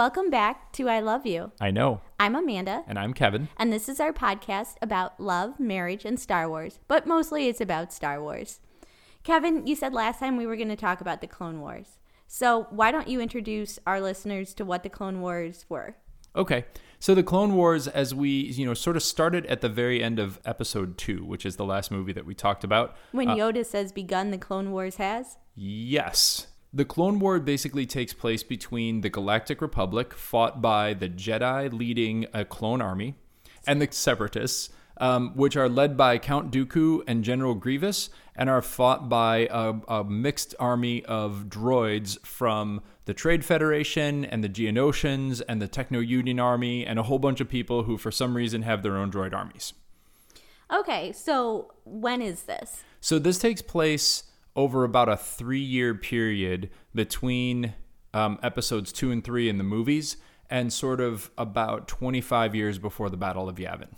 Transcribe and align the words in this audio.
welcome 0.00 0.30
back 0.30 0.72
to 0.72 0.88
I 0.88 1.00
Love 1.00 1.26
You. 1.26 1.52
I 1.60 1.70
know. 1.70 2.00
I'm 2.18 2.34
Amanda, 2.34 2.84
And 2.88 2.98
I'm 2.98 3.12
Kevin. 3.12 3.50
and 3.58 3.70
this 3.70 3.86
is 3.86 4.00
our 4.00 4.14
podcast 4.14 4.76
about 4.80 5.20
love, 5.20 5.60
marriage, 5.60 6.06
and 6.06 6.18
Star 6.18 6.48
Wars, 6.48 6.78
but 6.88 7.06
mostly 7.06 7.48
it's 7.48 7.60
about 7.60 7.92
Star 7.92 8.18
Wars. 8.22 8.60
Kevin, 9.24 9.66
you 9.66 9.76
said 9.76 9.92
last 9.92 10.18
time 10.20 10.38
we 10.38 10.46
were 10.46 10.56
going 10.56 10.70
to 10.70 10.74
talk 10.74 11.02
about 11.02 11.20
the 11.20 11.26
Clone 11.26 11.60
Wars. 11.60 11.98
So 12.26 12.66
why 12.70 12.90
don't 12.90 13.08
you 13.08 13.20
introduce 13.20 13.78
our 13.86 14.00
listeners 14.00 14.54
to 14.54 14.64
what 14.64 14.84
the 14.84 14.88
Clone 14.88 15.20
Wars 15.20 15.66
were? 15.68 15.96
Okay. 16.34 16.64
So 16.98 17.14
the 17.14 17.22
Clone 17.22 17.54
Wars, 17.54 17.86
as 17.86 18.14
we, 18.14 18.30
you 18.30 18.64
know, 18.64 18.72
sort 18.72 18.96
of 18.96 19.02
started 19.02 19.44
at 19.46 19.60
the 19.60 19.68
very 19.68 20.02
end 20.02 20.18
of 20.18 20.40
episode 20.46 20.96
two, 20.96 21.26
which 21.26 21.44
is 21.44 21.56
the 21.56 21.66
last 21.66 21.90
movie 21.90 22.14
that 22.14 22.24
we 22.24 22.34
talked 22.34 22.64
about. 22.64 22.96
When 23.12 23.28
uh, 23.28 23.34
Yoda 23.34 23.66
says 23.66 23.92
begun, 23.92 24.30
the 24.30 24.38
Clone 24.38 24.72
Wars 24.72 24.96
has? 24.96 25.36
Yes. 25.54 26.46
The 26.72 26.84
Clone 26.84 27.18
War 27.18 27.40
basically 27.40 27.84
takes 27.84 28.12
place 28.12 28.44
between 28.44 29.00
the 29.00 29.10
Galactic 29.10 29.60
Republic, 29.60 30.14
fought 30.14 30.62
by 30.62 30.94
the 30.94 31.08
Jedi 31.08 31.72
leading 31.72 32.26
a 32.32 32.44
clone 32.44 32.80
army, 32.80 33.16
and 33.66 33.82
the 33.82 33.88
Separatists, 33.90 34.70
um, 34.98 35.32
which 35.34 35.56
are 35.56 35.68
led 35.68 35.96
by 35.96 36.16
Count 36.18 36.52
Dooku 36.52 37.02
and 37.08 37.24
General 37.24 37.54
Grievous, 37.54 38.08
and 38.36 38.48
are 38.48 38.62
fought 38.62 39.08
by 39.08 39.48
a, 39.50 39.74
a 39.88 40.04
mixed 40.04 40.54
army 40.60 41.04
of 41.06 41.46
droids 41.48 42.24
from 42.24 42.82
the 43.04 43.14
Trade 43.14 43.44
Federation 43.44 44.24
and 44.24 44.44
the 44.44 44.48
Geonosians 44.48 45.42
and 45.48 45.60
the 45.60 45.66
Techno 45.66 45.98
Union 45.98 46.38
Army, 46.38 46.86
and 46.86 47.00
a 47.00 47.02
whole 47.02 47.18
bunch 47.18 47.40
of 47.40 47.48
people 47.48 47.82
who, 47.82 47.98
for 47.98 48.12
some 48.12 48.36
reason, 48.36 48.62
have 48.62 48.84
their 48.84 48.96
own 48.96 49.10
droid 49.10 49.34
armies. 49.34 49.72
Okay, 50.72 51.10
so 51.10 51.72
when 51.84 52.22
is 52.22 52.44
this? 52.44 52.84
So 53.00 53.18
this 53.18 53.40
takes 53.40 53.60
place 53.60 54.22
over 54.60 54.84
about 54.84 55.08
a 55.08 55.16
three 55.16 55.58
year 55.58 55.94
period 55.94 56.70
between 56.94 57.74
um, 58.12 58.38
episodes 58.42 58.92
two 58.92 59.10
and 59.10 59.24
three 59.24 59.48
in 59.48 59.56
the 59.56 59.64
movies 59.64 60.18
and 60.50 60.70
sort 60.70 61.00
of 61.00 61.30
about 61.38 61.88
25 61.88 62.54
years 62.54 62.78
before 62.78 63.08
the 63.08 63.16
Battle 63.16 63.48
of 63.48 63.56
Yavin. 63.56 63.88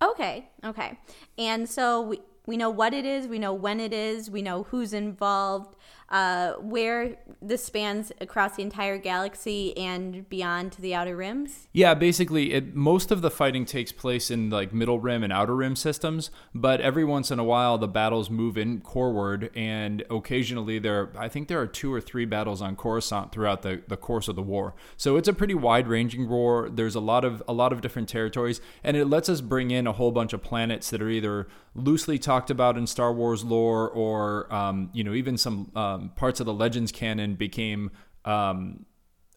Okay, 0.00 0.48
okay. 0.64 0.98
And 1.38 1.68
so 1.68 2.02
we, 2.02 2.20
we 2.46 2.56
know 2.56 2.70
what 2.70 2.94
it 2.94 3.04
is, 3.04 3.26
we 3.26 3.38
know 3.40 3.52
when 3.52 3.80
it 3.80 3.92
is, 3.92 4.30
we 4.30 4.42
know 4.42 4.64
who's 4.64 4.92
involved, 4.92 5.74
uh, 6.12 6.52
where 6.60 7.16
this 7.40 7.64
spans 7.64 8.12
across 8.20 8.56
the 8.56 8.62
entire 8.62 8.98
galaxy 8.98 9.76
and 9.78 10.28
beyond 10.28 10.70
to 10.72 10.82
the 10.82 10.94
outer 10.94 11.16
rims. 11.16 11.68
Yeah, 11.72 11.94
basically, 11.94 12.52
it, 12.52 12.74
most 12.76 13.10
of 13.10 13.22
the 13.22 13.30
fighting 13.30 13.64
takes 13.64 13.92
place 13.92 14.30
in 14.30 14.50
like 14.50 14.74
middle 14.74 15.00
rim 15.00 15.24
and 15.24 15.32
outer 15.32 15.56
rim 15.56 15.74
systems, 15.74 16.30
but 16.54 16.82
every 16.82 17.04
once 17.04 17.30
in 17.30 17.38
a 17.38 17.44
while 17.44 17.78
the 17.78 17.88
battles 17.88 18.28
move 18.28 18.58
in 18.58 18.82
coreward, 18.82 19.50
and 19.56 20.04
occasionally 20.10 20.78
there, 20.78 21.10
I 21.16 21.28
think 21.28 21.48
there 21.48 21.60
are 21.60 21.66
two 21.66 21.92
or 21.92 22.00
three 22.00 22.26
battles 22.26 22.60
on 22.60 22.76
Coruscant 22.76 23.32
throughout 23.32 23.62
the, 23.62 23.82
the 23.88 23.96
course 23.96 24.28
of 24.28 24.36
the 24.36 24.42
war. 24.42 24.74
So 24.98 25.16
it's 25.16 25.28
a 25.28 25.32
pretty 25.32 25.54
wide 25.54 25.88
ranging 25.88 26.28
war. 26.28 26.68
There's 26.68 26.94
a 26.94 27.00
lot 27.00 27.24
of 27.24 27.42
a 27.48 27.54
lot 27.54 27.72
of 27.72 27.80
different 27.80 28.10
territories, 28.10 28.60
and 28.84 28.98
it 28.98 29.06
lets 29.06 29.30
us 29.30 29.40
bring 29.40 29.70
in 29.70 29.86
a 29.86 29.92
whole 29.92 30.12
bunch 30.12 30.34
of 30.34 30.42
planets 30.42 30.90
that 30.90 31.00
are 31.00 31.08
either 31.08 31.48
loosely 31.74 32.18
talked 32.18 32.50
about 32.50 32.76
in 32.76 32.86
Star 32.86 33.14
Wars 33.14 33.44
lore, 33.44 33.88
or 33.88 34.52
um, 34.52 34.90
you 34.92 35.02
know 35.02 35.14
even 35.14 35.38
some 35.38 35.70
um, 35.74 36.01
parts 36.02 36.40
of 36.40 36.46
the 36.46 36.54
Legends 36.54 36.92
canon 36.92 37.34
became 37.34 37.90
um, 38.24 38.86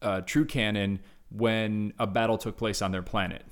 uh, 0.02 0.22
true 0.22 0.46
canon 0.46 1.00
when 1.30 1.94
a 2.00 2.08
battle 2.08 2.38
took 2.38 2.58
place 2.58 2.82
on 2.82 2.92
their 2.92 3.02
planet. 3.02 3.44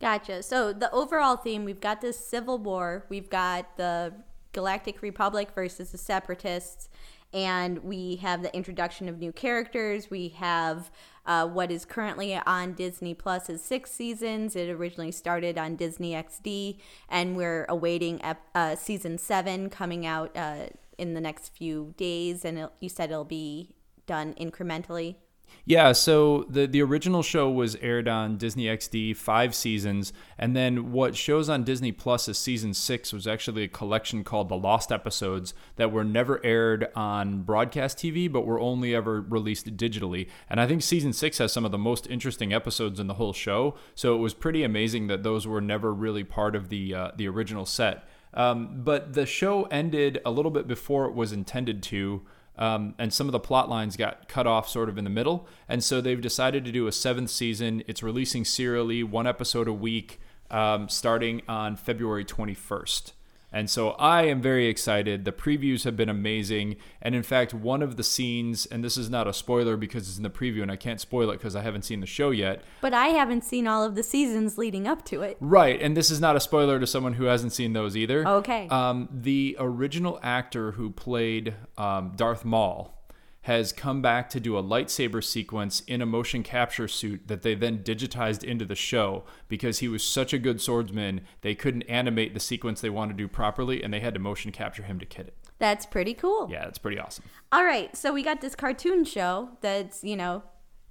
Gotcha. 0.00 0.42
So 0.42 0.72
the 0.72 0.90
overall 0.92 1.36
theme, 1.36 1.64
we've 1.64 1.80
got 1.80 2.00
this 2.00 2.18
civil 2.18 2.58
war, 2.58 3.04
we've 3.08 3.28
got 3.28 3.76
the 3.76 4.14
Galactic 4.52 5.02
Republic 5.02 5.50
versus 5.54 5.92
the 5.92 5.98
Separatists, 5.98 6.88
and 7.32 7.84
we 7.84 8.16
have 8.16 8.42
the 8.42 8.54
introduction 8.54 9.08
of 9.08 9.18
new 9.18 9.30
characters. 9.30 10.10
We 10.10 10.30
have 10.30 10.90
uh, 11.26 11.46
what 11.46 11.70
is 11.70 11.84
currently 11.84 12.34
on 12.34 12.72
Disney 12.72 13.14
Plus 13.14 13.48
is 13.48 13.62
six 13.62 13.92
seasons. 13.92 14.56
It 14.56 14.68
originally 14.68 15.12
started 15.12 15.56
on 15.56 15.76
Disney 15.76 16.12
XD, 16.12 16.78
and 17.08 17.36
we're 17.36 17.66
awaiting 17.68 18.20
ep- 18.24 18.48
uh, 18.54 18.74
season 18.74 19.18
seven 19.18 19.70
coming 19.70 20.06
out 20.06 20.36
uh, 20.36 20.66
in 21.00 21.14
the 21.14 21.20
next 21.20 21.48
few 21.48 21.94
days. 21.96 22.44
And 22.44 22.58
it, 22.58 22.70
you 22.78 22.88
said 22.88 23.10
it'll 23.10 23.24
be 23.24 23.74
done 24.06 24.34
incrementally. 24.34 25.16
Yeah, 25.64 25.92
so 25.92 26.46
the 26.48 26.66
the 26.66 26.82
original 26.82 27.22
show 27.22 27.50
was 27.50 27.76
aired 27.76 28.08
on 28.08 28.36
Disney 28.36 28.64
XD, 28.64 29.16
five 29.16 29.54
seasons, 29.54 30.12
and 30.38 30.56
then 30.56 30.90
what 30.92 31.16
shows 31.16 31.48
on 31.48 31.64
Disney 31.64 31.92
Plus 31.92 32.28
as 32.28 32.38
season 32.38 32.72
six 32.74 33.12
was 33.12 33.26
actually 33.26 33.64
a 33.64 33.68
collection 33.68 34.24
called 34.24 34.48
The 34.48 34.56
Lost 34.56 34.90
Episodes 34.90 35.54
that 35.76 35.92
were 35.92 36.04
never 36.04 36.44
aired 36.44 36.88
on 36.94 37.42
broadcast 37.42 37.98
TV, 37.98 38.30
but 38.30 38.46
were 38.46 38.60
only 38.60 38.94
ever 38.94 39.20
released 39.20 39.76
digitally. 39.76 40.28
And 40.48 40.60
I 40.60 40.66
think 40.66 40.82
season 40.82 41.12
six 41.12 41.38
has 41.38 41.52
some 41.52 41.64
of 41.64 41.72
the 41.72 41.78
most 41.78 42.06
interesting 42.06 42.52
episodes 42.52 42.98
in 42.98 43.06
the 43.06 43.14
whole 43.14 43.32
show. 43.32 43.74
So 43.94 44.14
it 44.14 44.18
was 44.18 44.34
pretty 44.34 44.62
amazing 44.62 45.08
that 45.08 45.22
those 45.22 45.46
were 45.46 45.60
never 45.60 45.92
really 45.92 46.24
part 46.24 46.56
of 46.56 46.68
the 46.68 46.94
uh, 46.94 47.10
the 47.16 47.28
original 47.28 47.66
set. 47.66 48.08
Um, 48.34 48.82
but 48.82 49.14
the 49.14 49.26
show 49.26 49.64
ended 49.64 50.20
a 50.24 50.30
little 50.30 50.50
bit 50.50 50.66
before 50.66 51.06
it 51.06 51.14
was 51.14 51.32
intended 51.32 51.82
to. 51.84 52.22
Um, 52.56 52.94
and 52.98 53.12
some 53.12 53.26
of 53.26 53.32
the 53.32 53.40
plot 53.40 53.68
lines 53.68 53.96
got 53.96 54.28
cut 54.28 54.46
off 54.46 54.68
sort 54.68 54.88
of 54.88 54.98
in 54.98 55.04
the 55.04 55.10
middle. 55.10 55.48
And 55.68 55.82
so 55.82 56.00
they've 56.00 56.20
decided 56.20 56.64
to 56.66 56.72
do 56.72 56.86
a 56.86 56.92
seventh 56.92 57.30
season. 57.30 57.82
It's 57.86 58.02
releasing 58.02 58.44
serially, 58.44 59.02
one 59.02 59.26
episode 59.26 59.66
a 59.66 59.72
week, 59.72 60.20
um, 60.50 60.88
starting 60.88 61.42
on 61.48 61.76
February 61.76 62.24
21st. 62.24 63.12
And 63.52 63.68
so 63.68 63.90
I 63.92 64.24
am 64.24 64.40
very 64.40 64.66
excited. 64.66 65.24
The 65.24 65.32
previews 65.32 65.84
have 65.84 65.96
been 65.96 66.08
amazing. 66.08 66.76
And 67.02 67.14
in 67.14 67.22
fact, 67.22 67.52
one 67.52 67.82
of 67.82 67.96
the 67.96 68.04
scenes, 68.04 68.66
and 68.66 68.84
this 68.84 68.96
is 68.96 69.10
not 69.10 69.26
a 69.26 69.32
spoiler 69.32 69.76
because 69.76 70.08
it's 70.08 70.16
in 70.16 70.22
the 70.22 70.30
preview 70.30 70.62
and 70.62 70.70
I 70.70 70.76
can't 70.76 71.00
spoil 71.00 71.30
it 71.30 71.38
because 71.38 71.56
I 71.56 71.62
haven't 71.62 71.82
seen 71.82 72.00
the 72.00 72.06
show 72.06 72.30
yet. 72.30 72.62
But 72.80 72.94
I 72.94 73.08
haven't 73.08 73.44
seen 73.44 73.66
all 73.66 73.82
of 73.82 73.94
the 73.94 74.02
seasons 74.02 74.56
leading 74.56 74.86
up 74.86 75.04
to 75.06 75.22
it. 75.22 75.36
Right. 75.40 75.80
And 75.80 75.96
this 75.96 76.10
is 76.10 76.20
not 76.20 76.36
a 76.36 76.40
spoiler 76.40 76.78
to 76.78 76.86
someone 76.86 77.14
who 77.14 77.24
hasn't 77.24 77.52
seen 77.52 77.72
those 77.72 77.96
either. 77.96 78.26
Okay. 78.26 78.68
Um, 78.68 79.08
the 79.12 79.56
original 79.58 80.20
actor 80.22 80.72
who 80.72 80.90
played 80.90 81.54
um, 81.76 82.12
Darth 82.16 82.44
Maul 82.44 82.99
has 83.42 83.72
come 83.72 84.02
back 84.02 84.28
to 84.30 84.38
do 84.40 84.56
a 84.58 84.62
lightsaber 84.62 85.24
sequence 85.24 85.80
in 85.86 86.02
a 86.02 86.06
motion 86.06 86.42
capture 86.42 86.86
suit 86.86 87.26
that 87.26 87.42
they 87.42 87.54
then 87.54 87.78
digitized 87.82 88.44
into 88.44 88.64
the 88.64 88.74
show 88.74 89.24
because 89.48 89.78
he 89.78 89.88
was 89.88 90.02
such 90.02 90.32
a 90.32 90.38
good 90.38 90.60
swordsman 90.60 91.22
they 91.40 91.54
couldn't 91.54 91.82
animate 91.82 92.34
the 92.34 92.40
sequence 92.40 92.80
they 92.80 92.90
wanted 92.90 93.12
to 93.16 93.24
do 93.24 93.28
properly 93.28 93.82
and 93.82 93.92
they 93.94 94.00
had 94.00 94.12
to 94.14 94.20
motion 94.20 94.52
capture 94.52 94.82
him 94.82 94.98
to 94.98 95.06
kit 95.06 95.26
it 95.28 95.34
That's 95.58 95.86
pretty 95.86 96.12
cool. 96.14 96.48
yeah 96.50 96.66
it's 96.66 96.78
pretty 96.78 96.98
awesome 96.98 97.24
All 97.50 97.64
right, 97.64 97.96
so 97.96 98.12
we 98.12 98.22
got 98.22 98.40
this 98.42 98.54
cartoon 98.54 99.04
show 99.04 99.50
that's, 99.62 100.04
you 100.04 100.16
know, 100.16 100.42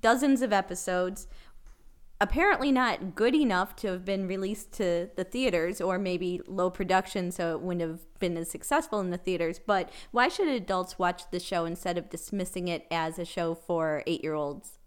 dozens 0.02 0.42
of 0.42 0.52
episodes. 0.52 1.28
Apparently 2.22 2.70
not 2.70 3.16
good 3.16 3.34
enough 3.34 3.78
to 3.78 3.88
have 3.88 4.04
been 4.04 4.28
released 4.28 4.74
to 4.74 5.10
the 5.16 5.24
theaters, 5.24 5.80
or 5.80 5.98
maybe 5.98 6.42
low 6.48 6.70
production, 6.70 7.32
so 7.32 7.54
it 7.54 7.62
wouldn't 7.62 7.90
have 7.90 8.02
been 8.20 8.36
as 8.36 8.50
successful 8.50 9.00
in 9.00 9.10
the 9.10 9.18
theaters. 9.18 9.58
But 9.66 9.90
why 10.12 10.28
should 10.28 10.50
adults 10.50 11.00
watch 11.00 11.24
the 11.32 11.40
show 11.40 11.64
instead 11.64 11.98
of 11.98 12.10
dismissing 12.10 12.68
it 12.68 12.86
as 12.92 13.20
a 13.20 13.26
show 13.26 13.56
for 13.56 14.04
eight 14.06 14.22
year 14.22 14.34
olds? 14.34 14.80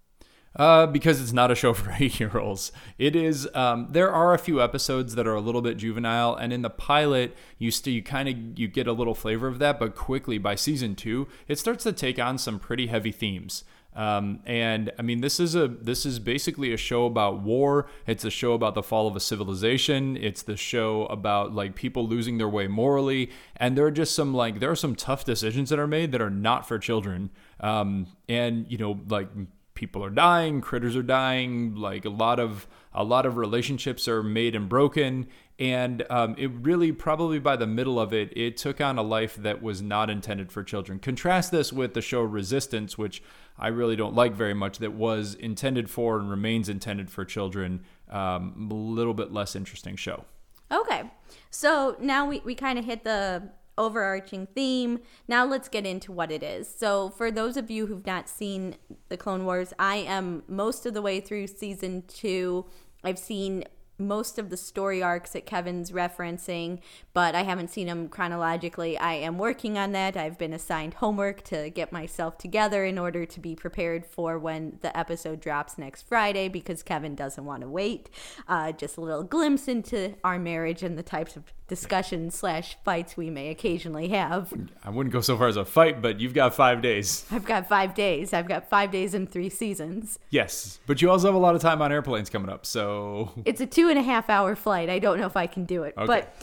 Uh, 0.54 0.86
because 0.86 1.22
it's 1.22 1.32
not 1.32 1.50
a 1.50 1.54
show 1.54 1.72
for 1.72 1.94
eight 1.98 2.20
year 2.20 2.36
olds. 2.38 2.70
It 2.98 3.16
is. 3.16 3.48
Um, 3.54 3.88
there 3.90 4.12
are 4.12 4.34
a 4.34 4.38
few 4.38 4.60
episodes 4.60 5.14
that 5.14 5.26
are 5.26 5.34
a 5.34 5.40
little 5.40 5.62
bit 5.62 5.78
juvenile, 5.78 6.34
and 6.34 6.52
in 6.52 6.60
the 6.60 6.68
pilot, 6.70 7.34
you 7.58 7.70
st- 7.70 7.94
you 7.94 8.02
kind 8.02 8.28
of 8.28 8.58
you 8.58 8.68
get 8.68 8.86
a 8.86 8.92
little 8.92 9.14
flavor 9.14 9.48
of 9.48 9.58
that, 9.58 9.78
but 9.78 9.94
quickly 9.94 10.36
by 10.36 10.54
season 10.54 10.94
two, 10.94 11.28
it 11.48 11.58
starts 11.58 11.84
to 11.84 11.92
take 11.92 12.18
on 12.18 12.36
some 12.36 12.58
pretty 12.58 12.88
heavy 12.88 13.12
themes. 13.12 13.64
Um, 13.94 14.40
and 14.46 14.90
I 14.98 15.02
mean, 15.02 15.20
this 15.20 15.38
is 15.38 15.54
a 15.54 15.68
this 15.68 16.06
is 16.06 16.18
basically 16.18 16.72
a 16.72 16.76
show 16.76 17.04
about 17.04 17.40
war. 17.40 17.88
It's 18.06 18.24
a 18.24 18.30
show 18.30 18.54
about 18.54 18.74
the 18.74 18.82
fall 18.82 19.06
of 19.06 19.16
a 19.16 19.20
civilization. 19.20 20.16
It's 20.16 20.42
the 20.42 20.56
show 20.56 21.06
about 21.06 21.54
like 21.54 21.74
people 21.74 22.08
losing 22.08 22.38
their 22.38 22.48
way 22.48 22.68
morally, 22.68 23.30
and 23.56 23.76
there 23.76 23.84
are 23.84 23.90
just 23.90 24.14
some 24.14 24.32
like 24.32 24.60
there 24.60 24.70
are 24.70 24.76
some 24.76 24.94
tough 24.94 25.24
decisions 25.24 25.68
that 25.70 25.78
are 25.78 25.86
made 25.86 26.12
that 26.12 26.22
are 26.22 26.30
not 26.30 26.66
for 26.66 26.78
children. 26.78 27.30
Um, 27.60 28.06
and 28.28 28.66
you 28.70 28.78
know, 28.78 29.00
like 29.08 29.28
people 29.74 30.04
are 30.04 30.10
dying, 30.10 30.60
critters 30.60 30.96
are 30.96 31.02
dying, 31.02 31.74
like 31.74 32.04
a 32.04 32.10
lot 32.10 32.40
of 32.40 32.66
a 32.94 33.04
lot 33.04 33.26
of 33.26 33.36
relationships 33.36 34.08
are 34.08 34.22
made 34.22 34.54
and 34.54 34.68
broken, 34.68 35.26
and 35.58 36.04
um, 36.10 36.34
it 36.38 36.50
really 36.60 36.92
probably 36.92 37.38
by 37.38 37.56
the 37.56 37.66
middle 37.66 38.00
of 38.00 38.12
it, 38.12 38.32
it 38.36 38.56
took 38.56 38.80
on 38.80 38.98
a 38.98 39.02
life 39.02 39.36
that 39.36 39.62
was 39.62 39.82
not 39.82 40.10
intended 40.10 40.50
for 40.50 40.64
children. 40.64 40.98
Contrast 40.98 41.50
this 41.50 41.72
with 41.72 41.94
the 41.94 42.02
show 42.02 42.22
Resistance, 42.22 42.96
which 42.96 43.22
I 43.58 43.68
really 43.68 43.96
don't 43.96 44.14
like 44.14 44.34
very 44.34 44.54
much, 44.54 44.78
that 44.78 44.92
was 44.92 45.34
intended 45.34 45.90
for 45.90 46.18
and 46.18 46.30
remains 46.30 46.68
intended 46.68 47.10
for 47.10 47.24
children. 47.24 47.84
Um, 48.08 48.68
a 48.70 48.74
little 48.74 49.14
bit 49.14 49.32
less 49.32 49.54
interesting 49.54 49.96
show. 49.96 50.24
Okay, 50.70 51.10
so 51.50 51.96
now 52.00 52.26
we, 52.26 52.40
we 52.40 52.54
kind 52.54 52.78
of 52.78 52.84
hit 52.84 53.04
the 53.04 53.50
overarching 53.78 54.46
theme. 54.54 55.00
Now 55.28 55.44
let's 55.44 55.68
get 55.68 55.86
into 55.86 56.12
what 56.12 56.30
it 56.30 56.42
is. 56.42 56.72
So, 56.74 57.10
for 57.10 57.30
those 57.30 57.56
of 57.56 57.70
you 57.70 57.86
who've 57.86 58.06
not 58.06 58.28
seen 58.28 58.76
the 59.08 59.16
Clone 59.16 59.44
Wars, 59.44 59.72
I 59.78 59.96
am 59.96 60.42
most 60.48 60.86
of 60.86 60.94
the 60.94 61.02
way 61.02 61.20
through 61.20 61.46
season 61.46 62.04
two. 62.08 62.66
I've 63.04 63.18
seen 63.18 63.64
most 64.06 64.38
of 64.38 64.50
the 64.50 64.56
story 64.56 65.02
arcs 65.02 65.32
that 65.32 65.46
Kevin's 65.46 65.90
referencing, 65.90 66.80
but 67.12 67.34
I 67.34 67.42
haven't 67.42 67.70
seen 67.70 67.86
them 67.86 68.08
chronologically. 68.08 68.98
I 68.98 69.14
am 69.14 69.38
working 69.38 69.78
on 69.78 69.92
that. 69.92 70.16
I've 70.16 70.38
been 70.38 70.52
assigned 70.52 70.94
homework 70.94 71.42
to 71.44 71.70
get 71.70 71.92
myself 71.92 72.38
together 72.38 72.84
in 72.84 72.98
order 72.98 73.24
to 73.26 73.40
be 73.40 73.54
prepared 73.54 74.04
for 74.04 74.38
when 74.38 74.78
the 74.82 74.96
episode 74.96 75.40
drops 75.40 75.78
next 75.78 76.02
Friday 76.02 76.48
because 76.48 76.82
Kevin 76.82 77.14
doesn't 77.14 77.44
want 77.44 77.62
to 77.62 77.68
wait. 77.68 78.10
Uh, 78.48 78.72
just 78.72 78.96
a 78.96 79.00
little 79.00 79.24
glimpse 79.24 79.68
into 79.68 80.14
our 80.24 80.38
marriage 80.38 80.82
and 80.82 80.98
the 80.98 81.02
types 81.02 81.36
of 81.36 81.52
discussions 81.76 82.34
slash 82.34 82.76
fights 82.84 83.16
we 83.16 83.30
may 83.30 83.48
occasionally 83.48 84.08
have. 84.08 84.52
I 84.84 84.90
wouldn't 84.90 85.10
go 85.12 85.22
so 85.22 85.38
far 85.38 85.48
as 85.48 85.56
a 85.56 85.64
fight, 85.64 86.02
but 86.02 86.20
you've 86.20 86.34
got 86.34 86.54
five 86.54 86.82
days. 86.82 87.24
I've 87.30 87.46
got 87.46 87.66
five 87.66 87.94
days. 87.94 88.34
I've 88.34 88.46
got 88.46 88.68
five 88.68 88.90
days 88.90 89.14
and 89.14 89.26
three 89.30 89.48
seasons. 89.48 90.18
Yes, 90.28 90.80
but 90.86 91.00
you 91.00 91.10
also 91.10 91.28
have 91.28 91.34
a 91.34 91.38
lot 91.38 91.54
of 91.54 91.62
time 91.62 91.80
on 91.80 91.90
airplanes 91.90 92.28
coming 92.28 92.50
up, 92.50 92.66
so 92.66 93.32
It's 93.46 93.62
a 93.62 93.66
two 93.66 93.88
and 93.88 93.98
a 93.98 94.02
half 94.02 94.28
hour 94.28 94.54
flight. 94.54 94.90
I 94.90 94.98
don't 94.98 95.18
know 95.18 95.26
if 95.26 95.36
I 95.36 95.46
can 95.46 95.64
do 95.64 95.84
it, 95.84 95.94
Okay. 95.96 96.06
but 96.06 96.36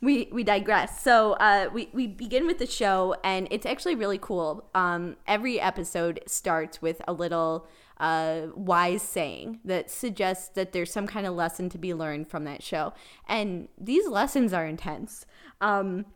we 0.00 0.28
we 0.32 0.42
digress. 0.42 1.00
So 1.02 1.34
uh, 1.34 1.70
we 1.72 1.88
we 1.92 2.08
begin 2.08 2.46
with 2.48 2.58
the 2.58 2.66
show, 2.66 3.14
and 3.22 3.46
it's 3.52 3.64
actually 3.66 3.94
really 3.94 4.18
cool. 4.18 4.68
Um, 4.74 5.16
every 5.28 5.60
episode 5.60 6.20
starts 6.26 6.82
with 6.82 7.00
a 7.06 7.12
little 7.12 7.66
uh, 7.98 8.48
wise 8.54 9.02
saying 9.02 9.60
that 9.64 9.90
suggests 9.90 10.48
that 10.48 10.72
there's 10.72 10.92
some 10.92 11.06
kind 11.06 11.26
of 11.26 11.34
lesson 11.34 11.68
to 11.70 11.78
be 11.78 11.94
learned 11.94 12.28
from 12.28 12.44
that 12.44 12.62
show, 12.62 12.92
and 13.28 13.68
these 13.78 14.06
lessons 14.08 14.52
are 14.52 14.66
intense. 14.66 15.26
Um, 15.60 16.06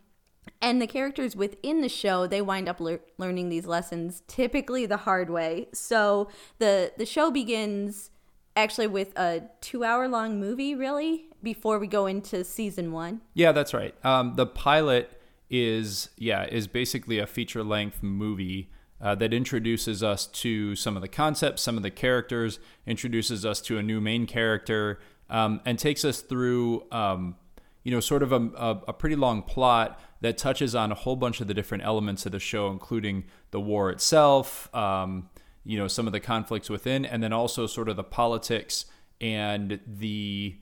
and 0.60 0.80
the 0.80 0.86
characters 0.86 1.36
within 1.36 1.82
the 1.82 1.88
show 1.88 2.26
they 2.26 2.40
wind 2.40 2.69
up 2.69 2.80
lear- 2.80 3.00
learning 3.19 3.48
these 3.50 3.66
lessons 3.66 4.22
typically 4.26 4.86
the 4.86 4.96
hard 4.96 5.28
way 5.28 5.69
so 5.72 6.26
the 6.58 6.90
the 6.96 7.04
show 7.04 7.30
begins 7.30 8.10
actually 8.56 8.86
with 8.86 9.16
a 9.16 9.42
two 9.60 9.84
hour 9.84 10.08
long 10.08 10.40
movie 10.40 10.75
really 10.75 11.26
before 11.42 11.78
we 11.78 11.86
go 11.86 12.06
into 12.06 12.42
season 12.42 12.92
one 12.92 13.20
yeah, 13.34 13.52
that's 13.52 13.72
right. 13.72 13.94
Um, 14.04 14.34
the 14.34 14.46
pilot 14.46 15.12
is 15.50 16.10
yeah 16.19 16.44
is 16.44 16.66
basically 16.66 17.19
a 17.19 17.26
feature 17.26 17.62
length 17.62 18.02
movie. 18.02 18.69
Uh, 19.00 19.14
that 19.14 19.32
introduces 19.32 20.02
us 20.02 20.26
to 20.26 20.74
some 20.74 20.96
of 20.96 21.02
the 21.02 21.08
concepts, 21.08 21.62
some 21.62 21.76
of 21.76 21.84
the 21.84 21.90
characters, 21.90 22.58
introduces 22.84 23.46
us 23.46 23.60
to 23.60 23.78
a 23.78 23.82
new 23.82 24.00
main 24.00 24.26
character, 24.26 24.98
um, 25.30 25.60
and 25.64 25.78
takes 25.78 26.04
us 26.04 26.20
through, 26.20 26.82
um, 26.90 27.36
you 27.84 27.92
know, 27.92 28.00
sort 28.00 28.24
of 28.24 28.32
a, 28.32 28.50
a, 28.56 28.82
a 28.88 28.92
pretty 28.92 29.14
long 29.14 29.42
plot 29.42 30.00
that 30.20 30.36
touches 30.36 30.74
on 30.74 30.90
a 30.90 30.94
whole 30.94 31.16
bunch 31.16 31.40
of 31.40 31.46
the 31.46 31.54
different 31.54 31.84
elements 31.84 32.26
of 32.26 32.32
the 32.32 32.40
show, 32.40 32.70
including 32.70 33.24
the 33.52 33.60
war 33.60 33.90
itself, 33.90 34.74
um, 34.74 35.28
you 35.64 35.78
know, 35.78 35.86
some 35.86 36.06
of 36.06 36.12
the 36.12 36.20
conflicts 36.20 36.68
within, 36.68 37.04
and 37.04 37.22
then 37.22 37.32
also 37.32 37.66
sort 37.66 37.88
of 37.88 37.96
the 37.96 38.04
politics 38.04 38.86
and 39.20 39.78
the 39.86 40.58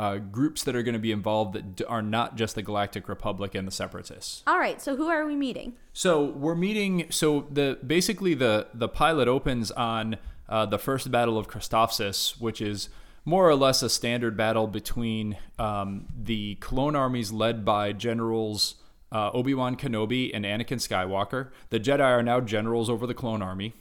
uh, 0.00 0.16
groups 0.16 0.62
that 0.64 0.74
are 0.74 0.82
going 0.82 0.94
to 0.94 0.98
be 0.98 1.12
involved 1.12 1.52
that 1.52 1.76
d- 1.76 1.84
are 1.84 2.00
not 2.00 2.34
just 2.34 2.54
the 2.54 2.62
Galactic 2.62 3.06
Republic 3.06 3.54
and 3.54 3.68
the 3.68 3.72
Separatists. 3.72 4.42
all 4.46 4.58
right 4.58 4.80
so 4.80 4.96
who 4.96 5.08
are 5.08 5.26
we 5.26 5.36
meeting 5.36 5.74
So 5.92 6.24
we're 6.24 6.54
meeting. 6.54 7.06
So 7.10 7.46
the 7.50 7.78
basically 7.86 8.34
the 8.34 8.68
the 8.72 8.88
pilot 8.88 9.28
opens 9.28 9.70
on 9.72 10.16
uh, 10.48 10.64
the 10.66 10.78
first 10.78 11.10
battle 11.10 11.36
of 11.36 11.48
Christophsis, 11.48 12.40
which 12.40 12.60
is 12.60 12.88
more 13.24 13.46
or 13.48 13.54
less 13.54 13.82
a 13.82 13.90
standard 13.90 14.36
battle 14.36 14.66
between 14.66 15.36
um, 15.58 16.06
the 16.16 16.54
clone 16.56 16.96
armies 16.96 17.30
led 17.30 17.64
by 17.64 17.92
generals 17.92 18.76
uh, 19.12 19.30
Obi 19.32 19.52
Wan 19.52 19.76
Kenobi 19.76 20.30
and 20.32 20.44
Anakin 20.44 20.80
Skywalker. 20.80 21.50
The 21.68 21.80
Jedi 21.80 22.00
are 22.00 22.22
now 22.22 22.40
generals 22.40 22.88
over 22.88 23.06
the 23.06 23.14
clone 23.14 23.42
army 23.42 23.74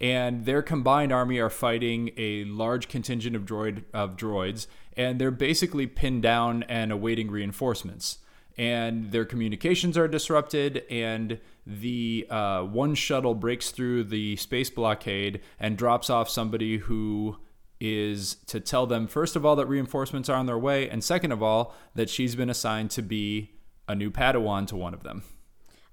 and 0.00 0.46
their 0.46 0.62
combined 0.62 1.12
army 1.12 1.38
are 1.38 1.50
fighting 1.50 2.10
a 2.16 2.44
large 2.44 2.88
contingent 2.88 3.36
of 3.36 3.44
droid 3.44 3.84
of 3.92 4.16
droids, 4.16 4.66
and 4.96 5.20
they're 5.20 5.30
basically 5.30 5.86
pinned 5.86 6.22
down 6.22 6.62
and 6.64 6.90
awaiting 6.92 7.30
reinforcements. 7.30 8.18
And 8.58 9.10
their 9.12 9.24
communications 9.24 9.96
are 9.96 10.08
disrupted, 10.08 10.84
and 10.90 11.38
the 11.66 12.26
uh, 12.28 12.62
one 12.62 12.94
shuttle 12.94 13.34
breaks 13.34 13.70
through 13.70 14.04
the 14.04 14.36
space 14.36 14.68
blockade 14.68 15.40
and 15.58 15.78
drops 15.78 16.10
off 16.10 16.28
somebody 16.28 16.78
who 16.78 17.38
is 17.80 18.34
to 18.46 18.60
tell 18.60 18.86
them 18.86 19.06
first 19.06 19.36
of 19.36 19.46
all 19.46 19.56
that 19.56 19.66
reinforcements 19.66 20.28
are 20.28 20.36
on 20.36 20.44
their 20.46 20.58
way, 20.58 20.90
and 20.90 21.02
second 21.02 21.32
of 21.32 21.42
all 21.42 21.74
that 21.94 22.10
she's 22.10 22.34
been 22.34 22.50
assigned 22.50 22.90
to 22.90 23.00
be 23.02 23.52
a 23.88 23.94
new 23.94 24.10
Padawan 24.10 24.66
to 24.66 24.76
one 24.76 24.92
of 24.92 25.02
them. 25.04 25.22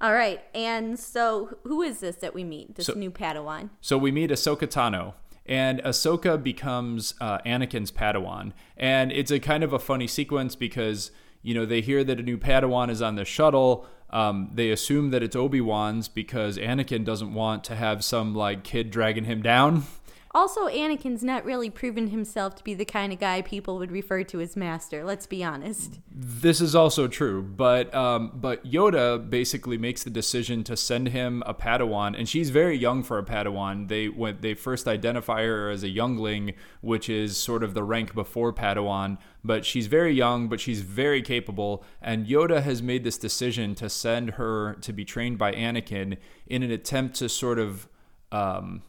all 0.01 0.13
right 0.13 0.41
and 0.53 0.99
so 0.99 1.57
who 1.63 1.81
is 1.81 2.01
this 2.01 2.17
that 2.17 2.33
we 2.35 2.43
meet 2.43 2.75
this 2.75 2.85
So- 2.87 2.93
new 2.93 3.09
padawan 3.09 3.69
So 3.81 3.97
we 3.97 4.11
meet 4.11 4.29
Ahsoka 4.29 4.67
Tano, 4.67 5.13
and 5.47 5.81
Ahsoka 5.83 6.41
becomes 6.41 7.13
uh, 7.21 7.39
Anakin's 7.45 7.91
Padawan, 7.91 8.53
and 8.75 9.11
it's 9.11 9.31
a 9.31 9.39
kind 9.39 9.63
of 9.63 9.73
a 9.73 9.79
funny 9.79 10.07
sequence 10.07 10.55
because 10.55 11.11
you 11.41 11.53
know 11.53 11.65
they 11.65 11.81
hear 11.81 12.03
that 12.03 12.19
a 12.19 12.23
new 12.23 12.37
Padawan 12.37 12.89
is 12.89 13.01
on 13.01 13.15
the 13.15 13.25
shuttle. 13.25 13.85
Um, 14.09 14.51
they 14.53 14.71
assume 14.71 15.11
that 15.11 15.21
it's 15.21 15.35
Obi 15.35 15.59
Wan's 15.59 16.07
because 16.07 16.57
Anakin 16.57 17.03
doesn't 17.03 17.33
want 17.33 17.63
to 17.65 17.75
have 17.75 18.03
some 18.03 18.33
like 18.33 18.63
kid 18.63 18.89
dragging 18.91 19.25
him 19.25 19.41
down. 19.41 19.83
also 20.37 20.67
anakin's 20.67 21.23
not 21.23 21.43
really 21.43 21.69
proven 21.69 22.07
himself 22.07 22.55
to 22.55 22.63
be 22.63 22.73
the 22.73 22.85
kind 22.85 23.11
of 23.11 23.19
guy 23.19 23.41
people 23.41 23.77
would 23.77 23.91
refer 23.91 24.23
to 24.23 24.39
as 24.39 24.55
master 24.55 25.03
let's 25.03 25.25
be 25.25 25.43
honest 25.43 25.99
This 26.19 26.61
is 26.61 26.73
also 26.73 27.07
true, 27.07 27.43
but 27.43 27.93
um, 27.93 28.31
but 28.33 28.65
Yoda 28.65 29.29
basically 29.29 29.77
makes 29.77 30.03
the 30.03 30.09
decision 30.09 30.63
to 30.63 30.75
send 30.75 31.09
him 31.09 31.43
a 31.45 31.53
Padawan, 31.53 32.17
and 32.17 32.27
she's 32.27 32.49
very 32.49 32.75
young 32.75 33.03
for 33.03 33.19
a 33.19 33.23
Padawan. 33.23 33.87
They 33.87 34.09
when 34.09 34.37
they 34.41 34.55
first 34.55 34.87
identify 34.87 35.43
her 35.43 35.69
as 35.69 35.83
a 35.83 35.89
youngling, 35.89 36.53
which 36.81 37.07
is 37.07 37.37
sort 37.37 37.63
of 37.63 37.75
the 37.75 37.83
rank 37.83 38.15
before 38.15 38.51
Padawan, 38.51 39.19
but 39.43 39.63
she's 39.63 39.85
very 39.85 40.13
young, 40.13 40.47
but 40.47 40.59
she's 40.59 40.81
very 40.81 41.21
capable. 41.21 41.83
And 42.01 42.25
Yoda 42.25 42.63
has 42.63 42.81
made 42.81 43.03
this 43.03 43.19
decision 43.19 43.75
to 43.75 43.87
send 43.87 44.31
her 44.31 44.75
to 44.81 44.91
be 44.91 45.05
trained 45.05 45.37
by 45.37 45.51
Anakin 45.51 46.17
in 46.47 46.63
an 46.63 46.71
attempt 46.71 47.15
to 47.17 47.29
sort 47.29 47.59
of 47.59 47.87
um, 48.31 48.81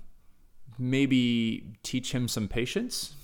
maybe 0.78 1.74
teach 1.82 2.12
him 2.12 2.28
some 2.28 2.48
patience. 2.48 3.14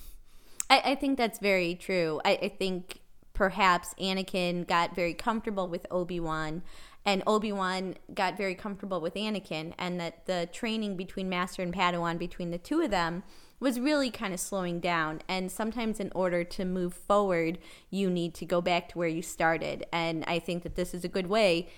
I, 0.68 0.82
I 0.84 0.94
think 0.94 1.18
that's 1.18 1.38
very 1.38 1.74
true. 1.74 2.20
I, 2.24 2.38
I 2.42 2.48
think 2.48 3.00
perhaps 3.32 3.94
Anakin 4.00 4.66
got 4.66 4.94
very 4.94 5.14
comfortable 5.14 5.68
with 5.68 5.86
Obi 5.90 6.20
Wan, 6.20 6.62
and 7.04 7.22
Obi 7.26 7.52
Wan 7.52 7.96
got 8.14 8.36
very 8.36 8.54
comfortable 8.54 9.00
with 9.00 9.14
Anakin, 9.14 9.74
and 9.78 10.00
that 10.00 10.26
the 10.26 10.48
training 10.52 10.96
between 10.96 11.28
Master 11.28 11.62
and 11.62 11.74
Padawan 11.74 12.18
between 12.18 12.50
the 12.50 12.58
two 12.58 12.80
of 12.80 12.90
them 12.90 13.22
was 13.60 13.78
really 13.78 14.10
kind 14.10 14.32
of 14.34 14.40
slowing 14.40 14.80
down. 14.80 15.20
And 15.28 15.50
sometimes, 15.50 16.00
in 16.00 16.10
order 16.14 16.44
to 16.44 16.64
move 16.64 16.94
forward, 16.94 17.58
you 17.90 18.10
need 18.10 18.34
to 18.34 18.46
go 18.46 18.60
back 18.60 18.88
to 18.90 18.98
where 18.98 19.08
you 19.08 19.22
started. 19.22 19.86
And 19.92 20.24
I 20.26 20.38
think 20.38 20.62
that 20.62 20.76
this 20.76 20.94
is 20.94 21.04
a 21.04 21.08
good 21.08 21.26
way 21.26 21.68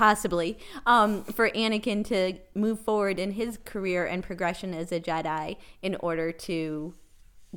possibly 0.00 0.56
um, 0.86 1.22
for 1.24 1.50
Anakin 1.50 2.02
to 2.06 2.32
move 2.54 2.80
forward 2.80 3.18
in 3.18 3.32
his 3.32 3.58
career 3.66 4.06
and 4.06 4.22
progression 4.22 4.72
as 4.72 4.90
a 4.92 4.98
Jedi 4.98 5.58
in 5.82 5.94
order 5.96 6.32
to 6.32 6.94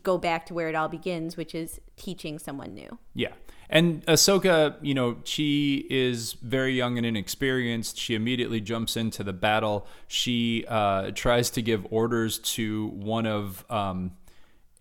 go 0.02 0.18
back 0.18 0.46
to 0.48 0.54
where 0.54 0.68
it 0.68 0.76
all 0.76 0.90
begins, 0.90 1.38
which 1.38 1.56
is 1.56 1.80
teaching 1.96 2.38
someone 2.38 2.74
new. 2.74 3.00
Yeah. 3.14 3.30
And 3.70 4.06
Ahsoka, 4.08 4.76
you 4.82 4.94
know, 4.94 5.20
she 5.24 5.88
is 5.90 6.34
very 6.34 6.74
young 6.74 6.98
and 6.98 7.06
inexperienced. 7.06 7.98
She 7.98 8.14
immediately 8.14 8.60
jumps 8.60 8.98
into 8.98 9.24
the 9.24 9.32
battle. 9.32 9.88
She 10.10 10.66
uh, 10.68 11.12
tries 11.16 11.50
to 11.52 11.62
give 11.62 11.88
orders 11.92 12.40
to 12.40 12.88
one 12.88 13.26
of 13.26 13.64
um, 13.70 14.12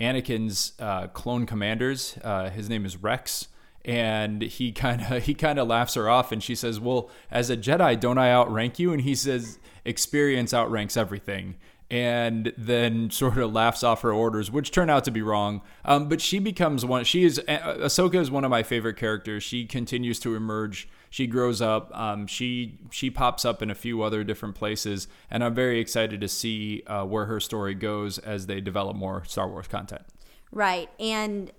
Anakin's 0.01 0.73
uh, 0.81 1.07
clone 1.07 1.47
commanders. 1.47 2.19
Uh, 2.25 2.51
his 2.51 2.69
name 2.69 2.85
is 2.85 2.97
Rex. 2.97 3.47
And 3.85 4.43
he 4.43 4.73
kind 4.73 5.03
of 5.03 5.23
he 5.25 5.35
kind 5.35 5.59
of 5.59 5.69
laughs 5.69 5.95
her 5.95 6.09
off, 6.09 6.33
and 6.33 6.43
she 6.43 6.55
says, 6.55 6.79
"Well, 6.81 7.11
as 7.31 7.51
a 7.51 7.57
Jedi, 7.57 7.99
don't 7.99 8.19
I 8.19 8.31
outrank 8.31 8.79
you?" 8.79 8.93
And 8.93 9.03
he 9.03 9.15
says, 9.15 9.59
"Experience 9.85 10.55
outranks 10.55 10.97
everything." 10.97 11.57
and 11.93 12.55
then 12.57 13.11
sort 13.11 13.37
of 13.37 13.53
laughs 13.53 13.85
off 13.85 14.01
her 14.01 14.15
orders, 14.15 14.51
which 14.51 14.71
turn 14.71 14.89
out 14.89 15.05
to 15.05 15.11
be 15.11 15.21
wrong. 15.21 15.61
Um, 15.85 16.09
but 16.09 16.23
she 16.23 16.39
becomes 16.39 16.87
one. 16.87 17.05
She 17.05 17.23
is 17.23 17.39
Ahsoka 17.47 18.15
is 18.15 18.31
one 18.31 18.45
of 18.45 18.51
my 18.51 18.63
favorite 18.63 18.97
characters. 18.97 19.43
She 19.43 19.67
continues 19.67 20.19
to 20.21 20.35
emerge. 20.35 20.89
She 21.11 21.27
grows 21.27 21.61
up. 21.61 21.95
Um, 21.95 22.27
she 22.27 22.79
she 22.91 23.11
pops 23.11 23.45
up 23.45 23.61
in 23.61 23.71
a 23.71 23.75
few 23.75 24.01
other 24.01 24.25
different 24.25 24.55
places, 24.55 25.07
and 25.31 25.45
I'm 25.45 25.55
very 25.55 25.81
excited 25.81 26.23
to 26.23 26.29
see 26.29 26.83
uh, 26.87 27.05
where 27.05 27.27
her 27.27 27.39
story 27.39 27.75
goes 27.75 28.17
as 28.17 28.47
they 28.47 28.63
develop 28.63 28.97
more 28.97 29.23
Star 29.27 29.47
Wars 29.47 29.69
content. 29.69 30.03
Right. 30.51 30.89
And 30.99 31.53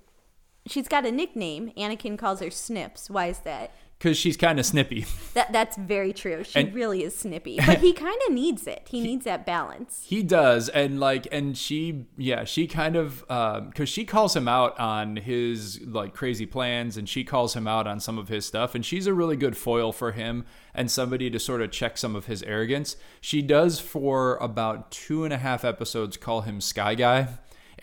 she's 0.66 0.88
got 0.88 1.06
a 1.06 1.12
nickname. 1.12 1.72
Anakin 1.78 2.18
calls 2.18 2.40
her 2.40 2.52
Snips. 2.52 3.10
Why 3.10 3.28
is 3.28 3.40
that? 3.40 3.72
Because 4.00 4.18
she's 4.18 4.36
kind 4.36 4.60
of 4.60 4.66
snippy. 4.66 5.06
That 5.34 5.54
that's 5.54 5.78
very 5.78 6.12
true. 6.14 6.44
She 6.44 6.60
And- 6.60 6.74
really 6.74 7.04
is 7.04 7.16
snippy. 7.16 7.58
But 7.66 7.78
he 7.80 7.94
kind 7.94 8.20
of 8.28 8.34
needs 8.34 8.68
it. 8.68 8.86
He 8.90 9.00
needs 9.02 9.24
that 9.26 9.46
balance. 9.46 10.04
He 10.06 10.22
does, 10.24 10.68
and 10.70 11.00
like, 11.00 11.26
and 11.32 11.58
she, 11.58 12.06
yeah, 12.18 12.44
she 12.44 12.68
kind 12.68 12.96
of, 12.98 13.24
um, 13.32 13.70
because 13.70 13.88
she 13.90 14.04
calls 14.04 14.36
him 14.36 14.48
out 14.50 14.78
on 14.80 15.16
his 15.16 15.80
like 15.88 16.14
crazy 16.14 16.46
plans, 16.46 16.98
and 16.98 17.08
she 17.08 17.24
calls 17.24 17.56
him 17.56 17.66
out 17.68 17.88
on 17.88 18.00
some 18.02 18.18
of 18.20 18.28
his 18.28 18.46
stuff, 18.46 18.76
and 18.76 18.86
she's 18.86 19.08
a 19.08 19.14
really 19.14 19.38
good 19.38 19.56
foil 19.56 19.92
for 19.94 20.12
him 20.12 20.46
and 20.76 20.92
somebody 20.92 21.30
to 21.30 21.40
sort 21.40 21.62
of 21.62 21.72
check 21.72 21.98
some 21.98 22.16
of 22.16 22.26
his 22.26 22.44
arrogance. 22.44 22.98
She 23.22 23.42
does 23.42 23.80
for 23.80 24.36
about 24.38 24.92
two 24.92 25.24
and 25.24 25.34
a 25.34 25.38
half 25.38 25.64
episodes 25.64 26.18
call 26.18 26.42
him 26.42 26.60
Sky 26.62 26.94
Guy, 26.96 27.28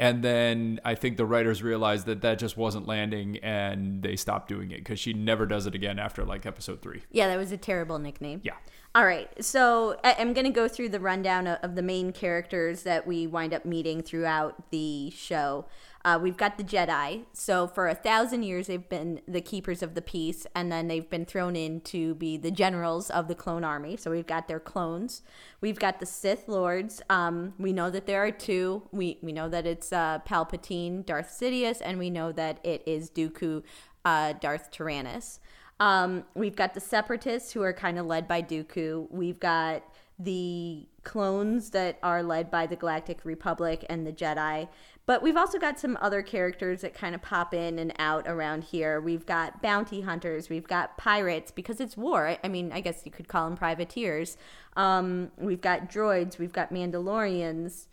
And 0.01 0.25
then 0.25 0.81
I 0.83 0.95
think 0.95 1.19
the 1.19 1.27
writers 1.27 1.63
realized 1.63 2.07
that 2.07 2.23
that 2.23 2.39
just 2.39 2.57
wasn't 2.57 2.89
landing 2.89 3.37
and 3.43 4.03
they 4.03 4.17
stopped 4.17 4.49
doing 4.49 4.71
it 4.71 4.79
because 4.79 4.99
she 4.99 5.13
never 5.13 5.45
does 5.45 5.67
it 5.67 5.75
again 5.75 5.99
after 5.99 6.25
like 6.25 6.47
episode 6.47 6.81
three. 6.81 7.03
Yeah, 7.13 7.29
that 7.29 7.37
was 7.37 7.53
a 7.53 7.59
terrible 7.59 7.99
nickname. 7.99 8.41
Yeah. 8.43 8.55
All 8.95 9.05
right, 9.05 9.29
so 9.45 10.01
I- 10.03 10.17
I'm 10.19 10.33
going 10.33 10.47
to 10.47 10.53
go 10.53 10.67
through 10.67 10.89
the 10.89 10.99
rundown 10.99 11.47
of, 11.47 11.59
of 11.63 11.75
the 11.77 11.83
main 11.83 12.13
characters 12.13 12.83
that 12.83 13.07
we 13.07 13.27
wind 13.27 13.53
up 13.55 13.65
meeting 13.65 14.03
throughout 14.03 14.71
the 14.71 15.11
show. 15.11 15.67
Uh, 16.05 16.19
we've 16.21 16.37
got 16.37 16.57
the 16.57 16.65
Jedi. 16.65 17.25
So 17.33 17.67
for 17.67 17.87
a 17.87 17.95
thousand 17.95 18.43
years, 18.43 18.69
they've 18.69 18.89
been 18.89 19.21
the 19.29 19.41
keepers 19.41 19.83
of 19.83 19.95
the 19.95 20.01
peace, 20.01 20.47
and 20.55 20.73
then 20.73 20.89
they've 20.89 21.09
been 21.09 21.27
thrown 21.27 21.57
in 21.57 21.83
to 21.83 22.15
be 22.15 22.37
the 22.37 22.51
generals 22.51 23.11
of 23.11 23.29
the 23.29 23.35
clone 23.35 23.65
army. 23.65 23.97
So 23.97 24.11
we've 24.11 24.27
got 24.27 24.49
their 24.49 24.61
clones. 24.61 25.23
We've 25.61 25.79
got 25.79 26.01
the 26.01 26.07
Sith 26.07 26.49
Lords. 26.49 27.03
Um, 27.11 27.53
we 27.59 27.73
know 27.73 27.91
that 27.91 28.07
there 28.07 28.25
are 28.25 28.31
two. 28.31 28.83
We 28.93 29.19
we 29.23 29.33
know 29.33 29.49
that 29.51 29.67
it's 29.67 29.93
uh, 29.93 30.21
Palpatine, 30.27 31.05
Darth 31.05 31.37
Sidious, 31.39 31.83
and 31.85 31.99
we 31.99 32.09
know 32.09 32.33
that 32.33 32.61
it 32.65 32.83
is 32.87 33.11
Dooku, 33.11 33.63
uh, 34.05 34.33
Darth 34.35 34.71
Tyrannus. 34.71 35.41
Um, 35.81 36.25
we've 36.35 36.57
got 36.57 36.75
the 36.75 36.81
separatists 36.81 37.53
who 37.53 37.63
are 37.63 37.73
kind 37.73 37.99
of 37.99 38.07
led 38.07 38.29
by 38.29 38.43
Dooku. 38.43 39.11
We've 39.11 39.41
got 39.41 39.83
the 40.19 40.87
clones 41.03 41.71
that 41.71 41.99
are 42.03 42.23
led 42.23 42.51
by 42.51 42.67
the 42.67 42.77
Galactic 42.77 43.25
Republic 43.25 43.87
and 43.89 44.07
the 44.07 44.13
Jedi. 44.13 44.69
But 45.11 45.25
we've 45.25 45.37
also 45.37 45.59
got 45.59 45.81
some 45.81 45.99
other 46.01 46.23
characters 46.23 46.83
that 46.83 46.95
kind 46.95 47.17
of 47.17 47.21
pop 47.21 47.53
in 47.53 47.81
and 47.81 47.93
out 47.99 48.29
around 48.29 48.63
here. 48.63 49.01
We've 49.01 49.27
got 49.27 49.61
bounty 49.61 50.03
hunters, 50.03 50.49
we've 50.49 50.69
got 50.69 50.97
pirates 50.97 51.51
because 51.51 51.81
it's 51.81 51.97
war. 51.97 52.29
I, 52.29 52.39
I 52.45 52.49
mean, 52.49 52.71
I 52.71 52.81
guess 52.81 53.03
you 53.05 53.11
could 53.11 53.27
call 53.27 53.49
them 53.49 53.57
privateers. 53.57 54.37
Um, 54.77 55.33
we've 55.37 55.61
got 55.61 55.91
droids, 55.91 56.39
we've 56.39 56.53
got 56.53 56.73
Mandalorians. 56.73 57.87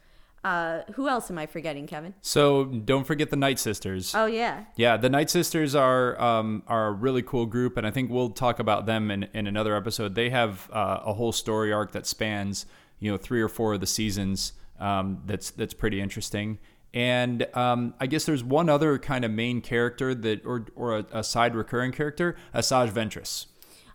Uh, 0.43 0.83
who 0.93 1.09
else 1.09 1.31
am 1.31 1.39
I 1.39 1.47
forgetting, 1.47 1.87
Kevin? 1.87 2.13
So 2.21 2.65
don't 2.65 3.07
forget 3.07 3.31
the 3.31 3.35
Night 3.35 3.57
Sisters. 3.57 4.13
Oh 4.13 4.27
yeah, 4.27 4.65
Yeah, 4.75 4.95
the 4.95 5.09
Night 5.09 5.31
Sisters 5.31 5.73
are 5.73 6.21
um, 6.21 6.61
are 6.67 6.89
a 6.89 6.91
really 6.91 7.23
cool 7.23 7.47
group, 7.47 7.77
and 7.77 7.87
I 7.87 7.89
think 7.89 8.11
we'll 8.11 8.29
talk 8.29 8.59
about 8.59 8.85
them 8.85 9.09
in, 9.09 9.23
in 9.33 9.47
another 9.47 9.75
episode. 9.75 10.13
They 10.13 10.29
have 10.29 10.69
uh, 10.71 10.99
a 11.03 11.13
whole 11.13 11.31
story 11.31 11.73
arc 11.73 11.93
that 11.93 12.05
spans 12.05 12.67
you 12.99 13.09
know 13.09 13.17
three 13.17 13.41
or 13.41 13.49
four 13.49 13.73
of 13.73 13.79
the 13.79 13.87
seasons. 13.87 14.53
Um, 14.79 15.23
that's 15.25 15.49
that's 15.49 15.73
pretty 15.73 15.99
interesting. 15.99 16.59
And 16.97 17.45
um, 17.55 17.93
I 17.99 18.07
guess 18.07 18.25
there's 18.25 18.43
one 18.43 18.69
other 18.69 18.97
kind 18.97 19.23
of 19.23 19.29
main 19.29 19.61
character 19.61 20.15
that, 20.15 20.43
or 20.43 20.65
or 20.75 20.97
a, 20.97 21.05
a 21.11 21.23
side 21.23 21.53
recurring 21.53 21.91
character, 21.91 22.35
Asajj 22.55 22.89
Ventress. 22.89 23.45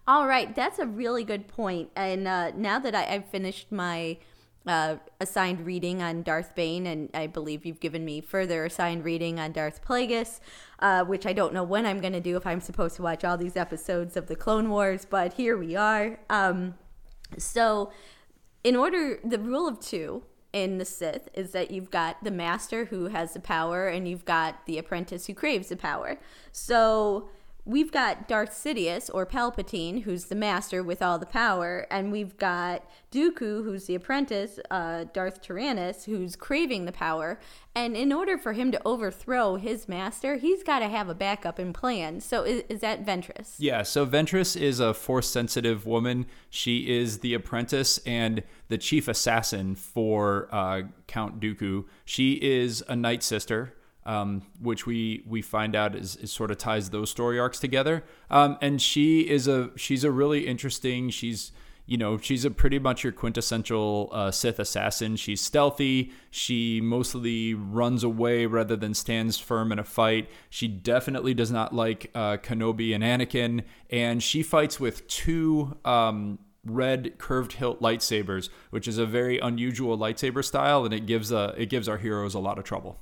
All 0.06 0.28
right, 0.28 0.54
that's 0.54 0.78
a 0.78 0.86
really 0.86 1.24
good 1.24 1.48
point. 1.48 1.90
And 1.96 2.28
uh, 2.28 2.52
now 2.52 2.78
that 2.78 2.94
I, 2.94 3.06
I've 3.06 3.24
finished 3.24 3.72
my 3.72 4.18
uh, 4.68 4.98
assigned 5.20 5.66
reading 5.66 6.00
on 6.00 6.22
Darth 6.22 6.54
Bane, 6.54 6.86
and 6.86 7.10
I 7.12 7.26
believe 7.26 7.66
you've 7.66 7.80
given 7.80 8.04
me 8.04 8.20
further 8.20 8.64
assigned 8.66 9.04
reading 9.04 9.40
on 9.40 9.50
Darth 9.50 9.84
Plagueis, 9.84 10.38
uh, 10.78 11.02
which 11.04 11.26
I 11.26 11.32
don't 11.32 11.52
know 11.52 11.64
when 11.64 11.86
I'm 11.86 12.00
going 12.00 12.12
to 12.12 12.20
do 12.20 12.36
if 12.36 12.46
I'm 12.46 12.60
supposed 12.60 12.94
to 12.96 13.02
watch 13.02 13.24
all 13.24 13.36
these 13.36 13.56
episodes 13.56 14.16
of 14.16 14.28
the 14.28 14.36
Clone 14.36 14.70
Wars, 14.70 15.08
but 15.10 15.32
here 15.32 15.56
we 15.56 15.74
are. 15.74 16.20
Um, 16.30 16.74
so, 17.36 17.90
in 18.62 18.76
order, 18.76 19.18
the 19.24 19.40
rule 19.40 19.66
of 19.66 19.80
two 19.80 20.22
in 20.52 20.78
the 20.78 20.84
Sith 20.84 21.28
is 21.34 21.52
that 21.52 21.70
you've 21.70 21.90
got 21.90 22.22
the 22.22 22.30
master 22.30 22.86
who 22.86 23.06
has 23.06 23.32
the 23.32 23.40
power, 23.40 23.88
and 23.88 24.06
you've 24.08 24.24
got 24.24 24.66
the 24.66 24.78
apprentice 24.78 25.26
who 25.26 25.34
craves 25.34 25.68
the 25.68 25.76
power. 25.76 26.18
So, 26.52 27.30
we've 27.64 27.92
got 27.92 28.26
Darth 28.26 28.50
Sidious 28.50 29.10
or 29.12 29.24
Palpatine, 29.24 30.02
who's 30.02 30.24
the 30.24 30.34
master 30.34 30.82
with 30.82 31.00
all 31.00 31.18
the 31.18 31.26
power, 31.26 31.86
and 31.90 32.10
we've 32.10 32.36
got 32.36 32.84
Dooku, 33.12 33.64
who's 33.64 33.86
the 33.86 33.94
apprentice, 33.94 34.58
uh, 34.70 35.04
Darth 35.12 35.42
Tyrannus, 35.42 36.04
who's 36.04 36.34
craving 36.34 36.86
the 36.86 36.92
power. 36.92 37.38
And 37.74 37.96
in 37.96 38.12
order 38.12 38.36
for 38.36 38.52
him 38.52 38.72
to 38.72 38.82
overthrow 38.84 39.56
his 39.56 39.88
master, 39.88 40.36
he's 40.36 40.62
got 40.62 40.80
to 40.80 40.88
have 40.88 41.08
a 41.08 41.14
backup 41.14 41.58
and 41.58 41.74
plan. 41.74 42.20
So 42.20 42.42
is, 42.42 42.64
is 42.68 42.80
that 42.80 43.06
Ventress? 43.06 43.54
Yeah, 43.58 43.82
so 43.82 44.04
Ventress 44.06 44.60
is 44.60 44.80
a 44.80 44.92
force 44.92 45.28
sensitive 45.28 45.86
woman. 45.86 46.26
She 46.50 46.90
is 46.90 47.20
the 47.20 47.34
apprentice 47.34 47.98
and 47.98 48.42
the 48.68 48.78
chief 48.78 49.08
assassin 49.08 49.76
for 49.76 50.48
uh, 50.50 50.82
Count 51.06 51.40
Dooku. 51.40 51.84
She 52.04 52.34
is 52.34 52.82
a 52.88 52.96
night 52.96 53.22
sister. 53.22 53.74
Um, 54.04 54.42
which 54.60 54.84
we 54.84 55.22
we 55.26 55.42
find 55.42 55.76
out 55.76 55.94
is, 55.94 56.16
is 56.16 56.32
sort 56.32 56.50
of 56.50 56.58
ties 56.58 56.90
those 56.90 57.10
story 57.10 57.38
arcs 57.38 57.60
together. 57.60 58.02
Um, 58.30 58.58
and 58.60 58.82
she 58.82 59.20
is 59.20 59.46
a 59.46 59.70
she's 59.76 60.02
a 60.02 60.10
really 60.10 60.46
interesting. 60.46 61.10
She's 61.10 61.52
you 61.86 61.96
know 61.96 62.16
she's 62.18 62.44
a 62.44 62.50
pretty 62.50 62.78
much 62.78 63.04
your 63.04 63.12
quintessential 63.12 64.08
uh, 64.12 64.30
Sith 64.30 64.58
assassin. 64.58 65.16
She's 65.16 65.40
stealthy. 65.40 66.12
She 66.30 66.80
mostly 66.80 67.54
runs 67.54 68.04
away 68.04 68.46
rather 68.46 68.76
than 68.76 68.94
stands 68.94 69.38
firm 69.38 69.72
in 69.72 69.78
a 69.78 69.84
fight. 69.84 70.28
She 70.50 70.68
definitely 70.68 71.34
does 71.34 71.50
not 71.50 71.74
like 71.74 72.10
uh, 72.14 72.38
Kenobi 72.38 72.94
and 72.94 73.04
Anakin, 73.04 73.64
and 73.90 74.22
she 74.22 74.42
fights 74.42 74.80
with 74.80 75.06
two. 75.08 75.76
Um, 75.84 76.38
red 76.64 77.18
curved 77.18 77.54
hilt 77.54 77.80
lightsabers 77.82 78.48
which 78.70 78.86
is 78.86 78.96
a 78.96 79.04
very 79.04 79.40
unusual 79.40 79.98
lightsaber 79.98 80.44
style 80.44 80.84
and 80.84 80.94
it 80.94 81.06
gives 81.06 81.32
a 81.32 81.52
it 81.58 81.66
gives 81.66 81.88
our 81.88 81.98
heroes 81.98 82.34
a 82.34 82.38
lot 82.38 82.56
of 82.56 82.62
trouble 82.62 83.00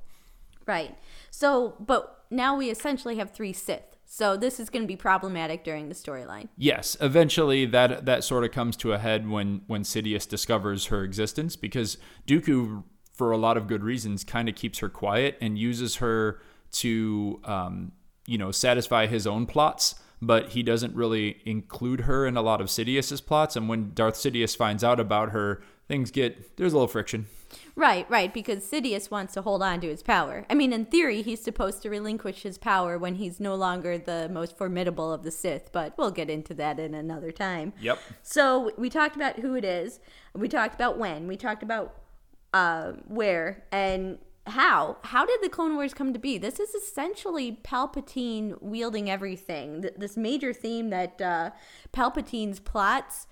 Right. 0.67 0.97
So, 1.31 1.75
but 1.81 2.25
now 2.31 2.57
we 2.57 2.71
essentially 2.71 3.17
have 3.17 3.31
three 3.33 3.53
Sith. 3.53 3.91
So 4.13 4.37
this 4.37 4.59
is 4.59 4.71
going 4.71 4.83
to 4.83 4.89
be 4.89 4.97
problematic 4.97 5.63
during 5.63 5.89
the 5.89 5.95
storyline. 5.95 6.49
Yes, 6.57 6.97
eventually 7.01 7.65
that 7.67 8.07
that 8.07 8.25
sort 8.25 8.43
of 8.43 8.51
comes 8.51 8.77
to 8.79 8.93
a 8.93 8.99
head 8.99 9.29
when 9.29 9.63
when 9.69 9.83
Sidious 9.83 10.29
discovers 10.29 10.87
her 10.87 11.05
existence 11.05 11.55
because 11.55 11.97
Dooku, 12.27 12.83
for 13.13 13.31
a 13.31 13.37
lot 13.37 13.57
of 13.57 13.69
good 13.69 13.85
reasons, 13.85 14.25
kind 14.25 14.49
of 14.49 14.57
keeps 14.57 14.81
her 14.81 14.89
quiet 14.89 15.39
and 15.41 15.57
uses 15.57 15.97
her 15.97 16.41
to 16.73 17.41
um, 17.45 17.93
you 18.27 18.37
know 18.37 18.51
satisfy 18.51 19.07
his 19.07 19.29
own 19.29 19.47
plots. 19.47 19.95
But 20.21 20.51
he 20.51 20.65
doesn't 20.65 20.95
really 20.95 21.41
include 21.47 22.01
her 22.01 22.27
in 22.27 22.37
a 22.37 22.43
lot 22.43 22.61
of 22.61 22.67
Sidious's 22.67 23.21
plots. 23.21 23.57
And 23.57 23.69
when 23.69 23.93
Darth 23.95 24.17
Sidious 24.17 24.57
finds 24.57 24.85
out 24.85 24.99
about 25.01 25.31
her, 25.31 25.63
things 25.91 26.13
get 26.13 26.57
there's 26.57 26.73
a 26.73 26.77
little 26.77 26.89
friction. 26.89 27.27
Right, 27.75 28.09
right, 28.09 28.33
because 28.33 28.63
Sidious 28.63 29.11
wants 29.11 29.35
to 29.35 29.43
hold 29.43 29.61
on 29.61 29.81
to 29.81 29.89
his 29.89 30.05
power. 30.05 30.47
I 30.49 30.55
mean, 30.55 30.73
in 30.73 30.85
theory, 30.85 31.21
he's 31.21 31.43
supposed 31.43 31.83
to 31.83 31.91
relinquish 31.91 32.43
his 32.43 32.59
power 32.59 32.97
when 32.97 33.17
he's 33.17 33.41
no 33.41 33.57
longer 33.57 33.99
the 33.99 34.29
most 34.29 34.57
formidable 34.57 35.13
of 35.13 35.25
the 35.25 35.33
Sith, 35.33 35.71
but 35.73 35.99
we'll 35.99 36.13
get 36.13 36.31
into 36.31 36.55
that 36.55 36.79
in 36.79 36.95
another 36.95 37.33
time. 37.33 37.73
Yep. 37.81 37.99
So 38.23 38.71
we 38.79 38.89
talked 38.89 39.17
about 39.17 39.41
who 39.41 39.57
it 39.57 39.65
is, 39.65 39.99
we 40.33 40.49
talked 40.49 40.77
about 40.77 40.97
when, 40.97 41.27
we 41.27 41.37
talked 41.37 41.65
about 41.65 41.97
uh, 42.55 42.93
where, 43.09 43.65
and 43.73 44.19
how. 44.47 44.99
How 45.03 45.27
did 45.27 45.41
the 45.43 45.49
Clone 45.49 45.75
Wars 45.75 45.93
come 45.93 46.13
to 46.13 46.21
be? 46.21 46.39
This 46.39 46.61
is 46.61 46.73
essentially 46.73 47.59
Palpatine 47.65 48.63
wielding 48.63 49.11
everything. 49.11 49.83
Th- 49.83 49.95
this 49.97 50.17
major 50.17 50.53
theme 50.53 50.91
that 50.91 51.21
uh, 51.21 51.51
Palpatine's 51.93 52.61
plots. 52.61 53.27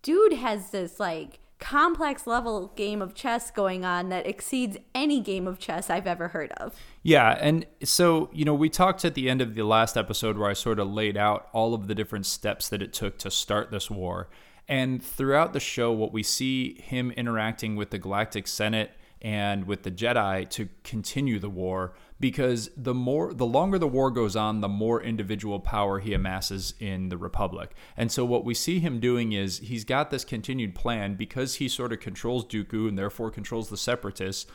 Dude 0.00 0.34
has 0.34 0.70
this 0.70 1.00
like 1.00 1.40
complex 1.68 2.26
level 2.26 2.72
game 2.76 3.02
of 3.02 3.14
chess 3.14 3.50
going 3.50 3.84
on 3.84 4.08
that 4.08 4.26
exceeds 4.26 4.78
any 4.94 5.20
game 5.20 5.46
of 5.46 5.58
chess 5.58 5.90
I've 5.90 6.06
ever 6.06 6.28
heard 6.28 6.50
of. 6.52 6.74
Yeah, 7.02 7.36
and 7.38 7.66
so, 7.84 8.30
you 8.32 8.46
know, 8.46 8.54
we 8.54 8.70
talked 8.70 9.04
at 9.04 9.12
the 9.12 9.28
end 9.28 9.42
of 9.42 9.54
the 9.54 9.64
last 9.64 9.94
episode 9.94 10.38
where 10.38 10.48
I 10.48 10.54
sort 10.54 10.78
of 10.78 10.88
laid 10.90 11.18
out 11.18 11.50
all 11.52 11.74
of 11.74 11.86
the 11.86 11.94
different 11.94 12.24
steps 12.24 12.70
that 12.70 12.80
it 12.80 12.94
took 12.94 13.18
to 13.18 13.30
start 13.30 13.70
this 13.70 13.90
war. 13.90 14.30
And 14.66 15.02
throughout 15.02 15.52
the 15.52 15.60
show, 15.60 15.92
what 15.92 16.10
we 16.10 16.22
see 16.22 16.80
him 16.80 17.10
interacting 17.10 17.76
with 17.76 17.90
the 17.90 17.98
Galactic 17.98 18.48
Senate 18.48 18.92
and 19.20 19.66
with 19.66 19.82
the 19.82 19.90
Jedi 19.90 20.48
to 20.48 20.70
continue 20.84 21.38
the 21.38 21.50
war 21.50 21.92
because 22.20 22.70
the 22.76 22.94
more 22.94 23.32
the 23.32 23.46
longer 23.46 23.78
the 23.78 23.86
war 23.86 24.10
goes 24.10 24.34
on 24.34 24.60
the 24.60 24.68
more 24.68 25.02
individual 25.02 25.60
power 25.60 26.00
he 26.00 26.14
amasses 26.14 26.74
in 26.80 27.08
the 27.08 27.16
republic. 27.16 27.74
And 27.96 28.10
so 28.10 28.24
what 28.24 28.44
we 28.44 28.54
see 28.54 28.80
him 28.80 29.00
doing 29.00 29.32
is 29.32 29.58
he's 29.58 29.84
got 29.84 30.10
this 30.10 30.24
continued 30.24 30.74
plan 30.74 31.14
because 31.14 31.56
he 31.56 31.68
sort 31.68 31.92
of 31.92 32.00
controls 32.00 32.44
Dooku 32.44 32.88
and 32.88 32.98
therefore 32.98 33.30
controls 33.30 33.68
the 33.68 33.76
separatists. 33.76 34.50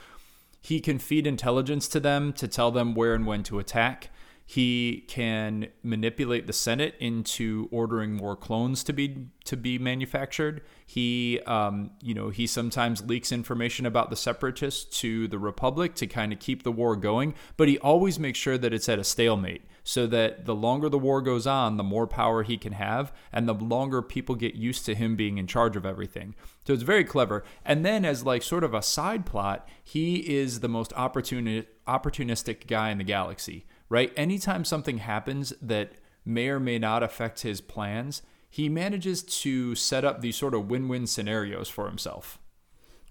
He 0.61 0.79
can 0.79 0.99
feed 0.99 1.27
intelligence 1.27 1.87
to 1.89 1.99
them 1.99 2.33
to 2.33 2.47
tell 2.47 2.71
them 2.71 2.95
where 2.95 3.13
and 3.15 3.25
when 3.25 3.43
to 3.43 3.59
attack. 3.59 4.09
He 4.45 5.05
can 5.07 5.67
manipulate 5.83 6.47
the 6.47 6.53
Senate 6.53 6.95
into 6.99 7.69
ordering 7.71 8.13
more 8.13 8.35
clones 8.35 8.83
to 8.83 8.93
be 8.93 9.27
to 9.45 9.55
be 9.55 9.77
manufactured. 9.79 10.61
He, 10.85 11.39
um, 11.47 11.91
you 12.01 12.13
know, 12.13 12.29
he 12.29 12.45
sometimes 12.45 13.05
leaks 13.05 13.31
information 13.31 13.85
about 13.85 14.09
the 14.09 14.15
separatists 14.15 14.99
to 14.99 15.27
the 15.29 15.39
Republic 15.39 15.95
to 15.95 16.07
kind 16.07 16.33
of 16.33 16.39
keep 16.39 16.63
the 16.63 16.71
war 16.71 16.95
going. 16.97 17.35
But 17.55 17.69
he 17.69 17.77
always 17.79 18.19
makes 18.19 18.37
sure 18.37 18.57
that 18.57 18.73
it's 18.73 18.89
at 18.89 18.99
a 18.99 19.03
stalemate, 19.03 19.63
so 19.83 20.07
that 20.07 20.45
the 20.45 20.55
longer 20.55 20.89
the 20.89 20.99
war 20.99 21.21
goes 21.21 21.47
on, 21.47 21.77
the 21.77 21.83
more 21.83 22.05
power 22.05 22.43
he 22.43 22.57
can 22.57 22.73
have, 22.73 23.13
and 23.31 23.47
the 23.47 23.53
longer 23.53 24.01
people 24.01 24.35
get 24.35 24.55
used 24.55 24.85
to 24.85 24.95
him 24.95 25.15
being 25.15 25.37
in 25.37 25.47
charge 25.47 25.77
of 25.77 25.85
everything. 25.85 26.35
So 26.67 26.73
it's 26.73 26.83
very 26.83 27.05
clever. 27.05 27.45
And 27.65 27.85
then, 27.85 28.03
as 28.03 28.25
like 28.25 28.43
sort 28.43 28.65
of 28.65 28.73
a 28.73 28.81
side 28.81 29.25
plot, 29.25 29.67
he 29.81 30.17
is 30.37 30.59
the 30.59 30.69
most 30.69 30.91
opportuni- 30.91 31.65
opportunistic 31.87 32.67
guy 32.67 32.89
in 32.89 32.97
the 32.97 33.03
galaxy 33.05 33.65
right? 33.89 34.11
Anytime 34.15 34.65
something 34.65 34.99
happens 34.99 35.53
that 35.61 35.93
may 36.25 36.49
or 36.49 36.59
may 36.59 36.79
not 36.79 37.03
affect 37.03 37.41
his 37.41 37.61
plans, 37.61 38.21
he 38.49 38.69
manages 38.69 39.23
to 39.23 39.75
set 39.75 40.05
up 40.05 40.21
these 40.21 40.35
sort 40.35 40.53
of 40.53 40.69
win 40.69 40.87
win 40.87 41.07
scenarios 41.07 41.69
for 41.69 41.87
himself. 41.87 42.39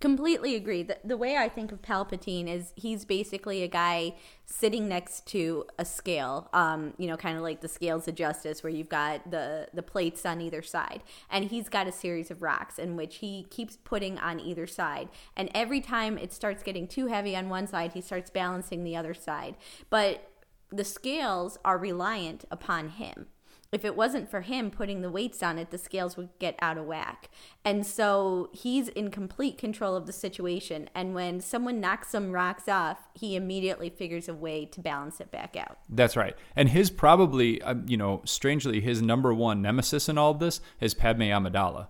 Completely 0.03 0.57
agree. 0.57 0.83
The, 0.83 0.99
the 1.05 1.17
way 1.17 1.37
I 1.37 1.49
think 1.49 1.71
of 1.71 1.81
Palpatine 1.81 2.49
is 2.49 2.73
he's 2.75 3.05
basically 3.05 3.63
a 3.63 3.69
guy 3.69 4.17
sitting 4.47 4.89
next 4.89 5.27
to 5.29 5.65
a 5.79 5.85
scale, 5.85 6.51
um, 6.53 6.95
you 6.99 7.07
know, 7.07 7.17
kind 7.17 7.37
of 7.37 7.45
like 7.45 7.61
the 7.61 7.69
scales 7.69 8.09
of 8.09 8.17
justice, 8.17 8.65
where 8.65 8.73
you've 8.73 8.89
got 8.89 9.31
the 9.31 9.69
the 9.73 9.83
plates 9.83 10.27
on 10.27 10.41
either 10.41 10.61
side, 10.61 11.05
and 11.31 11.45
he's 11.45 11.69
got 11.69 11.87
a 11.87 11.93
series 11.93 12.33
of 12.33 12.43
rocks 12.43 12.81
in 12.81 12.97
which 12.97 13.19
he 13.19 13.47
keeps 13.49 13.77
putting 13.85 14.19
on 14.19 14.41
either 14.41 14.67
side, 14.67 15.09
and 15.37 15.49
every 15.55 15.81
time 15.81 16.19
it 16.19 16.33
starts 16.33 16.65
getting 16.65 16.89
too 16.89 17.07
heavy 17.07 17.37
on 17.37 17.49
one 17.49 17.69
side, 17.69 17.93
he 17.93 18.01
starts 18.01 18.29
balancing 18.29 18.83
the 18.83 18.97
other 18.97 19.15
side, 19.15 19.55
but 19.89 20.32
the 20.73 20.85
scales 20.85 21.59
are 21.65 21.79
reliant 21.79 22.45
upon 22.51 22.91
him 22.91 23.27
if 23.73 23.87
it 23.87 23.97
wasn't 23.97 24.31
for 24.31 24.43
him 24.43 24.71
putting 24.71 25.01
the 25.01 25.11
weights 25.11 25.43
on 25.43 25.59
it, 25.59 25.71
the 25.71 25.79
scales 25.79 26.15
would 26.19 26.29
get 26.39 26.57
out 26.61 26.77
of 26.77 26.85
whack. 26.85 27.31
And 27.65 27.87
so 27.87 28.51
he's 28.53 28.89
in 28.89 29.11
complete 29.11 29.57
control 29.57 29.97
of 29.97 30.07
the 30.07 30.13
situation. 30.13 30.91
And 30.95 31.15
when 31.15 31.41
someone 31.41 31.81
knocks 31.81 32.11
some 32.11 32.33
rocks 32.33 32.69
off, 32.69 32.99
he 33.15 33.35
immediately 33.35 33.89
figures 33.89 34.29
a 34.29 34.35
way 34.35 34.67
to 34.67 34.81
balance 34.81 35.21
it 35.21 35.31
back 35.31 35.57
out. 35.57 35.79
That's 35.89 36.17
right. 36.17 36.37
And 36.55 36.69
his 36.69 36.91
probably, 36.91 37.63
uh, 37.63 37.77
you 37.87 37.97
know, 37.97 38.21
strangely, 38.27 38.83
his 38.83 39.01
number 39.01 39.33
one 39.33 39.63
nemesis 39.63 40.07
in 40.07 40.19
all 40.19 40.33
of 40.33 40.39
this 40.39 40.61
is 40.79 40.93
Padme 40.93 41.23
Amidala, 41.23 41.89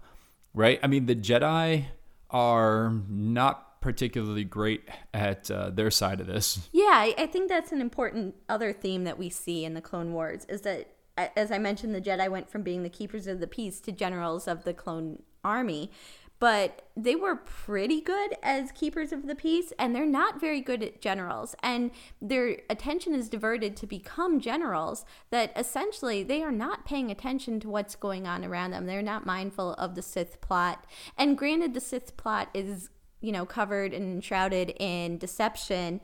right? 0.55 0.79
I 0.85 0.87
mean, 0.87 1.07
the 1.07 1.17
Jedi 1.17 1.87
are 2.31 2.93
not 3.09 3.72
particularly 3.83 4.45
great 4.45 4.89
at 5.13 5.51
uh, 5.51 5.69
their 5.69 5.91
side 5.91 6.21
of 6.21 6.27
this. 6.27 6.71
Yeah, 6.73 6.93
I, 6.93 7.15
I 7.19 7.27
think 7.27 7.51
that's 7.51 7.73
an 7.73 7.83
important 7.83 8.37
other 8.49 8.73
theme 8.73 9.05
that 9.05 9.19
we 9.19 9.29
see 9.29 9.65
in 9.65 9.75
the 9.75 9.83
Clone 9.83 10.15
Wars 10.15 10.47
is 10.49 10.63
that 10.63 10.89
as 11.17 11.53
I 11.53 11.59
mentioned, 11.59 11.95
the 11.95 12.01
Jedi 12.01 12.31
went 12.31 12.49
from 12.49 12.63
being 12.63 12.83
the 12.83 12.89
keepers 12.89 13.27
of 13.27 13.41
the 13.41 13.47
peace 13.47 13.81
to 13.81 13.93
generals 13.93 14.49
of 14.49 14.65
the 14.65 14.73
clone 14.73 15.23
army. 15.45 15.91
But 16.39 16.89
they 16.97 17.15
were 17.15 17.37
pretty 17.37 18.01
good 18.01 18.35
as 18.43 18.73
keepers 18.73 19.13
of 19.13 19.29
the 19.29 19.37
peace, 19.37 19.73
and 19.79 19.95
they're 19.95 20.05
not 20.05 20.41
very 20.41 20.61
good 20.61 20.83
at 20.83 21.01
generals. 21.01 21.55
And 21.63 21.93
their 22.21 22.59
attention 22.69 23.15
is 23.15 23.29
diverted 23.29 23.77
to 23.77 23.87
become 23.87 24.41
generals 24.41 25.05
that 25.31 25.53
essentially 25.55 26.25
they 26.25 26.43
are 26.43 26.51
not 26.51 26.85
paying 26.85 27.13
attention 27.13 27.61
to 27.61 27.69
what's 27.69 27.95
going 27.95 28.27
on 28.27 28.45
around 28.45 28.73
them. 28.73 28.87
They're 28.87 29.03
not 29.03 29.25
mindful 29.25 29.75
of 29.75 29.95
the 29.95 30.03
Sith 30.03 30.41
plot. 30.41 30.85
And 31.17 31.39
granted, 31.39 31.75
the 31.75 31.81
Sith 31.81 32.17
plot 32.17 32.49
is 32.55 32.89
you 33.23 33.33
know 33.33 33.47
covered 33.47 33.95
and 33.95 34.23
shrouded 34.23 34.75
in 34.79 35.17
deception 35.17 36.01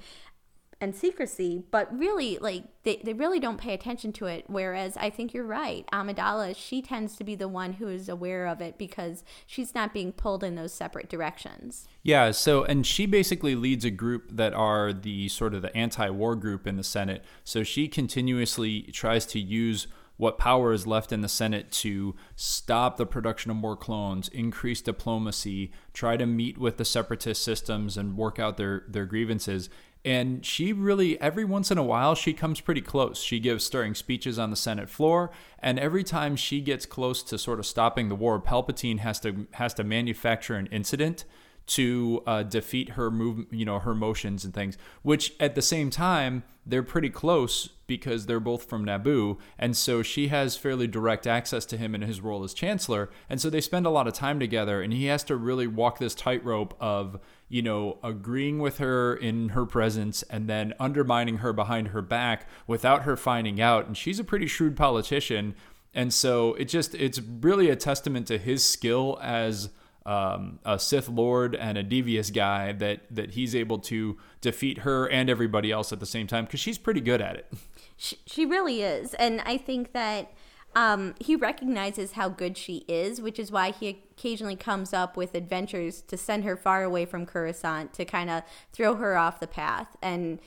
and 0.81 0.95
secrecy, 0.95 1.65
but 1.71 1.97
really, 1.97 2.39
like, 2.41 2.65
they, 2.85 3.01
they 3.03 3.13
really 3.13 3.41
don't 3.41 3.59
pay 3.59 3.75
attention 3.75 4.13
to 4.13 4.27
it. 4.27 4.45
Whereas 4.47 4.97
I 4.97 5.11
think 5.11 5.35
you're 5.35 5.45
right. 5.45 5.85
Amidala, 5.93 6.55
she 6.57 6.83
tends 6.83 7.17
to 7.17 7.25
be 7.25 7.35
the 7.35 7.49
one 7.49 7.75
who 7.75 7.89
is 7.89 8.09
aware 8.09 8.47
of 8.47 8.61
it 8.61 8.79
because 8.79 9.25
she's 9.45 9.75
not 9.75 9.93
being 9.93 10.13
pulled 10.13 10.45
in 10.45 10.55
those 10.55 10.73
separate 10.73 11.09
directions. 11.09 11.89
Yeah. 12.03 12.31
So, 12.31 12.63
and 12.63 12.87
she 12.87 13.07
basically 13.07 13.57
leads 13.57 13.85
a 13.85 13.91
group 13.91 14.31
that 14.31 14.55
are 14.55 14.93
the 14.93 15.29
sort 15.29 15.53
of 15.53 15.63
the 15.63 15.77
anti 15.77 16.11
war 16.11 16.37
group 16.37 16.67
in 16.67 16.77
the 16.77 16.85
Senate. 16.85 17.25
So 17.43 17.65
she 17.65 17.89
continuously 17.89 18.83
tries 18.83 19.27
to 19.27 19.41
use 19.41 19.89
what 20.19 20.37
power 20.37 20.73
is 20.73 20.87
left 20.87 21.13
in 21.13 21.23
the 21.23 21.29
Senate 21.29 21.73
to 21.73 22.15
stop 22.37 22.97
the 22.99 23.07
production 23.07 23.51
of 23.51 23.57
more 23.57 23.77
clones, 23.77 24.29
increase 24.29 24.83
diplomacy, 24.83 25.73
try 25.95 26.17
to 26.17 26.27
meet 26.27 26.59
with 26.59 26.77
the 26.77 26.85
separatist 26.85 27.43
systems 27.43 27.97
and 27.97 28.17
work 28.17 28.39
out 28.39 28.59
their, 28.59 28.85
their 28.89 29.07
grievances. 29.07 29.71
And 30.05 30.45
she 30.45 30.73
really, 30.73 31.21
every 31.21 31.45
once 31.45 31.71
in 31.71 31.79
a 31.79 31.83
while, 31.83 32.15
she 32.15 32.33
comes 32.33 32.61
pretty 32.61 32.81
close. 32.81 33.21
She 33.21 33.41
gives 33.41 33.65
stirring 33.65 33.95
speeches 33.95 34.39
on 34.39 34.51
the 34.51 34.57
Senate 34.57 34.89
floor, 34.89 35.31
and 35.59 35.79
every 35.79 36.05
time 36.05 36.37
she 36.37 36.61
gets 36.61 36.87
close 36.87 37.23
to 37.25 37.39
sort 37.39 37.59
of 37.59 37.67
stopping 37.67 38.09
the 38.09 38.15
war, 38.15 38.41
Palpatine 38.41 39.01
has 39.01 39.19
to 39.21 39.47
has 39.53 39.75
to 39.75 39.85
manufacture 39.85 40.55
an 40.55 40.67
incident 40.67 41.25
to 41.69 42.23
uh, 42.27 42.43
defeat 42.43 42.91
her 42.91 43.11
move, 43.11 43.47
you 43.51 43.65
know, 43.65 43.79
her 43.79 43.95
motions 43.95 44.45
and 44.45 44.55
things. 44.55 44.77
Which 45.03 45.35
at 45.39 45.55
the 45.55 45.63
same 45.63 45.91
time, 45.91 46.43
they're 46.65 46.83
pretty 46.83 47.11
close 47.11 47.69
because 47.87 48.27
they're 48.27 48.41
both 48.41 48.65
from 48.65 48.85
Naboo, 48.85 49.39
and 49.59 49.77
so 49.77 50.03
she 50.03 50.29
has 50.29 50.57
fairly 50.57 50.87
direct 50.87 51.27
access 51.27 51.65
to 51.67 51.77
him 51.77 51.95
in 51.95 52.03
his 52.03 52.21
role 52.21 52.45
as 52.45 52.53
chancellor, 52.53 53.11
and 53.31 53.41
so 53.41 53.49
they 53.49 53.61
spend 53.61 53.87
a 53.87 53.91
lot 53.91 54.07
of 54.07 54.13
time 54.13 54.39
together, 54.39 54.83
and 54.83 54.93
he 54.93 55.07
has 55.07 55.25
to 55.25 55.37
really 55.37 55.67
walk 55.67 55.99
this 55.99 56.15
tightrope 56.15 56.75
of 56.81 57.19
you 57.49 57.63
know 57.63 57.99
agreeing 58.03 58.59
with 58.59 58.79
her 58.79 59.15
in 59.15 59.51
her 59.51 59.65
presence 59.65 60.23
and 60.25 60.49
then 60.49 60.75
undermining 60.79 61.39
her 61.39 61.53
behind 61.55 61.89
her 61.89 62.03
back 62.03 62.47
without 62.67 63.03
her 63.03 63.17
finding 63.17 63.61
out, 63.61 63.87
and 63.87 63.97
she's 63.97 64.19
a 64.19 64.25
pretty 64.25 64.47
shrewd 64.47 64.77
politician, 64.77 65.55
and 65.95 66.13
so 66.13 66.55
it 66.55 66.67
just 66.67 66.95
it's 66.95 67.21
really 67.21 67.71
a 67.71 67.77
testament 67.77 68.27
to 68.27 68.39
his 68.39 68.67
skill 68.67 69.19
as 69.23 69.71
um, 70.09 70.59
a 70.65 70.79
Sith 70.79 71.09
Lord 71.11 71.55
and 71.55 71.77
a 71.77 71.83
devious 71.83 72.31
guy 72.31 72.73
that 72.73 73.01
that 73.11 73.33
he's 73.33 73.55
able 73.55 73.79
to 73.81 74.17
defeat 74.41 74.79
her 74.79 75.07
and 75.07 75.29
everybody 75.29 75.71
else 75.71 75.93
at 75.93 76.01
the 76.01 76.07
same 76.07 76.27
time 76.27 76.47
because 76.47 76.61
she's 76.61 76.79
pretty 76.79 77.03
good 77.03 77.21
at 77.21 77.37
it. 77.37 77.53
She, 78.01 78.17
she 78.27 78.47
really 78.47 78.83
is, 78.83 79.13
and 79.15 79.43
I 79.43 79.59
think 79.59 79.93
that 79.93 80.33
um, 80.75 81.15
he 81.21 81.37
recognizes 81.37 82.13
how 82.13 82.29
good 82.29 82.57
she 82.57 82.85
is, 82.89 83.21
which 83.21 83.39
is 83.39 83.51
why 83.51 83.71
he 83.73 84.05
occasionally 84.17 84.57
comes 84.57 84.95
up 84.95 85.17
with 85.17 85.35
adventures 85.35 86.01
to 86.03 86.17
send 86.17 86.45
her 86.45 86.57
far 86.57 86.85
away 86.85 87.05
from 87.05 87.27
Coruscant 87.27 87.93
to 87.95 88.05
kind 88.05 88.31
of 88.31 88.45
throw 88.73 88.95
her 88.95 89.19
off 89.19 89.41
the 89.41 89.47
path. 89.47 89.97
And 90.01 90.39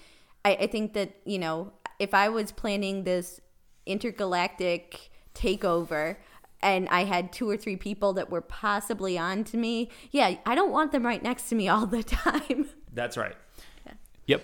I, 0.43 0.55
I 0.55 0.67
think 0.67 0.93
that 0.93 1.17
you 1.23 1.37
know, 1.37 1.73
if 1.99 2.15
I 2.15 2.29
was 2.29 2.51
planning 2.51 3.03
this 3.03 3.39
intergalactic 3.85 5.11
takeover 5.35 6.17
and 6.61 6.87
I 6.89 7.05
had 7.05 7.31
two 7.31 7.49
or 7.49 7.57
three 7.57 7.75
people 7.75 8.13
that 8.13 8.29
were 8.29 8.41
possibly 8.41 9.17
on 9.17 9.43
to 9.45 9.57
me, 9.57 9.89
yeah, 10.11 10.35
I 10.45 10.55
don't 10.55 10.71
want 10.71 10.91
them 10.91 11.05
right 11.05 11.21
next 11.21 11.49
to 11.49 11.55
me 11.55 11.67
all 11.67 11.85
the 11.85 12.03
time. 12.03 12.69
That's 12.93 13.17
right. 13.17 13.35
Yeah. 13.85 13.93
Yep. 14.27 14.43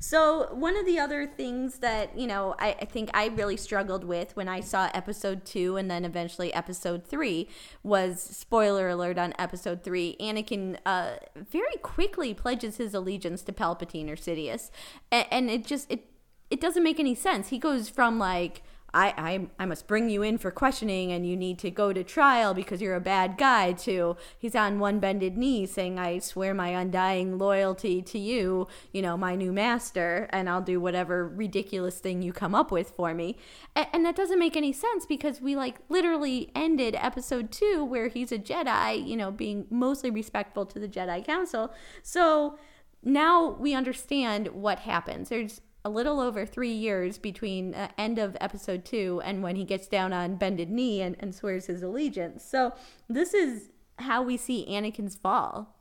So, 0.00 0.54
one 0.54 0.76
of 0.76 0.86
the 0.86 1.00
other 1.00 1.26
things 1.26 1.80
that, 1.80 2.16
you 2.16 2.28
know, 2.28 2.54
I, 2.60 2.76
I, 2.80 2.84
think 2.84 3.10
I 3.14 3.26
really 3.26 3.56
struggled 3.56 4.04
with 4.04 4.36
when 4.36 4.48
I 4.48 4.60
saw 4.60 4.88
episode 4.94 5.44
two 5.44 5.76
and 5.76 5.90
then 5.90 6.04
eventually 6.04 6.54
episode 6.54 7.04
three 7.04 7.48
was 7.82 8.22
spoiler 8.22 8.88
alert 8.88 9.18
on 9.18 9.34
episode 9.40 9.82
three. 9.82 10.16
Anakin 10.20 10.78
uh, 10.86 11.16
very 11.34 11.76
quickly 11.82 12.32
pledges 12.32 12.76
his 12.76 12.94
allegiance 12.94 13.42
to 13.42 13.52
Palpatine 13.52 14.08
or 14.08 14.14
Sidious. 14.14 14.70
And, 15.10 15.26
and 15.32 15.50
it 15.50 15.66
just, 15.66 15.90
it, 15.90 16.04
it 16.48 16.60
doesn't 16.60 16.84
make 16.84 17.00
any 17.00 17.16
sense. 17.16 17.48
He 17.48 17.58
goes 17.58 17.88
from 17.88 18.20
like, 18.20 18.62
I, 18.94 19.14
I, 19.16 19.62
I 19.62 19.66
must 19.66 19.86
bring 19.86 20.08
you 20.08 20.22
in 20.22 20.38
for 20.38 20.50
questioning 20.50 21.12
and 21.12 21.26
you 21.26 21.36
need 21.36 21.58
to 21.60 21.70
go 21.70 21.92
to 21.92 22.02
trial 22.02 22.54
because 22.54 22.80
you're 22.80 22.94
a 22.94 23.00
bad 23.00 23.36
guy 23.36 23.72
too. 23.72 24.16
he's 24.38 24.54
on 24.54 24.78
one 24.78 24.98
bended 24.98 25.36
knee 25.36 25.66
saying 25.66 25.98
i 25.98 26.18
swear 26.18 26.54
my 26.54 26.68
undying 26.68 27.38
loyalty 27.38 28.00
to 28.02 28.18
you 28.18 28.66
you 28.92 29.02
know 29.02 29.16
my 29.16 29.34
new 29.34 29.52
master 29.52 30.28
and 30.30 30.48
i'll 30.48 30.62
do 30.62 30.80
whatever 30.80 31.28
ridiculous 31.28 31.98
thing 31.98 32.22
you 32.22 32.32
come 32.32 32.54
up 32.54 32.70
with 32.70 32.90
for 32.90 33.14
me. 33.14 33.36
And, 33.74 33.86
and 33.92 34.06
that 34.06 34.16
doesn't 34.16 34.38
make 34.38 34.56
any 34.56 34.72
sense 34.72 35.06
because 35.06 35.40
we 35.40 35.56
like 35.56 35.76
literally 35.88 36.50
ended 36.54 36.94
episode 36.98 37.50
two 37.50 37.84
where 37.84 38.08
he's 38.08 38.32
a 38.32 38.38
jedi 38.38 39.06
you 39.06 39.16
know 39.16 39.30
being 39.30 39.66
mostly 39.70 40.10
respectful 40.10 40.66
to 40.66 40.78
the 40.78 40.88
jedi 40.88 41.24
council. 41.24 41.72
So 42.02 42.58
now 43.02 43.50
we 43.50 43.74
understand 43.74 44.48
what 44.48 44.80
happens. 44.80 45.28
There's 45.28 45.60
a 45.84 45.90
little 45.90 46.20
over 46.20 46.44
three 46.44 46.72
years 46.72 47.18
between 47.18 47.74
uh, 47.74 47.88
end 47.96 48.18
of 48.18 48.36
episode 48.40 48.84
two 48.84 49.20
and 49.24 49.42
when 49.42 49.56
he 49.56 49.64
gets 49.64 49.86
down 49.86 50.12
on 50.12 50.36
bended 50.36 50.70
knee 50.70 51.00
and, 51.00 51.16
and 51.20 51.34
swears 51.34 51.66
his 51.66 51.82
allegiance. 51.82 52.44
So 52.44 52.74
this 53.08 53.32
is 53.34 53.70
how 53.98 54.22
we 54.22 54.36
see 54.36 54.66
Anakin's 54.68 55.16
fall. 55.16 55.74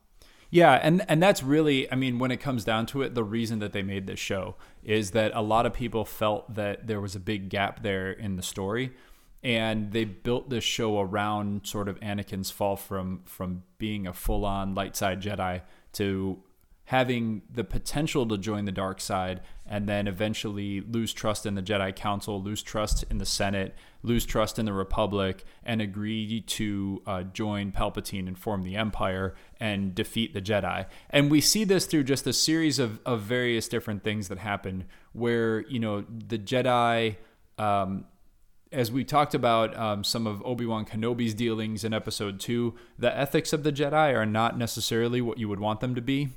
Yeah, 0.49 0.79
and 0.81 1.03
and 1.10 1.21
that's 1.21 1.43
really, 1.43 1.91
I 1.91 1.95
mean, 1.95 2.19
when 2.19 2.31
it 2.31 2.38
comes 2.38 2.63
down 2.63 2.86
to 2.88 3.01
it, 3.01 3.15
the 3.15 3.23
reason 3.23 3.60
that 3.60 3.73
they 3.73 3.83
made 3.83 4.07
this 4.07 4.19
show 4.19 4.55
is 4.81 5.12
that 5.12 5.33
a 5.36 5.41
lot 5.41 5.65
of 5.65 5.73
people 5.73 6.05
felt 6.05 6.55
that 6.55 6.88
there 6.88 7.01
was 7.01 7.15
a 7.15 7.19
big 7.19 7.49
gap 7.49 7.83
there 7.83 8.12
in 8.12 8.38
the 8.38 8.41
story, 8.41 8.93
and 9.43 9.91
they 9.91 10.05
built 10.05 10.49
this 10.49 10.63
show 10.63 11.01
around 11.01 11.67
sort 11.67 11.89
of 11.89 11.99
Anakin's 11.99 12.49
fall 12.49 12.77
from 12.77 13.23
from 13.25 13.63
being 13.77 14.07
a 14.07 14.13
full-on 14.13 14.73
light 14.73 14.95
side 14.95 15.21
Jedi 15.21 15.63
to 15.93 16.41
having 16.88 17.41
the 17.54 17.65
potential 17.65 18.26
to 18.26 18.38
join 18.38 18.63
the 18.63 18.71
dark 18.71 19.02
side 19.02 19.41
and 19.65 19.89
then 19.89 20.08
eventually 20.08 20.80
lose 20.80 21.12
trust 21.12 21.45
in 21.45 21.54
the 21.54 21.62
Jedi 21.62 21.93
Council, 21.93 22.41
lose 22.41 22.63
trust 22.63 23.04
in 23.10 23.17
the 23.17 23.26
Senate, 23.26 23.76
lose 24.04 24.26
trust 24.26 24.58
in 24.58 24.65
the 24.65 24.71
Republic, 24.71 25.43
and 25.65 25.82
agree 25.82 26.39
to 26.39 27.02
uh, 27.06 27.23
join 27.23 27.73
Palpatine 27.73 28.26
and 28.26 28.39
form 28.39 28.63
the 28.63 28.78
Empire 28.78 29.36
and 29.60 29.93
defeat 29.93 30.34
the 30.34 30.41
Jedi. 30.41 30.86
And 31.10 31.30
we 31.30 31.41
see 31.41 31.65
this 31.65 31.86
through 31.86 32.06
just 32.06 32.26
a 32.26 32.32
series 32.32 32.80
of, 32.80 33.02
of 33.06 33.19
various 33.19 33.67
different 33.67 34.06
things 34.06 34.30
that 34.30 34.38
happen 34.38 34.86
where, 35.12 35.67
you 35.67 35.80
know, 35.80 36.06
the 36.30 36.38
Jedi. 36.38 37.17
Um, 37.58 38.06
as 38.71 38.93
we 38.93 39.04
talked 39.04 39.34
about 39.34 39.76
um, 39.78 40.06
some 40.06 40.26
of 40.26 40.41
Obi 40.45 40.65
Wan 40.65 40.86
Kenobi's 40.86 41.34
dealings 41.34 41.84
in 41.84 41.93
episode 41.93 42.39
two, 42.39 42.76
the 42.97 43.13
ethics 43.13 43.52
of 43.52 43.63
the 43.63 43.73
Jedi 43.73 44.15
are 44.15 44.26
not 44.26 44.58
necessarily 44.58 45.19
what 45.19 45.38
you 45.38 45.50
would 45.50 45.60
want 45.60 45.82
them 45.82 45.93
to 45.93 46.02
be 46.02 46.30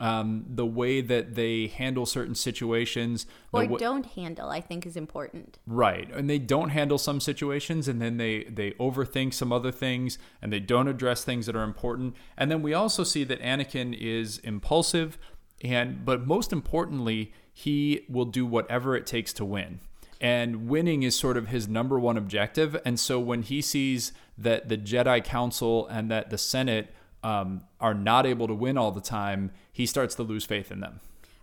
um, 0.00 0.44
the 0.48 0.66
way 0.66 1.00
that 1.00 1.34
they 1.34 1.68
handle 1.68 2.06
certain 2.06 2.34
situations 2.34 3.26
or 3.52 3.66
the 3.66 3.76
don't 3.76 4.06
handle 4.06 4.48
i 4.48 4.60
think 4.60 4.86
is 4.86 4.96
important. 4.96 5.58
Right 5.66 6.10
and 6.12 6.28
they 6.28 6.38
don't 6.38 6.70
handle 6.70 6.98
some 6.98 7.20
situations 7.20 7.88
and 7.88 8.00
then 8.00 8.16
they 8.16 8.44
they 8.44 8.72
overthink 8.72 9.34
some 9.34 9.52
other 9.52 9.72
things 9.72 10.18
and 10.40 10.52
they 10.52 10.60
don't 10.60 10.88
address 10.88 11.24
things 11.24 11.46
that 11.46 11.56
are 11.56 11.62
important. 11.62 12.16
And 12.36 12.50
then 12.50 12.62
we 12.62 12.74
also 12.74 13.04
see 13.04 13.24
that 13.24 13.40
anakin 13.40 13.96
is 13.98 14.38
impulsive 14.38 15.18
and 15.62 16.04
but 16.04 16.26
most 16.26 16.52
importantly 16.52 17.32
he 17.52 18.04
will 18.08 18.24
do 18.24 18.46
whatever 18.46 18.96
it 18.96 19.06
takes 19.06 19.32
to 19.34 19.44
win. 19.44 19.80
And 20.20 20.68
winning 20.68 21.02
is 21.02 21.18
sort 21.18 21.36
of 21.36 21.48
his 21.48 21.68
number 21.68 21.98
one 21.98 22.16
objective 22.16 22.80
and 22.84 22.98
so 22.98 23.20
when 23.20 23.42
he 23.42 23.60
sees 23.60 24.12
that 24.38 24.68
the 24.68 24.78
jedi 24.78 25.22
council 25.22 25.86
and 25.88 26.10
that 26.10 26.30
the 26.30 26.38
senate 26.38 26.92
um, 27.22 27.62
are 27.80 27.94
not 27.94 28.26
able 28.26 28.46
to 28.48 28.54
win 28.54 28.76
all 28.76 28.90
the 28.90 29.00
time, 29.00 29.52
he 29.72 29.86
starts 29.86 30.14
to 30.16 30.22
lose 30.22 30.44
faith 30.44 30.70
in 30.70 30.80
them. 30.80 31.00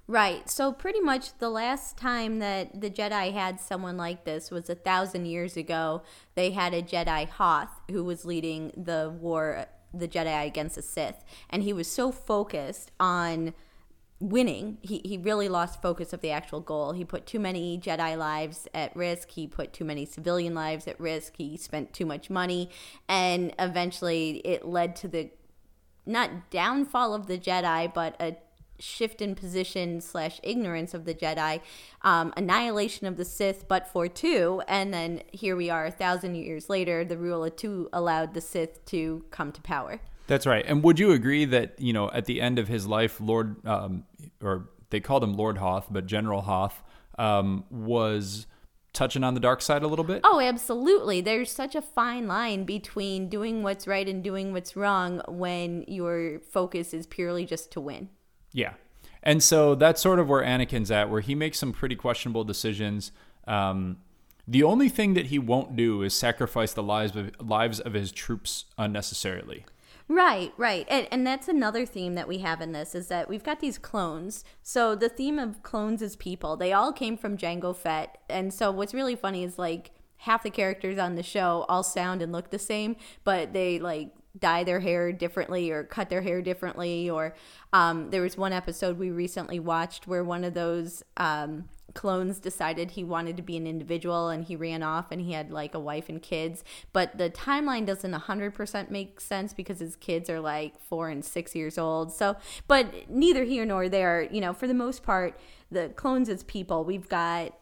Right. 0.10 0.50
So 0.50 0.72
pretty 0.74 1.02
much 1.02 1.38
the 1.38 1.52
last 1.52 1.96
time 1.96 2.40
that 2.40 2.82
the 2.82 2.90
Jedi 2.90 3.32
had 3.32 3.62
someone 3.62 3.96
like 3.96 4.24
this 4.26 4.50
was 4.50 4.68
a 4.68 4.74
thousand 4.74 5.28
years 5.28 5.56
ago. 5.56 6.02
They 6.34 6.50
had 6.50 6.74
a 6.74 6.82
Jedi 6.82 7.30
Hoth 7.30 7.70
who 7.92 8.04
was 8.04 8.26
leading 8.26 8.72
the 8.76 9.16
war, 9.22 9.68
the 9.94 10.08
Jedi 10.08 10.48
against 10.48 10.78
the 10.78 10.82
Sith, 10.82 11.24
and 11.52 11.62
he 11.62 11.74
was 11.74 11.88
so 11.88 12.12
focused 12.12 12.92
on 13.00 13.54
winning. 14.20 14.80
He 14.82 15.02
he 15.06 15.20
really 15.20 15.48
lost 15.48 15.80
focus 15.80 16.12
of 16.12 16.22
the 16.22 16.32
actual 16.32 16.60
goal. 16.60 16.94
He 16.94 17.06
put 17.06 17.28
too 17.28 17.40
many 17.40 17.78
Jedi 17.78 18.18
lives 18.18 18.68
at 18.74 18.96
risk. 18.96 19.30
He 19.30 19.46
put 19.46 19.74
too 19.74 19.86
many 19.86 20.06
civilian 20.06 20.56
lives 20.56 20.88
at 20.88 21.00
risk. 21.00 21.34
He 21.38 21.56
spent 21.56 21.94
too 21.94 22.08
much 22.08 22.32
money, 22.32 22.72
and 23.08 23.54
eventually 23.60 24.42
it 24.44 24.66
led 24.66 24.96
to 24.98 25.08
the 25.08 25.30
not 26.06 26.50
downfall 26.50 27.14
of 27.14 27.28
the 27.28 27.38
Jedi, 27.38 27.94
but 27.94 28.16
a 28.20 28.38
shift 28.80 29.22
in 29.22 29.36
position 29.36 30.02
slash 30.02 30.40
ignorance 30.42 30.94
of 30.94 31.06
the 31.06 31.14
Jedi, 31.14 31.62
um, 32.02 32.34
annihilation 32.38 33.08
of 33.08 33.18
the 33.18 33.26
Sith, 33.26 33.68
but 33.68 33.88
for 33.88 34.08
two, 34.08 34.62
and 34.68 34.94
then 34.94 35.22
here 35.32 35.56
we 35.56 35.70
are 35.70 35.86
a 35.86 35.92
thousand 35.92 36.36
years 36.36 36.70
later. 36.70 37.04
The 37.04 37.18
rule 37.18 37.44
of 37.44 37.56
two 37.56 37.90
allowed 37.92 38.34
the 38.34 38.42
Sith 38.42 38.84
to 38.86 39.26
come 39.32 39.52
to 39.52 39.62
power. 39.62 40.00
That's 40.28 40.46
right. 40.46 40.64
And 40.68 40.84
would 40.84 41.00
you 41.00 41.12
agree 41.12 41.46
that 41.46 41.80
you 41.80 41.92
know 41.92 42.10
at 42.12 42.26
the 42.26 42.40
end 42.42 42.60
of 42.60 42.68
his 42.68 42.88
life, 42.88 43.20
Lord, 43.20 43.66
um, 43.66 44.06
or 44.42 44.70
they 44.90 45.00
called 45.00 45.24
him 45.24 45.34
Lord 45.34 45.58
Hoth, 45.58 45.88
but 45.90 46.06
General 46.06 46.42
Hoth 46.42 46.84
um, 47.18 47.66
was 47.70 48.48
touching 48.94 49.24
on 49.24 49.34
the 49.34 49.40
dark 49.40 49.62
side 49.62 49.84
a 49.84 49.88
little 49.88 50.06
bit? 50.06 50.22
Oh, 50.24 50.40
absolutely. 50.40 51.22
There's 51.22 51.52
such 51.52 51.76
a 51.76 51.82
fine 51.82 52.28
line 52.28 52.64
between 52.64 53.30
doing 53.30 53.64
what's 53.64 53.88
right 53.88 54.08
and 54.08 54.24
doing 54.24 54.54
what's 54.54 54.76
wrong 54.76 55.22
when 55.28 55.84
your 55.88 56.40
focus 56.40 56.94
is 56.94 57.06
purely 57.08 57.46
just 57.46 57.72
to 57.72 57.82
win. 57.82 58.10
Yeah. 58.52 58.74
And 59.22 59.44
so 59.44 59.76
that's 59.76 60.02
sort 60.02 60.20
of 60.20 60.30
where 60.30 60.44
Anakin's 60.44 60.92
at, 60.92 61.10
where 61.10 61.22
he 61.22 61.36
makes 61.36 61.60
some 61.60 61.74
pretty 61.74 61.96
questionable 61.96 62.44
decisions. 62.44 63.12
Um, 63.48 63.98
the 64.48 64.64
only 64.64 64.90
thing 64.90 65.14
that 65.14 65.28
he 65.28 65.38
won't 65.38 65.76
do 65.76 66.02
is 66.02 66.14
sacrifice 66.14 66.74
the 66.74 66.84
lives 66.84 67.16
of, 67.16 67.32
lives 67.40 67.80
of 67.80 67.94
his 67.94 68.12
troops 68.12 68.66
unnecessarily. 68.78 69.66
Right, 70.12 70.52
right. 70.58 70.88
And, 70.90 71.08
and 71.12 71.26
that's 71.26 71.48
another 71.48 71.86
theme 71.86 72.16
that 72.16 72.28
we 72.28 72.40
have 72.40 72.62
in 72.62 72.72
this 72.72 72.96
is 72.96 73.08
that 73.08 73.30
we've 73.30 73.44
got 73.44 73.60
these 73.60 73.78
clones. 73.78 74.44
So 74.64 74.96
the 74.96 75.08
theme 75.08 75.38
of 75.38 75.62
clones 75.62 76.02
is 76.02 76.16
people. 76.16 76.58
They 76.58 76.74
all 76.74 76.92
came 76.92 77.16
from 77.16 77.38
Jango 77.38 77.76
Fett. 77.76 78.18
And 78.28 78.52
so 78.52 78.72
what's 78.72 78.94
really 78.96 79.16
funny 79.16 79.44
is 79.44 79.60
like 79.60 79.92
half 80.18 80.42
the 80.42 80.50
characters 80.50 80.98
on 80.98 81.14
the 81.14 81.22
show 81.22 81.64
all 81.70 81.84
sound 81.84 82.24
and 82.24 82.32
look 82.32 82.50
the 82.50 82.58
same, 82.58 82.96
but 83.24 83.54
they 83.54 83.78
like 83.78 84.10
dye 84.38 84.64
their 84.64 84.80
hair 84.80 85.12
differently 85.12 85.70
or 85.70 85.84
cut 85.84 86.10
their 86.10 86.22
hair 86.22 86.42
differently 86.42 87.10
or 87.10 87.36
um, 87.74 88.10
there 88.10 88.22
was 88.22 88.38
one 88.38 88.54
episode 88.54 88.98
we 88.98 89.12
recently 89.12 89.60
watched 89.60 90.08
where 90.08 90.24
one 90.24 90.44
of 90.44 90.54
those 90.54 91.04
um, 91.18 91.68
clones 91.94 92.40
decided 92.40 92.92
he 92.92 93.04
wanted 93.04 93.38
to 93.38 93.44
be 93.44 93.58
an 93.58 93.68
individual 93.68 94.30
and 94.30 94.46
he 94.46 94.56
ran 94.56 94.84
off 94.84 95.12
and 95.12 95.22
he 95.22 95.34
had 95.34 95.52
like 95.52 95.74
a 95.74 95.80
wife 95.80 96.10
and 96.10 96.22
kids. 96.22 96.64
But 96.94 97.18
the 97.18 97.30
timeline 97.30 97.86
doesn't 97.86 98.14
100% 98.14 98.90
make 98.90 99.20
sense 99.20 99.54
because 99.54 99.80
his 99.80 99.96
kids 99.96 100.30
are 100.30 100.40
like 100.40 100.80
four 100.80 101.10
and 101.10 101.24
six 101.24 101.56
years 101.56 101.78
old. 101.78 102.12
So, 102.12 102.38
but 102.68 103.10
neither 103.10 103.44
here 103.44 103.66
nor 103.66 103.90
there, 103.90 104.28
you 104.32 104.42
know, 104.42 104.54
for 104.54 104.68
the 104.68 104.74
most 104.74 105.04
part, 105.04 105.40
the 105.72 105.90
clones 105.90 106.30
as 106.30 106.44
people, 106.44 106.84
we've 106.84 107.10
got 107.10 107.54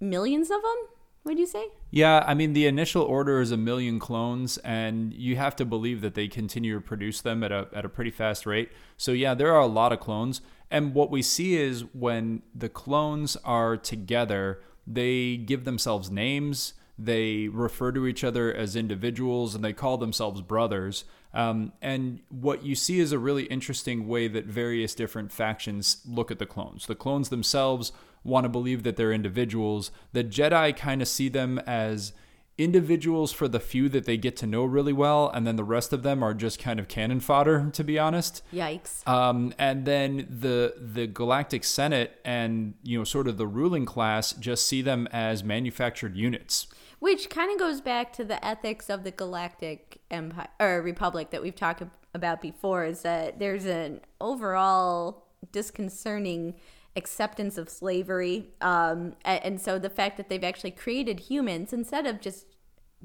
millions 0.00 0.50
of 0.50 0.62
them 0.62 0.95
would 1.26 1.38
you 1.38 1.46
say? 1.46 1.68
Yeah, 1.90 2.24
I 2.26 2.34
mean, 2.34 2.52
the 2.52 2.66
initial 2.66 3.02
order 3.02 3.40
is 3.40 3.50
a 3.50 3.56
million 3.56 3.98
clones, 3.98 4.58
and 4.58 5.12
you 5.12 5.36
have 5.36 5.56
to 5.56 5.64
believe 5.64 6.00
that 6.00 6.14
they 6.14 6.28
continue 6.28 6.74
to 6.74 6.80
produce 6.80 7.20
them 7.20 7.42
at 7.42 7.52
a, 7.52 7.68
at 7.74 7.84
a 7.84 7.88
pretty 7.88 8.10
fast 8.10 8.46
rate. 8.46 8.70
So, 8.96 9.12
yeah, 9.12 9.34
there 9.34 9.52
are 9.52 9.60
a 9.60 9.66
lot 9.66 9.92
of 9.92 10.00
clones. 10.00 10.40
And 10.70 10.94
what 10.94 11.10
we 11.10 11.22
see 11.22 11.56
is 11.56 11.84
when 11.92 12.42
the 12.54 12.68
clones 12.68 13.36
are 13.44 13.76
together, 13.76 14.60
they 14.86 15.36
give 15.36 15.64
themselves 15.64 16.10
names, 16.10 16.74
they 16.98 17.48
refer 17.48 17.92
to 17.92 18.06
each 18.06 18.24
other 18.24 18.52
as 18.52 18.76
individuals, 18.76 19.54
and 19.54 19.64
they 19.64 19.72
call 19.72 19.98
themselves 19.98 20.40
brothers. 20.40 21.04
Um, 21.34 21.72
and 21.82 22.20
what 22.30 22.64
you 22.64 22.74
see 22.74 22.98
is 22.98 23.12
a 23.12 23.18
really 23.18 23.44
interesting 23.44 24.08
way 24.08 24.28
that 24.28 24.46
various 24.46 24.94
different 24.94 25.32
factions 25.32 25.98
look 26.06 26.30
at 26.30 26.38
the 26.38 26.46
clones. 26.46 26.86
The 26.86 26.94
clones 26.94 27.28
themselves 27.28 27.92
want 28.24 28.44
to 28.44 28.48
believe 28.48 28.82
that 28.84 28.96
they're 28.96 29.12
individuals. 29.12 29.90
The 30.12 30.24
Jedi 30.24 30.74
kind 30.76 31.02
of 31.02 31.08
see 31.08 31.28
them 31.28 31.58
as 31.60 32.12
individuals 32.58 33.32
for 33.32 33.48
the 33.48 33.60
few 33.60 33.88
that 33.90 34.06
they 34.06 34.16
get 34.16 34.36
to 34.38 34.46
know 34.46 34.64
really 34.64 34.92
well, 34.92 35.28
and 35.28 35.46
then 35.46 35.56
the 35.56 35.64
rest 35.64 35.92
of 35.92 36.02
them 36.02 36.22
are 36.22 36.32
just 36.32 36.58
kind 36.58 36.80
of 36.80 36.88
cannon 36.88 37.20
fodder, 37.20 37.70
to 37.72 37.84
be 37.84 37.98
honest. 37.98 38.42
Yikes. 38.52 39.06
Um, 39.06 39.52
and 39.58 39.84
then 39.84 40.26
the 40.30 40.74
the 40.78 41.06
Galactic 41.06 41.64
Senate 41.64 42.18
and 42.24 42.74
you 42.82 42.98
know 42.98 43.04
sort 43.04 43.28
of 43.28 43.36
the 43.36 43.46
ruling 43.46 43.84
class 43.84 44.32
just 44.32 44.66
see 44.66 44.82
them 44.82 45.06
as 45.12 45.44
manufactured 45.44 46.16
units. 46.16 46.66
Which 46.98 47.28
kind 47.28 47.52
of 47.52 47.58
goes 47.58 47.80
back 47.80 48.12
to 48.14 48.24
the 48.24 48.44
ethics 48.44 48.88
of 48.88 49.04
the 49.04 49.10
Galactic 49.10 50.00
Empire 50.10 50.48
or 50.58 50.82
Republic 50.82 51.30
that 51.30 51.42
we've 51.42 51.54
talked 51.54 51.82
about 52.14 52.40
before. 52.40 52.84
Is 52.84 53.02
that 53.02 53.38
there's 53.38 53.66
an 53.66 54.00
overall 54.20 55.26
disconcerting 55.52 56.54
acceptance 56.96 57.58
of 57.58 57.68
slavery. 57.68 58.48
Um, 58.60 59.14
and, 59.24 59.60
so 59.60 59.78
the 59.78 59.90
fact 59.90 60.16
that 60.16 60.28
they've 60.28 60.42
actually 60.42 60.70
created 60.70 61.20
humans 61.20 61.72
instead 61.72 62.06
of 62.06 62.20
just 62.20 62.46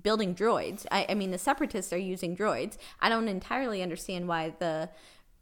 building 0.01 0.34
droids. 0.34 0.86
I, 0.89 1.06
I, 1.10 1.13
mean, 1.13 1.32
the 1.32 1.38
separatists 1.38 1.91
are 1.91 1.97
using 1.97 2.36
droids. 2.36 2.77
I 3.01 3.10
don't 3.10 3.27
entirely 3.27 3.84
understand 3.84 4.27
why 4.27 4.54
the 4.58 4.89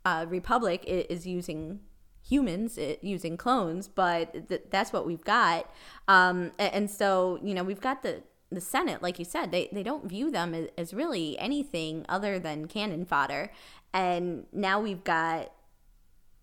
uh, 0.03 0.25
Republic 0.27 0.83
is 0.85 1.27
using 1.27 1.81
humans 2.21 2.77
it, 2.77 3.03
using 3.03 3.38
clones, 3.38 3.88
but 3.88 4.49
th- 4.49 4.63
that's 4.69 4.91
what 4.91 5.05
we've 5.05 5.23
got. 5.23 5.71
Um, 6.07 6.51
and, 6.57 6.73
and 6.73 6.91
so, 6.91 7.39
you 7.43 7.53
know, 7.53 7.63
we've 7.63 7.81
got 7.81 8.03
the 8.03 8.23
the 8.51 8.62
Senate, 8.62 9.01
like 9.03 9.19
you 9.19 9.25
said, 9.25 9.51
they, 9.51 9.69
they 9.71 9.83
don't 9.83 10.07
view 10.07 10.31
them 10.31 10.53
as, 10.53 10.67
as 10.77 10.93
really 10.93 11.38
anything 11.38 12.05
other 12.09 12.39
than 12.39 12.67
cannon 12.67 13.05
fodder. 13.05 13.51
And 13.93 14.45
now 14.51 14.79
we've 14.79 15.03
got 15.03 15.51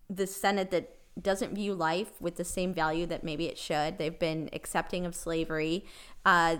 the 0.09 0.27
Senate 0.27 0.71
that 0.71 0.93
doesn't 1.21 1.53
view 1.53 1.73
life 1.73 2.21
with 2.21 2.35
the 2.35 2.43
same 2.43 2.73
value 2.73 3.05
that 3.07 3.23
maybe 3.23 3.47
it 3.47 3.57
should. 3.57 3.97
They've 3.97 4.17
been 4.17 4.49
accepting 4.53 5.05
of 5.05 5.15
slavery. 5.15 5.85
Uh, 6.25 6.57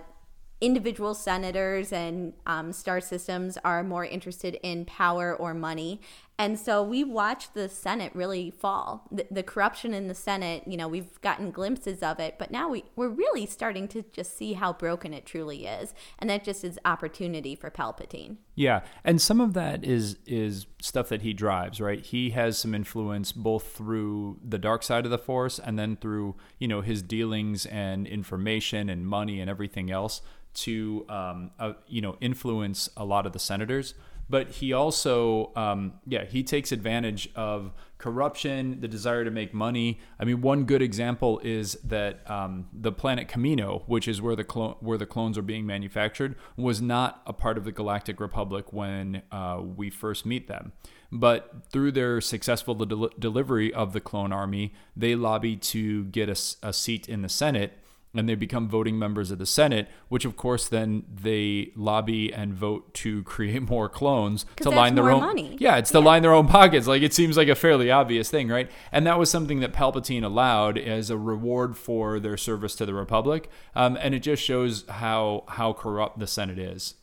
individual 0.60 1.14
senators 1.14 1.94
and 1.94 2.34
um, 2.46 2.74
star 2.74 3.00
systems 3.00 3.58
are 3.64 3.84
more 3.84 4.04
interested 4.04 4.58
in 4.64 4.86
power 4.86 5.36
or 5.36 5.54
money. 5.54 6.02
And 6.40 6.60
so 6.60 6.84
we 6.84 7.04
watched 7.04 7.56
the 7.56 7.68
Senate 7.68 8.12
really 8.14 8.52
fall. 8.52 9.08
The, 9.12 9.26
the, 9.32 9.42
corruption 9.42 9.92
in 9.96 10.08
the 10.08 10.14
Senate, 10.14 10.64
you 10.68 10.78
know, 10.78 10.88
we've 10.88 11.20
gotten 11.22 11.50
glimpses 11.50 12.04
of 12.04 12.20
it, 12.20 12.36
but 12.38 12.52
now 12.52 12.70
we, 12.70 12.84
we're 12.96 13.10
really 13.10 13.48
starting 13.48 13.88
to 13.88 14.04
just 14.12 14.38
see 14.38 14.54
how 14.54 14.74
broken 14.74 15.16
it 15.16 15.26
truly 15.26 15.66
is. 15.66 15.96
And 16.20 16.30
that 16.30 16.44
just 16.44 16.64
is 16.64 16.78
opportunity 16.86 17.56
for 17.56 17.72
Palpatine. 17.72 18.38
Yeah. 18.54 18.82
And 19.04 19.20
some 19.20 19.42
of 19.42 19.54
that 19.56 19.84
is 19.84 20.18
is 20.28 20.68
stuff 20.80 21.10
that 21.10 21.24
he 21.24 21.34
drives, 21.34 21.82
right? 21.82 22.06
He 22.06 22.30
has 22.32 22.60
some 22.60 22.76
influence 22.76 23.32
both 23.32 23.76
through 23.76 24.40
the 24.48 24.60
dark 24.60 24.84
side 24.84 25.06
of 25.06 25.12
the 25.12 25.18
force 25.18 25.58
and 25.58 25.80
then 25.80 25.96
through, 25.96 26.36
you 26.60 26.68
know, 26.68 26.82
his 26.82 27.02
dealings 27.02 27.66
and 27.66 28.06
information 28.06 28.90
and 28.90 29.08
money 29.08 29.40
and 29.40 29.50
everything 29.50 29.90
else 29.90 30.22
to 30.54 31.06
um, 31.08 31.52
uh, 31.60 31.74
you 31.88 32.02
know 32.02 32.18
influence 32.20 32.90
a 32.98 33.06
lot 33.06 33.28
of 33.28 33.34
the 33.34 33.40
senators 33.40 33.94
but 34.30 34.50
he 34.50 34.74
also 34.74 35.52
um, 35.56 35.94
yeah 36.06 36.26
he 36.26 36.44
takes 36.44 36.72
advantage 36.72 37.30
of 37.36 37.72
corruption 37.98 38.80
the 38.80 38.88
desire 38.88 39.24
to 39.24 39.32
make 39.32 39.54
money. 39.54 40.00
I 40.20 40.26
mean 40.26 40.42
one 40.42 40.66
good 40.66 40.82
example 40.82 41.40
is 41.44 41.74
that 41.84 42.30
um, 42.30 42.68
the 42.74 42.92
planet 42.92 43.28
Kamino 43.28 43.84
which 43.88 44.08
is 44.08 44.22
where 44.22 44.36
the 44.36 44.44
clo- 44.44 44.78
where 44.80 44.98
the 44.98 45.06
clones 45.06 45.38
are 45.38 45.44
being 45.44 45.66
manufactured 45.66 46.36
was 46.56 46.82
not 46.82 47.22
a 47.26 47.34
part 47.34 47.58
of 47.58 47.66
the 47.66 47.72
galactic 47.72 48.20
republic 48.20 48.72
when 48.72 49.24
uh, 49.32 49.62
we 49.76 49.90
first 49.90 50.26
meet 50.26 50.48
them. 50.48 50.74
But 51.12 51.64
through 51.72 51.94
their 51.94 52.20
successful 52.20 52.76
del- 52.76 53.12
delivery 53.18 53.74
of 53.74 53.94
the 53.94 54.02
clone 54.02 54.32
army 54.32 54.74
they 54.96 55.16
lobby 55.16 55.56
to 55.56 56.06
get 56.06 56.30
a, 56.30 56.68
a 56.68 56.74
seat 56.74 57.08
in 57.10 57.22
the 57.22 57.30
senate 57.30 57.80
and 58.14 58.28
they 58.28 58.36
become 58.36 58.68
voting 58.68 58.98
members 58.98 59.32
of 59.32 59.38
the 59.38 59.46
Senate, 59.46 59.88
which 60.10 60.26
of 60.26 60.36
course 60.36 60.68
then 60.68 61.04
they 61.14 61.72
lobby 61.76 62.34
and 62.34 62.54
vote 62.54 62.94
to 62.96 63.24
create 63.24 63.62
more 63.70 63.90
clones 63.90 64.46
to 64.58 64.70
line 64.70 64.96
their 64.96 65.10
own 65.10 65.22
money. 65.22 65.58
Yeah, 65.60 65.78
it's 65.78 65.92
to 65.92 66.00
yeah. 66.00 66.06
line 66.06 66.22
their 66.22 66.34
own 66.34 66.48
pockets. 66.48 66.88
Like 66.88 67.02
it 67.02 67.14
seems 67.14 67.38
like 67.38 67.48
a 67.48 67.56
fairly 67.56 67.92
obvious 67.92 68.30
thing, 68.30 68.50
right? 68.50 68.70
And 68.92 69.06
that 69.06 69.20
was 69.20 69.30
something 69.30 69.60
that 69.60 69.74
Palpatine 69.74 70.24
allowed 70.24 70.78
as 70.78 71.10
a 71.10 71.18
reward 71.18 71.78
for 71.78 72.20
their 72.20 72.38
service 72.38 72.76
to 72.76 72.86
the 72.86 72.94
Republic, 72.94 73.50
um, 73.76 73.98
and 74.02 74.16
it 74.16 74.20
just 74.20 74.44
shows 74.44 74.86
how 74.88 75.44
how 75.48 75.74
corrupt 75.74 76.20
the 76.20 76.28
Senate 76.28 76.60
is. 76.60 76.96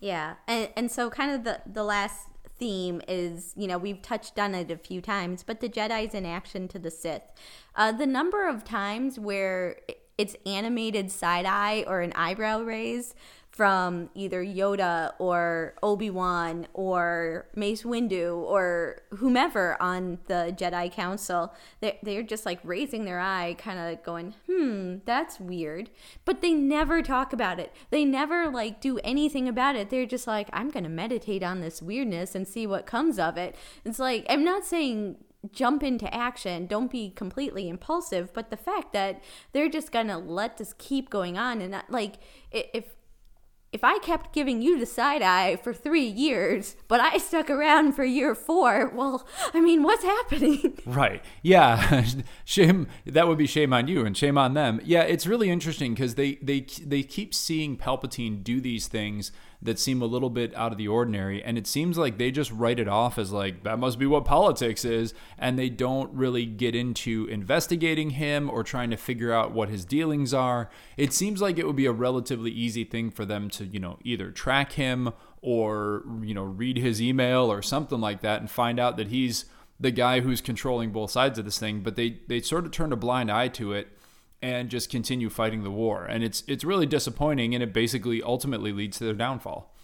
Yeah, 0.00 0.34
and 0.46 0.68
and 0.76 0.90
so 0.90 1.10
kind 1.10 1.32
of 1.32 1.44
the 1.44 1.60
the 1.66 1.84
last 1.84 2.28
theme 2.58 3.00
is, 3.06 3.52
you 3.56 3.66
know, 3.66 3.78
we've 3.78 4.02
touched 4.02 4.38
on 4.38 4.54
it 4.54 4.70
a 4.70 4.76
few 4.76 5.00
times, 5.00 5.42
but 5.42 5.60
the 5.60 5.68
Jedi's 5.68 6.14
in 6.14 6.26
action 6.26 6.68
to 6.68 6.78
the 6.78 6.90
Sith. 6.90 7.22
Uh, 7.76 7.92
the 7.92 8.06
number 8.06 8.48
of 8.48 8.64
times 8.64 9.18
where 9.18 9.76
it's 10.18 10.36
animated 10.44 11.10
side 11.10 11.46
eye 11.46 11.84
or 11.86 12.00
an 12.00 12.12
eyebrow 12.14 12.60
raise 12.60 13.14
from 13.58 14.08
either 14.14 14.44
Yoda 14.44 15.14
or 15.18 15.74
Obi 15.82 16.10
Wan 16.10 16.68
or 16.74 17.48
Mace 17.56 17.82
Windu 17.82 18.36
or 18.36 19.02
whomever 19.16 19.80
on 19.82 20.18
the 20.26 20.54
Jedi 20.56 20.92
Council. 20.92 21.52
They're, 21.80 21.96
they're 22.02 22.22
just 22.22 22.46
like 22.46 22.60
raising 22.62 23.04
their 23.04 23.18
eye, 23.18 23.56
kind 23.58 23.80
of 23.80 24.04
going, 24.04 24.34
hmm, 24.46 24.98
that's 25.06 25.40
weird. 25.40 25.90
But 26.24 26.40
they 26.40 26.52
never 26.52 27.02
talk 27.02 27.32
about 27.32 27.58
it. 27.58 27.72
They 27.90 28.04
never 28.04 28.48
like 28.48 28.80
do 28.80 28.98
anything 29.02 29.48
about 29.48 29.74
it. 29.74 29.90
They're 29.90 30.06
just 30.06 30.28
like, 30.28 30.48
I'm 30.52 30.70
to 30.70 30.88
meditate 30.88 31.42
on 31.42 31.60
this 31.60 31.82
weirdness 31.82 32.36
and 32.36 32.46
see 32.46 32.64
what 32.64 32.86
comes 32.86 33.18
of 33.18 33.36
it. 33.36 33.56
It's 33.84 33.98
like, 33.98 34.24
I'm 34.28 34.44
not 34.44 34.64
saying 34.64 35.16
jump 35.52 35.82
into 35.82 36.12
action 36.12 36.66
don't 36.66 36.90
be 36.90 37.10
completely 37.10 37.68
impulsive 37.68 38.32
but 38.34 38.50
the 38.50 38.56
fact 38.56 38.92
that 38.92 39.22
they're 39.52 39.68
just 39.68 39.92
gonna 39.92 40.18
let 40.18 40.56
this 40.58 40.74
keep 40.78 41.10
going 41.10 41.38
on 41.38 41.60
and 41.60 41.80
like 41.88 42.14
if 42.50 42.84
if 43.70 43.84
I 43.84 43.98
kept 43.98 44.32
giving 44.32 44.62
you 44.62 44.78
the 44.78 44.86
side 44.86 45.20
eye 45.20 45.56
for 45.56 45.74
three 45.74 46.06
years, 46.06 46.76
but 46.88 47.00
I 47.00 47.18
stuck 47.18 47.50
around 47.50 47.92
for 47.92 48.04
year 48.04 48.34
four, 48.34 48.90
well, 48.94 49.26
I 49.52 49.60
mean, 49.60 49.82
what's 49.82 50.04
happening? 50.04 50.78
Right. 50.88 51.22
Yeah. 51.42 52.04
shame. 52.44 52.88
That 53.04 53.28
would 53.28 53.36
be 53.36 53.46
shame 53.46 53.72
on 53.72 53.88
you 53.88 54.06
and 54.06 54.16
shame 54.16 54.38
on 54.38 54.54
them. 54.54 54.80
Yeah. 54.82 55.02
It's 55.02 55.26
really 55.26 55.50
interesting 55.50 55.92
because 55.92 56.14
they, 56.14 56.36
they, 56.36 56.60
they 56.84 57.02
keep 57.02 57.34
seeing 57.34 57.76
Palpatine 57.76 58.42
do 58.42 58.60
these 58.60 58.88
things 58.88 59.30
that 59.60 59.78
seem 59.78 60.00
a 60.00 60.06
little 60.06 60.30
bit 60.30 60.54
out 60.54 60.70
of 60.70 60.78
the 60.78 60.86
ordinary. 60.86 61.42
And 61.42 61.58
it 61.58 61.66
seems 61.66 61.98
like 61.98 62.16
they 62.16 62.30
just 62.30 62.52
write 62.52 62.78
it 62.78 62.86
off 62.86 63.18
as 63.18 63.32
like, 63.32 63.64
that 63.64 63.78
must 63.78 63.98
be 63.98 64.06
what 64.06 64.24
politics 64.24 64.84
is. 64.84 65.14
And 65.36 65.58
they 65.58 65.68
don't 65.68 66.12
really 66.12 66.46
get 66.46 66.76
into 66.76 67.26
investigating 67.26 68.10
him 68.10 68.48
or 68.48 68.62
trying 68.62 68.90
to 68.90 68.96
figure 68.96 69.32
out 69.32 69.52
what 69.52 69.68
his 69.68 69.84
dealings 69.84 70.32
are. 70.32 70.70
It 70.96 71.12
seems 71.12 71.42
like 71.42 71.58
it 71.58 71.66
would 71.66 71.76
be 71.76 71.86
a 71.86 71.92
relatively 71.92 72.52
easy 72.52 72.84
thing 72.84 73.10
for 73.10 73.24
them 73.24 73.50
to, 73.50 73.57
you 73.64 73.80
know, 73.80 73.98
either 74.02 74.30
track 74.30 74.72
him 74.72 75.12
or, 75.42 76.04
you 76.22 76.34
know, 76.34 76.42
read 76.42 76.76
his 76.76 77.00
email 77.00 77.50
or 77.50 77.62
something 77.62 78.00
like 78.00 78.20
that 78.22 78.40
and 78.40 78.50
find 78.50 78.80
out 78.80 78.96
that 78.96 79.08
he's 79.08 79.44
the 79.80 79.90
guy 79.90 80.20
who's 80.20 80.40
controlling 80.40 80.90
both 80.90 81.10
sides 81.10 81.38
of 81.38 81.44
this 81.44 81.58
thing. 81.58 81.80
But 81.80 81.96
they, 81.96 82.18
they 82.26 82.40
sort 82.40 82.64
of 82.64 82.72
turned 82.72 82.92
a 82.92 82.96
blind 82.96 83.30
eye 83.30 83.48
to 83.48 83.72
it 83.72 83.88
and 84.42 84.68
just 84.68 84.90
continue 84.90 85.28
fighting 85.28 85.62
the 85.62 85.70
war. 85.70 86.04
And 86.04 86.22
it's 86.22 86.42
it's 86.46 86.64
really 86.64 86.86
disappointing, 86.86 87.54
and 87.54 87.62
it 87.62 87.72
basically 87.72 88.22
ultimately 88.22 88.72
leads 88.72 88.98
to 88.98 89.04
their 89.04 89.14
downfall. 89.14 89.74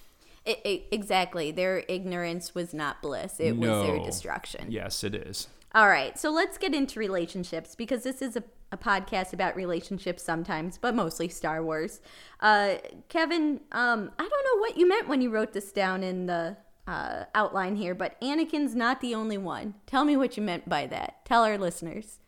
It, 0.45 0.61
it, 0.65 0.85
exactly, 0.91 1.51
their 1.51 1.85
ignorance 1.89 2.55
was 2.55 2.75
not 2.75 3.03
bliss; 3.03 3.41
it 3.41 3.57
no. 3.57 3.79
was 3.81 3.87
their 3.87 3.99
destruction. 4.05 4.71
Yes, 4.71 5.03
it 5.03 5.15
is. 5.15 5.49
All 5.75 5.89
right, 5.89 6.17
so 6.17 6.31
let's 6.31 6.57
get 6.57 6.73
into 6.73 7.01
relationships 7.01 7.75
because 7.75 8.05
this 8.05 8.23
is 8.23 8.37
a, 8.37 8.45
a 8.71 8.77
podcast 8.77 9.33
about 9.33 9.57
relationships 9.57 10.23
sometimes, 10.23 10.79
but 10.79 10.95
mostly 10.95 11.29
Star 11.29 11.65
Wars. 11.65 12.01
Uh, 12.39 12.77
Kevin, 13.09 13.61
um, 13.73 14.13
I 14.17 14.23
don't 14.23 14.31
know 14.31 14.61
what 14.61 14.77
you 14.77 14.89
meant 14.89 15.09
when 15.09 15.21
you 15.21 15.31
wrote 15.31 15.53
this 15.53 15.73
down 15.73 16.05
in 16.05 16.27
the 16.27 16.57
uh, 16.87 17.25
outline 17.35 17.75
here, 17.75 17.93
but 17.93 18.21
Anakin's 18.21 18.77
not 18.77 19.01
the 19.01 19.17
only 19.17 19.37
one. 19.37 19.75
Tell 19.87 20.05
me 20.05 20.17
what 20.17 20.37
you 20.37 20.45
meant 20.45 20.69
by 20.69 20.87
that. 20.87 21.25
Tell 21.25 21.43
our 21.43 21.59
listeners. 21.59 22.21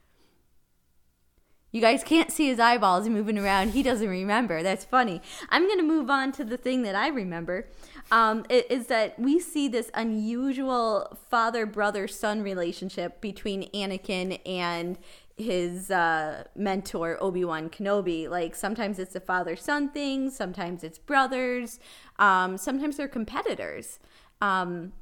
You 1.70 1.82
guys 1.82 2.02
can't 2.02 2.32
see 2.32 2.46
his 2.46 2.58
eyeballs 2.58 3.08
moving 3.08 3.38
around. 3.38 3.72
He 3.72 3.82
doesn't 3.82 4.08
remember. 4.08 4.62
That's 4.62 4.84
funny. 4.84 5.20
I'm 5.50 5.66
going 5.66 5.78
to 5.78 5.84
move 5.84 6.08
on 6.08 6.32
to 6.32 6.42
the 6.42 6.56
thing 6.56 6.82
that 6.82 6.94
I 6.94 7.08
remember. 7.08 7.68
Um, 8.12 8.46
is 8.50 8.86
that 8.86 9.18
we 9.18 9.40
see 9.40 9.66
this 9.66 9.90
unusual 9.92 11.18
father 11.28 11.66
brother 11.66 12.06
son 12.06 12.42
relationship 12.42 13.20
between 13.20 13.68
Anakin 13.72 14.40
and 14.46 14.96
his 15.36 15.90
uh, 15.90 16.44
mentor 16.54 17.18
Obi 17.20 17.44
Wan 17.44 17.68
Kenobi. 17.68 18.28
Like 18.28 18.54
sometimes 18.54 18.98
it's 18.98 19.16
a 19.16 19.20
father 19.20 19.56
son 19.56 19.90
thing, 19.90 20.30
sometimes 20.30 20.84
it's 20.84 20.98
brothers, 20.98 21.80
um, 22.18 22.56
sometimes 22.56 22.96
they're 22.96 23.08
competitors. 23.08 23.98
Um, 24.40 24.92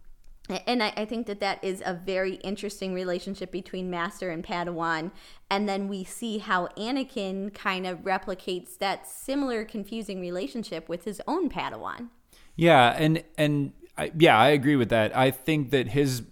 and 0.67 0.83
I, 0.83 0.93
I, 0.97 1.05
think 1.07 1.27
that 1.27 1.41
that 1.41 1.65
is 1.65 1.83
a 1.85 1.95
very 1.95 2.35
interesting 2.37 2.93
relationship 2.93 3.51
between 3.51 3.89
master 3.89 4.29
and 4.31 4.45
padawan 4.45 5.11
and 5.51 5.67
then 5.67 5.89
we 5.89 6.05
see 6.05 6.39
how 6.39 6.67
anakin 6.77 7.53
kind 7.55 7.87
of 7.87 8.01
replicates 8.01 8.77
that 8.79 9.09
similar 9.09 9.65
confusing 9.65 10.21
relationship 10.21 10.87
with 10.87 11.05
his 11.05 11.23
own 11.27 11.49
padawan 11.49 12.11
yeah 12.57 12.95
and 12.99 13.23
and 13.37 13.73
I, 13.97 14.13
yeah 14.19 14.39
i 14.39 14.49
agree 14.49 14.77
with 14.77 14.91
that 14.91 15.17
i 15.17 15.31
think 15.31 15.71
that 15.71 15.89
his 15.89 16.23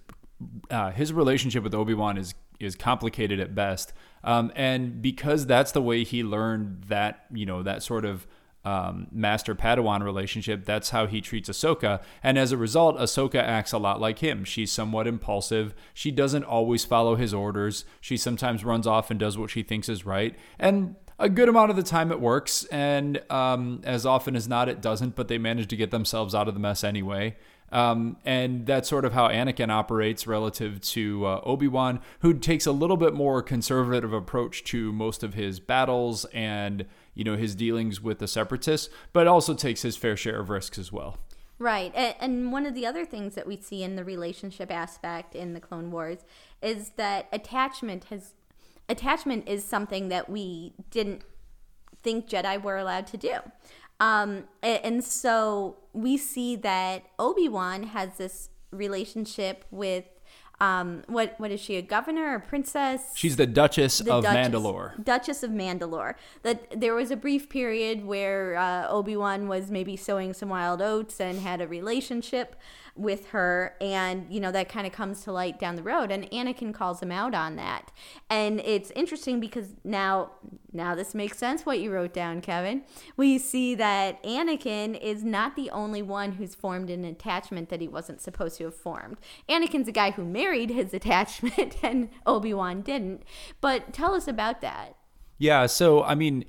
uh, 0.71 0.91
his 0.91 1.13
relationship 1.13 1.63
with 1.63 1.75
obi-wan 1.75 2.19
is 2.19 2.35
is 2.61 2.75
complicated 2.77 3.41
at 3.41 3.55
best 3.55 3.93
um, 4.25 4.53
and 4.55 5.03
because 5.03 5.47
that's 5.47 5.73
the 5.73 5.83
way 5.83 6.05
he 6.05 6.23
learned 6.23 6.85
that 6.85 7.27
you 7.33 7.47
know 7.47 7.63
that 7.63 7.83
sort 7.83 8.05
of 8.05 8.27
um, 8.65 9.09
master 9.11 9.55
Padawan 9.55 10.03
relationship, 10.03 10.65
that's 10.65 10.91
how 10.91 11.07
he 11.07 11.21
treats 11.21 11.49
Ahsoka. 11.49 12.03
And 12.23 12.39
as 12.39 12.53
a 12.53 12.57
result, 12.57 12.97
Ahsoka 12.97 13.43
acts 13.43 13.73
a 13.73 13.79
lot 13.79 14.01
like 14.01 14.21
him. 14.21 14.45
She's 14.45 14.71
somewhat 14.71 15.07
impulsive. 15.07 15.75
She 15.93 16.11
doesn't 16.11 16.45
always 16.45 16.85
follow 16.85 17.17
his 17.17 17.35
orders. 17.35 17.85
She 18.01 18.17
sometimes 18.17 18.65
runs 18.65 18.87
off 18.87 19.11
and 19.11 19.19
does 19.19 19.37
what 19.37 19.51
she 19.51 19.63
thinks 19.63 19.89
is 19.89 20.07
right. 20.07 20.37
And 20.59 20.97
a 21.23 21.29
good 21.29 21.49
amount 21.49 21.71
of 21.71 21.77
the 21.77 21.85
time 21.85 22.11
it 22.11 22.21
works. 22.21 22.65
And 22.65 23.23
um, 23.31 23.81
as 23.85 24.05
often 24.05 24.35
as 24.35 24.49
not, 24.49 24.69
it 24.69 24.83
doesn't, 24.83 25.15
but 25.15 25.29
they 25.29 25.39
manage 25.39 25.69
to 25.69 25.77
get 25.77 25.93
themselves 25.93 26.35
out 26.35 26.49
of 26.49 26.55
the 26.55 26.61
mess 26.61 26.83
anyway. 26.83 27.37
Um, 27.71 28.19
and 28.27 28.67
that's 28.67 28.89
sort 28.89 29.07
of 29.07 29.15
how 29.15 29.29
Anakin 29.29 29.71
operates 29.71 30.27
relative 30.27 30.81
to 30.81 31.25
uh, 31.25 31.41
Obi 31.45 31.69
Wan, 31.69 32.01
who 32.21 32.35
takes 32.35 32.67
a 32.67 32.73
little 32.73 32.99
bit 32.99 33.15
more 33.15 33.41
conservative 33.41 34.13
approach 34.13 34.65
to 34.65 34.93
most 34.93 35.23
of 35.23 35.35
his 35.35 35.59
battles 35.59 36.27
and 36.35 36.85
you 37.15 37.25
know 37.25 37.37
his 37.37 37.55
dealings 37.55 38.03
with 38.03 38.19
the 38.19 38.29
separatists, 38.29 38.91
but 39.15 39.27
also 39.27 39.55
takes 39.55 39.83
his 39.83 39.97
fair 39.97 40.19
share 40.19 40.41
of 40.41 40.51
risks 40.51 40.77
as 40.77 40.93
well. 40.93 41.17
Right. 41.59 41.93
And 41.95 42.51
one 42.53 42.67
of 42.67 42.75
the 42.75 42.85
other 42.85 43.05
things 43.07 43.37
that 43.37 43.47
we 43.47 43.57
see 43.57 43.85
in 43.85 43.95
the 43.95 44.05
relationship 44.05 44.71
aspect 44.71 45.37
in 45.37 45.55
the 45.55 45.61
Clone 45.61 45.93
Wars 45.93 46.25
is 46.61 46.91
that 46.97 47.29
attachment 47.33 48.05
has 48.05 48.35
attachment 48.89 49.49
is 49.49 49.65
something 49.65 50.09
that 50.09 50.29
we 50.29 50.75
didn't 50.91 51.23
think 52.03 52.29
Jedi 52.29 52.63
were 52.63 52.77
allowed 52.77 53.07
to 53.09 53.17
do. 53.17 53.37
Um, 54.01 54.45
and 54.63 55.05
so 55.05 55.77
we 55.93 56.17
see 56.17 56.57
that 56.57 57.05
Obi 57.19 57.49
Wan 57.49 57.85
has 57.85 58.17
this 58.17 58.49
relationship 58.73 59.65
with 59.71 60.05
um, 60.61 61.03
what 61.09 61.35
what 61.39 61.51
is 61.51 61.61
she? 61.61 61.77
A 61.77 61.83
governor 61.83 62.37
or 62.37 62.39
princess? 62.39 63.13
She's 63.17 63.35
the 63.35 63.49
Duchess 63.49 63.99
the 63.99 64.13
of 64.13 64.23
Duchess, 64.23 64.49
Mandalore. 64.49 65.05
Duchess 65.05 65.43
of 65.43 65.51
Mandalore. 65.51 66.15
That 66.45 66.81
there 66.81 66.95
was 66.95 67.11
a 67.11 67.17
brief 67.17 67.49
period 67.49 68.05
where 68.05 68.57
uh, 68.57 68.87
Obi 68.89 69.17
Wan 69.17 69.49
was 69.49 69.73
maybe 69.73 69.97
sowing 69.97 70.33
some 70.33 70.49
wild 70.49 70.81
oats 70.81 71.21
and 71.21 71.41
had 71.41 71.61
a 71.61 71.67
relationship 71.67 72.55
with 72.95 73.29
her 73.29 73.75
and 73.81 74.27
you 74.31 74.39
know 74.39 74.53
that 74.53 74.69
kind 74.69 74.87
of 74.87 74.93
comes 74.93 75.23
to 75.25 75.33
light 75.33 75.59
down 75.59 75.77
the 75.77 75.83
road 75.83 76.11
and 76.11 76.31
Anakin 76.31 76.75
calls 76.75 77.03
him 77.03 77.11
out 77.11 77.35
on 77.35 77.57
that. 77.57 77.91
And 78.29 78.61
it's 78.61 78.91
interesting 78.93 79.41
because 79.41 79.75
now 79.83 80.33
now 80.73 80.95
this 80.95 81.15
makes 81.15 81.39
sense 81.39 81.65
what 81.65 81.81
you 81.81 81.91
wrote 81.91 82.13
down 82.13 82.41
Kevin. 82.41 82.83
We 83.17 83.39
see 83.39 83.75
that 83.77 84.23
Anakin 84.23 85.01
is 85.01 85.25
not 85.25 85.57
the 85.57 85.71
only 85.71 86.03
one 86.03 86.33
who's 86.33 86.55
formed 86.55 86.91
an 86.91 87.05
attachment 87.05 87.71
that 87.71 87.81
he 87.81 87.89
wasn't 87.89 88.21
supposed 88.21 88.59
to 88.59 88.65
have 88.65 88.77
formed. 88.77 89.19
Anakin's 89.49 89.89
a 89.89 89.93
guy 89.93 90.11
who 90.11 90.25
married 90.25 90.71
his 90.71 90.93
attachment 91.03 91.77
and 91.83 92.11
Obi-Wan 92.27 92.83
didn't. 92.83 93.23
But 93.61 93.93
tell 93.93 94.15
us 94.15 94.29
about 94.29 94.61
that. 94.61 94.97
Yeah, 95.39 95.67
so 95.67 96.03
I 96.03 96.15
mean 96.15 96.45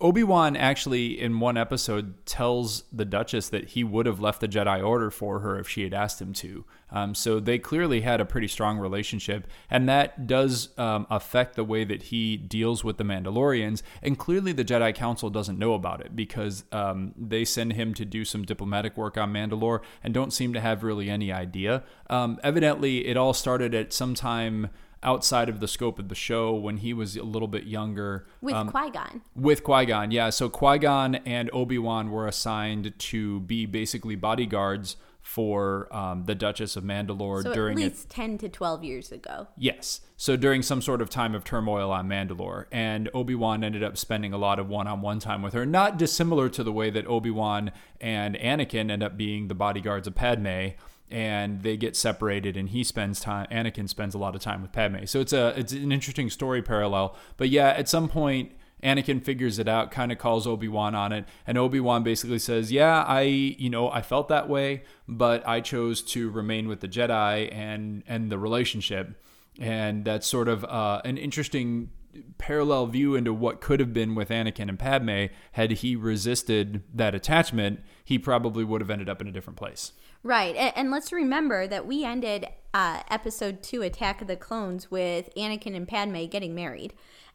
Obi 0.00 0.22
Wan 0.22 0.54
actually, 0.54 1.20
in 1.20 1.40
one 1.40 1.56
episode, 1.56 2.24
tells 2.24 2.84
the 2.92 3.04
Duchess 3.04 3.48
that 3.48 3.70
he 3.70 3.82
would 3.82 4.06
have 4.06 4.20
left 4.20 4.40
the 4.40 4.46
Jedi 4.46 4.84
Order 4.84 5.10
for 5.10 5.40
her 5.40 5.58
if 5.58 5.68
she 5.68 5.82
had 5.82 5.92
asked 5.92 6.22
him 6.22 6.32
to. 6.34 6.64
Um, 6.92 7.16
so 7.16 7.40
they 7.40 7.58
clearly 7.58 8.02
had 8.02 8.20
a 8.20 8.24
pretty 8.24 8.46
strong 8.46 8.78
relationship, 8.78 9.48
and 9.68 9.88
that 9.88 10.28
does 10.28 10.68
um, 10.78 11.08
affect 11.10 11.56
the 11.56 11.64
way 11.64 11.82
that 11.82 12.04
he 12.04 12.36
deals 12.36 12.84
with 12.84 12.96
the 12.96 13.02
Mandalorians. 13.02 13.82
And 14.00 14.16
clearly, 14.16 14.52
the 14.52 14.64
Jedi 14.64 14.94
Council 14.94 15.30
doesn't 15.30 15.58
know 15.58 15.74
about 15.74 16.00
it 16.00 16.14
because 16.14 16.64
um, 16.70 17.12
they 17.16 17.44
send 17.44 17.72
him 17.72 17.92
to 17.94 18.04
do 18.04 18.24
some 18.24 18.44
diplomatic 18.44 18.96
work 18.96 19.18
on 19.18 19.32
Mandalore 19.32 19.80
and 20.04 20.14
don't 20.14 20.32
seem 20.32 20.52
to 20.52 20.60
have 20.60 20.84
really 20.84 21.10
any 21.10 21.32
idea. 21.32 21.82
Um, 22.08 22.38
evidently, 22.44 23.08
it 23.08 23.16
all 23.16 23.34
started 23.34 23.74
at 23.74 23.92
some 23.92 24.14
time 24.14 24.70
outside 25.02 25.48
of 25.48 25.60
the 25.60 25.68
scope 25.68 25.98
of 25.98 26.08
the 26.08 26.14
show 26.14 26.54
when 26.54 26.78
he 26.78 26.92
was 26.92 27.16
a 27.16 27.22
little 27.22 27.48
bit 27.48 27.64
younger. 27.64 28.26
With 28.40 28.54
um, 28.54 28.68
Qui 28.70 28.90
Gon. 28.90 29.22
With 29.34 29.62
Qui 29.62 29.86
Gon, 29.86 30.10
yeah. 30.10 30.30
So 30.30 30.48
Qui 30.48 30.78
Gon 30.78 31.16
and 31.16 31.50
Obi 31.52 31.78
Wan 31.78 32.10
were 32.10 32.26
assigned 32.26 32.98
to 32.98 33.40
be 33.40 33.66
basically 33.66 34.16
bodyguards 34.16 34.96
for 35.28 35.94
um, 35.94 36.24
the 36.24 36.34
Duchess 36.34 36.74
of 36.74 36.84
Mandalore 36.84 37.42
so 37.42 37.52
during 37.52 37.78
at 37.78 37.92
least 37.92 38.06
a, 38.06 38.08
10 38.08 38.38
to 38.38 38.48
12 38.48 38.82
years 38.82 39.12
ago. 39.12 39.46
Yes. 39.58 40.00
So 40.16 40.36
during 40.36 40.62
some 40.62 40.80
sort 40.80 41.02
of 41.02 41.10
time 41.10 41.34
of 41.34 41.44
turmoil 41.44 41.90
on 41.90 42.08
Mandalore. 42.08 42.64
And 42.72 43.10
Obi 43.12 43.34
Wan 43.34 43.62
ended 43.62 43.82
up 43.84 43.98
spending 43.98 44.32
a 44.32 44.38
lot 44.38 44.58
of 44.58 44.70
one 44.70 44.86
on 44.86 45.02
one 45.02 45.18
time 45.18 45.42
with 45.42 45.52
her, 45.52 45.66
not 45.66 45.98
dissimilar 45.98 46.48
to 46.48 46.64
the 46.64 46.72
way 46.72 46.88
that 46.88 47.06
Obi 47.06 47.30
Wan 47.30 47.72
and 48.00 48.36
Anakin 48.36 48.90
end 48.90 49.02
up 49.02 49.18
being 49.18 49.48
the 49.48 49.54
bodyguards 49.54 50.06
of 50.06 50.14
Padme. 50.14 50.68
And 51.10 51.62
they 51.62 51.78
get 51.78 51.96
separated, 51.96 52.56
and 52.56 52.68
he 52.68 52.84
spends 52.84 53.18
time. 53.18 53.46
Anakin 53.50 53.88
spends 53.88 54.14
a 54.14 54.18
lot 54.18 54.34
of 54.34 54.42
time 54.42 54.60
with 54.60 54.72
Padme, 54.72 55.06
so 55.06 55.20
it's 55.20 55.32
a 55.32 55.58
it's 55.58 55.72
an 55.72 55.90
interesting 55.90 56.28
story 56.28 56.60
parallel. 56.60 57.16
But 57.38 57.48
yeah, 57.48 57.68
at 57.68 57.88
some 57.88 58.10
point, 58.10 58.52
Anakin 58.82 59.22
figures 59.22 59.58
it 59.58 59.68
out, 59.68 59.90
kind 59.90 60.12
of 60.12 60.18
calls 60.18 60.46
Obi-Wan 60.46 60.94
on 60.94 61.12
it, 61.12 61.24
and 61.46 61.56
Obi-Wan 61.56 62.02
basically 62.02 62.38
says, 62.38 62.70
"Yeah, 62.70 63.04
I, 63.04 63.22
you 63.22 63.70
know, 63.70 63.90
I 63.90 64.02
felt 64.02 64.28
that 64.28 64.50
way, 64.50 64.82
but 65.08 65.46
I 65.48 65.60
chose 65.60 66.02
to 66.02 66.30
remain 66.30 66.68
with 66.68 66.80
the 66.80 66.88
Jedi 66.88 67.52
and 67.52 68.02
and 68.06 68.30
the 68.30 68.38
relationship." 68.38 69.20
And 69.58 70.04
that's 70.04 70.26
sort 70.26 70.46
of 70.46 70.64
uh, 70.64 71.00
an 71.04 71.16
interesting 71.16 71.90
parallel 72.38 72.86
view 72.86 73.14
into 73.14 73.32
what 73.32 73.60
could 73.60 73.80
have 73.80 73.92
been 73.92 74.14
with 74.14 74.28
Anakin 74.28 74.68
and 74.68 74.78
Padme 74.78 75.26
had 75.52 75.70
he 75.70 75.96
resisted 75.96 76.82
that 76.94 77.14
attachment, 77.14 77.80
he 78.04 78.18
probably 78.18 78.64
would 78.64 78.80
have 78.80 78.90
ended 78.90 79.08
up 79.08 79.20
in 79.20 79.28
a 79.28 79.32
different 79.32 79.56
place. 79.56 79.92
Right. 80.22 80.56
And, 80.56 80.72
and 80.76 80.90
let's 80.90 81.12
remember 81.12 81.66
that 81.66 81.86
we 81.86 82.04
ended 82.04 82.48
uh, 82.74 83.02
episode 83.10 83.62
2 83.62 83.82
Attack 83.82 84.20
of 84.20 84.28
the 84.28 84.36
Clones 84.36 84.90
with 84.90 85.34
Anakin 85.36 85.76
and 85.76 85.86
Padme 85.86 86.24
getting 86.26 86.54
married. 86.54 86.92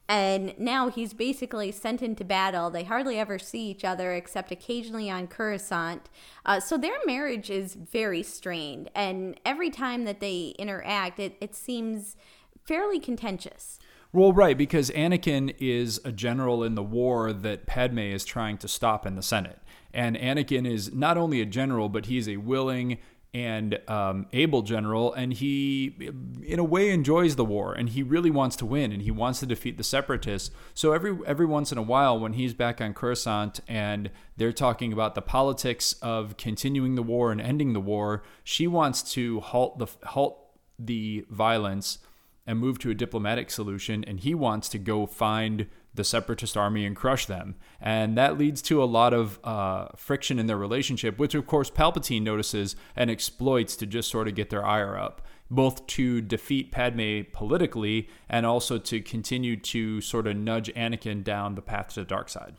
And 0.10 0.54
now 0.60 0.90
he's 0.90 1.14
basically 1.14 1.72
sent 1.72 2.02
into 2.02 2.26
battle. 2.26 2.70
They 2.70 2.84
hardly 2.84 3.18
ever 3.18 3.40
see 3.40 3.70
each 3.70 3.86
other 3.86 4.14
except 4.14 4.52
occasionally 4.52 5.10
on 5.10 5.28
Coruscant. 5.28 6.10
Uh, 6.46 6.60
so 6.60 6.78
their 6.78 6.98
marriage 7.06 7.50
is 7.50 7.76
very 7.76 8.22
strained. 8.22 8.92
And 8.94 9.40
every 9.46 9.70
time 9.70 10.04
that 10.04 10.20
they 10.20 10.54
interact, 10.60 11.20
it, 11.20 11.38
it 11.40 11.56
seems 11.56 12.18
fairly 12.66 13.00
contentious. 13.00 13.80
Well, 14.16 14.32
right, 14.32 14.56
because 14.56 14.92
Anakin 14.92 15.56
is 15.58 16.00
a 16.06 16.12
general 16.12 16.64
in 16.64 16.76
the 16.76 16.84
war 16.84 17.34
that 17.34 17.66
Padme 17.66 17.98
is 17.98 18.24
trying 18.24 18.60
to 18.60 18.68
stop 18.68 19.08
in 19.08 19.16
the 19.16 19.24
Senate. 19.24 19.60
And 19.92 20.16
Anakin 20.16 20.72
is 20.72 20.94
not 20.94 21.18
only 21.18 21.42
a 21.42 21.48
general, 21.48 21.90
but 21.90 22.06
he's 22.06 22.30
a 22.30 22.38
willing 22.38 23.00
and 23.34 23.80
um, 23.90 24.28
able 24.32 24.62
general, 24.62 25.12
and 25.14 25.34
he, 25.34 26.12
in 26.44 26.60
a 26.60 26.64
way, 26.64 26.92
enjoys 26.92 27.36
the 27.36 27.44
war, 27.44 27.74
and 27.74 27.90
he 27.90 28.04
really 28.04 28.30
wants 28.30 28.56
to 28.58 28.66
win, 28.68 28.92
and 28.92 29.02
he 29.02 29.10
wants 29.10 29.40
to 29.40 29.48
defeat 29.48 29.78
the 29.78 29.84
separatists. 29.84 30.52
So 30.76 30.94
every 30.94 31.18
every 31.26 31.48
once 31.48 31.72
in 31.72 31.80
a 31.80 31.82
while, 31.82 32.20
when 32.20 32.34
he's 32.34 32.54
back 32.54 32.80
on 32.80 32.94
Coruscant 32.94 33.60
and 33.68 34.12
they're 34.38 34.54
talking 34.54 34.94
about 34.94 35.16
the 35.16 35.24
politics 35.24 35.94
of 36.04 36.38
continuing 36.38 36.94
the 36.94 37.02
war 37.02 37.32
and 37.32 37.42
ending 37.42 37.74
the 37.74 37.82
war, 37.82 38.22
she 38.44 38.68
wants 38.68 39.02
to 39.14 39.40
halt 39.40 39.80
the 39.80 39.88
halt 40.10 40.38
the 40.78 41.26
violence 41.32 41.98
and 42.46 42.60
move 42.60 42.80
to 42.80 42.90
a 42.90 42.96
diplomatic 42.96 43.50
solution, 43.50 44.04
and 44.04 44.20
he 44.20 44.36
wants 44.36 44.70
to 44.70 44.78
go 44.78 45.06
find 45.06 45.68
the 45.94 46.04
separatist 46.04 46.58
army 46.58 46.86
and 46.86 46.96
crush 46.96 47.26
them. 47.26 47.56
And 47.80 48.18
that 48.18 48.38
leads 48.38 48.62
to 48.64 48.82
a 48.82 48.86
lot 48.86 49.14
of 49.14 49.40
uh, 49.44 49.90
friction 49.96 50.40
in 50.40 50.48
their 50.48 50.58
relationship, 50.58 51.20
which 51.20 51.36
of 51.36 51.46
course 51.46 51.70
Palpatine 51.70 52.24
notices 52.24 52.76
and 52.96 53.12
exploits 53.12 53.76
to 53.78 53.86
just 53.86 54.10
sort 54.10 54.28
of 54.28 54.36
get 54.36 54.50
their 54.50 54.66
ire 54.66 54.98
up, 54.98 55.22
both 55.52 55.86
to 55.88 56.22
defeat 56.22 56.72
Padme 56.72 57.22
politically 57.32 58.10
and 58.28 58.46
also 58.46 58.78
to 58.80 59.02
continue 59.02 59.56
to 59.58 60.02
sort 60.02 60.26
of 60.26 60.36
nudge 60.36 60.74
Anakin 60.74 61.24
down 61.24 61.56
the 61.56 61.62
path 61.62 61.90
to 61.90 62.00
the 62.00 62.06
dark 62.06 62.30
side. 62.30 62.56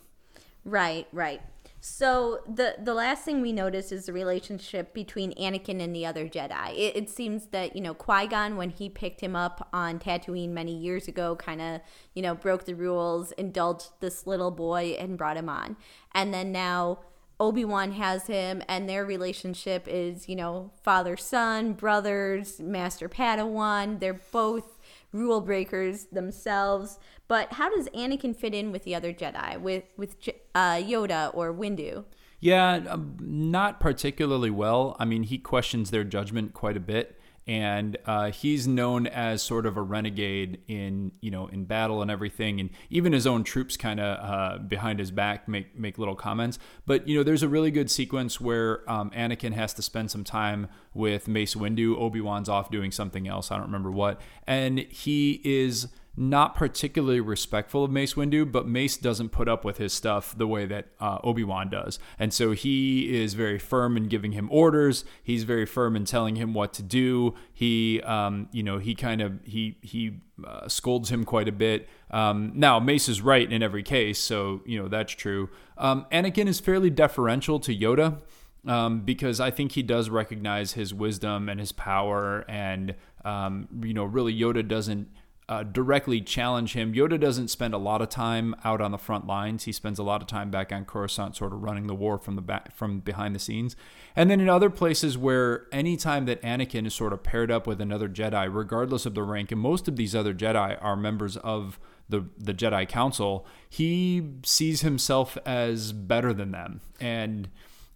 Right, 0.64 1.07
right. 1.12 1.42
So 1.87 2.40
the 2.47 2.77
the 2.83 2.94
last 2.94 3.27
thing 3.27 3.42
we 3.42 3.53
notice 3.53 3.92
is 3.92 4.07
the 4.07 4.14
relationship 4.14 4.94
between 4.94 5.35
Anakin 5.35 5.83
and 5.83 5.94
the 5.94 6.07
other 6.07 6.27
Jedi. 6.27 6.73
It, 6.73 6.97
it 6.97 7.11
seems 7.11 7.49
that 7.49 7.77
you 7.77 7.83
know 7.83 7.92
Qui 7.92 8.27
Gon, 8.27 8.57
when 8.57 8.70
he 8.70 8.88
picked 8.88 9.20
him 9.20 9.37
up 9.37 9.68
on 9.70 9.99
Tatooine 9.99 10.49
many 10.49 10.75
years 10.75 11.09
ago, 11.09 11.37
kind 11.37 11.61
of 11.61 11.83
you 12.14 12.23
know 12.23 12.35
broke 12.35 12.64
the 12.64 12.73
rules, 12.73 13.33
indulged 13.33 13.90
this 14.01 14.27
little 14.27 14.51
boy, 14.51 14.97
and 14.99 15.18
brought 15.18 15.37
him 15.37 15.51
on. 15.51 15.77
And 16.14 16.33
then 16.33 16.53
now 16.53 17.01
Obi 17.40 17.64
Wan 17.64 17.92
has 17.92 18.27
him, 18.27 18.62
and 18.68 18.88
their 18.88 19.05
relationship 19.05 19.87
is 19.88 20.29
you 20.29 20.37
know 20.37 20.70
father 20.83 21.16
son, 21.16 21.73
brothers, 21.73 22.61
master 22.61 23.09
Padawan. 23.09 24.01
They're 24.01 24.20
both 24.33 24.79
rule 25.12 25.40
breakers 25.40 26.07
themselves. 26.07 26.99
But 27.27 27.55
how 27.55 27.75
does 27.75 27.88
Anakin 27.88 28.37
fit 28.37 28.55
in 28.55 28.73
with 28.73 28.85
the 28.85 28.94
other 28.94 29.12
Jedi, 29.12 29.61
with 29.61 29.85
with 29.97 30.16
uh, 30.55 30.75
Yoda 30.75 31.31
or 31.35 31.53
Windu? 31.53 32.05
Yeah, 32.40 32.81
um, 32.88 33.16
not 33.20 33.81
particularly 33.81 34.51
well. 34.51 34.97
I 34.99 35.07
mean, 35.07 35.23
he 35.23 35.38
questions 35.38 35.90
their 35.90 36.05
judgment 36.05 36.53
quite 36.53 36.77
a 36.77 36.81
bit 36.81 37.18
and 37.47 37.97
uh, 38.07 38.31
he's 38.31 38.67
known 38.67 39.07
as 39.07 39.43
sort 39.43 39.67
of 39.67 39.77
a 39.77 39.83
renegade 39.83 40.61
in 40.67 41.13
you 41.21 41.31
know 41.31 41.47
in 41.49 41.65
battle 41.65 42.03
and 42.03 42.11
everything. 42.11 42.61
And 42.61 42.71
even 42.91 43.13
his 43.13 43.27
own 43.27 43.45
troops 43.45 43.77
kind 43.77 44.01
of 44.01 44.19
uh, 44.19 44.59
behind 44.59 44.99
his 44.99 45.11
back 45.11 45.49
make 45.49 45.79
make 45.79 45.99
little 45.99 46.17
comments. 46.17 46.59
But 46.87 47.07
you 47.07 47.17
know 47.17 47.23
there's 47.23 47.43
a 47.43 47.49
really 47.49 47.71
good 47.71 47.91
sequence 47.91 48.41
where 48.41 48.89
um, 48.91 49.11
Anakin 49.11 49.53
has 49.53 49.75
to 49.75 49.83
spend 49.83 50.11
some 50.11 50.25
time 50.25 50.69
with 50.95 51.29
Mace 51.29 51.55
Windu. 51.55 51.97
Obi-Wan's 51.99 52.49
off 52.49 52.71
doing 52.71 52.91
something 52.91 53.29
else. 53.29 53.51
I 53.51 53.57
don't 53.57 53.67
remember 53.67 53.91
what. 53.91 54.21
And 54.47 54.79
he 54.79 55.41
is 55.45 55.89
not 56.16 56.55
particularly 56.55 57.20
respectful 57.20 57.85
of 57.85 57.90
Mace 57.90 58.14
Windu, 58.14 58.50
but 58.50 58.68
Mace 58.68 58.96
doesn't 58.96 59.31
put 59.31 59.48
up 59.48 59.64
with 59.64 59.79
his 59.79 59.92
stuff 59.92 60.37
the 60.37 60.46
way 60.46 60.64
that 60.66 60.88
uh, 61.00 61.18
Obi 61.24 61.42
Wan 61.42 61.68
does, 61.68 61.98
and 62.18 62.33
so 62.33 62.53
he 62.53 63.20
is 63.20 63.35
very 63.35 63.59
firm 63.59 63.96
in 63.96 64.05
giving 64.05 64.33
him 64.33 64.48
orders. 64.50 65.05
He's 65.22 65.44
very 65.44 65.66
firm 65.66 65.96
in 65.96 66.05
telling 66.05 66.37
him 66.37 66.55
what 66.55 66.72
to 66.74 66.83
do. 66.83 67.35
He, 67.53 68.00
um, 68.03 68.48
you 68.53 68.62
know, 68.62 68.79
he 68.79 68.94
kind 68.94 69.20
of 69.20 69.40
he 69.44 69.79
he 69.83 70.20
uh, 70.46 70.68
scolds 70.68 71.11
him 71.11 71.24
quite 71.24 71.48
a 71.48 71.53
bit. 71.53 71.88
Um, 72.11 72.53
now 72.55 72.79
Mace 72.79 73.09
is 73.09 73.20
right 73.20 73.50
in 73.50 73.62
every 73.62 73.83
case, 73.83 74.18
so 74.18 74.62
you 74.64 74.81
know 74.81 74.88
that's 74.88 75.12
true. 75.12 75.50
Um, 75.77 76.07
Anakin 76.12 76.46
is 76.46 76.61
fairly 76.61 76.90
deferential 76.90 77.59
to 77.61 77.77
Yoda. 77.77 78.18
Um, 78.66 79.00
because 79.00 79.40
I 79.40 79.50
think 79.50 79.72
he 79.72 79.83
does 79.83 80.09
recognize 80.09 80.72
his 80.72 80.94
wisdom 80.94 81.50
and 81.50 81.61
his 81.61 81.70
power, 81.70 82.46
and 82.48 82.94
um, 83.22 83.68
you 83.83 83.92
know, 83.92 84.05
really 84.05 84.35
Yoda 84.35 84.66
doesn't 84.66 85.09
uh, 85.49 85.63
directly 85.63 86.21
challenge 86.21 86.73
him. 86.73 86.95
Yoda 86.95 87.21
doesn't 87.21 87.49
spend 87.49 87.75
a 87.75 87.79
lot 87.79 88.01
of 88.01 88.09
time 88.09 88.55
out 88.65 88.81
on 88.81 88.93
the 88.93 88.99
front 88.99 89.27
lines. 89.27 89.65
He 89.65 89.73
spends 89.73 89.99
a 89.99 90.03
lot 90.03 90.23
of 90.23 90.27
time 90.27 90.51
back 90.51 90.73
on 90.73 90.85
Coruscant, 90.85 91.37
sort 91.37 91.53
of 91.53 91.63
running 91.63 91.87
the 91.87 91.95
war 91.95 92.19
from 92.19 92.35
the 92.35 92.43
back, 92.43 92.75
from 92.75 93.01
behind 93.01 93.35
the 93.35 93.39
scenes. 93.39 93.77
And 94.17 94.31
then 94.31 94.41
in 94.41 94.49
other 94.49 94.71
places 94.71 95.19
where 95.19 95.67
any 95.71 95.97
time 95.97 96.25
that 96.27 96.41
Anakin 96.43 96.87
is 96.87 96.95
sort 96.95 97.13
of 97.13 97.23
paired 97.23 97.51
up 97.51 97.67
with 97.67 97.81
another 97.81 98.09
Jedi, 98.09 98.49
regardless 98.53 99.05
of 99.05 99.15
the 99.15 99.23
rank, 99.23 99.53
and 99.53 99.61
most 99.61 99.87
of 99.87 99.97
these 99.97 100.15
other 100.15 100.33
Jedi 100.33 100.79
are 100.83 100.97
members 100.97 101.37
of 101.39 101.79
the 102.09 102.27
the 102.39 102.55
Jedi 102.55 102.89
Council, 102.89 103.47
he 103.69 104.31
sees 104.45 104.81
himself 104.81 105.37
as 105.45 105.93
better 105.93 106.33
than 106.33 106.53
them, 106.53 106.81
and 107.01 107.49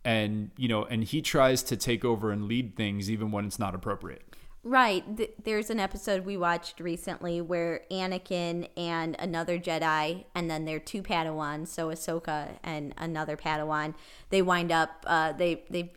and 0.05 0.51
you 0.57 0.69
know, 0.69 0.85
and 0.85 1.05
he 1.05 1.23
tries 1.23 1.63
to 1.65 1.77
take 1.77 2.05
over 2.05 2.31
and 2.31 2.47
lead 2.47 2.77
things 2.77 3.11
even 3.11 3.31
when 3.31 3.47
it's 3.47 3.59
not 3.59 3.75
appropriate. 3.75 4.28
Right. 4.65 5.17
Th- 5.17 5.35
there's 5.43 5.71
an 5.71 5.79
episode 5.79 6.27
we 6.27 6.37
watched 6.37 6.81
recently 6.81 7.41
where 7.41 7.83
Anakin 7.91 8.69
and 8.77 9.17
another 9.19 9.59
Jedi, 9.59 10.25
and 10.35 10.51
then 10.51 10.65
their 10.65 10.81
two 10.81 11.03
Padawans, 11.03 11.69
so 11.69 11.89
Ahsoka 11.89 12.59
and 12.63 12.93
another 12.97 13.37
Padawan, 13.37 13.95
they 14.31 14.43
wind 14.43 14.73
up, 14.73 15.05
uh, 15.07 15.33
they, 15.33 15.65
they 15.71 15.93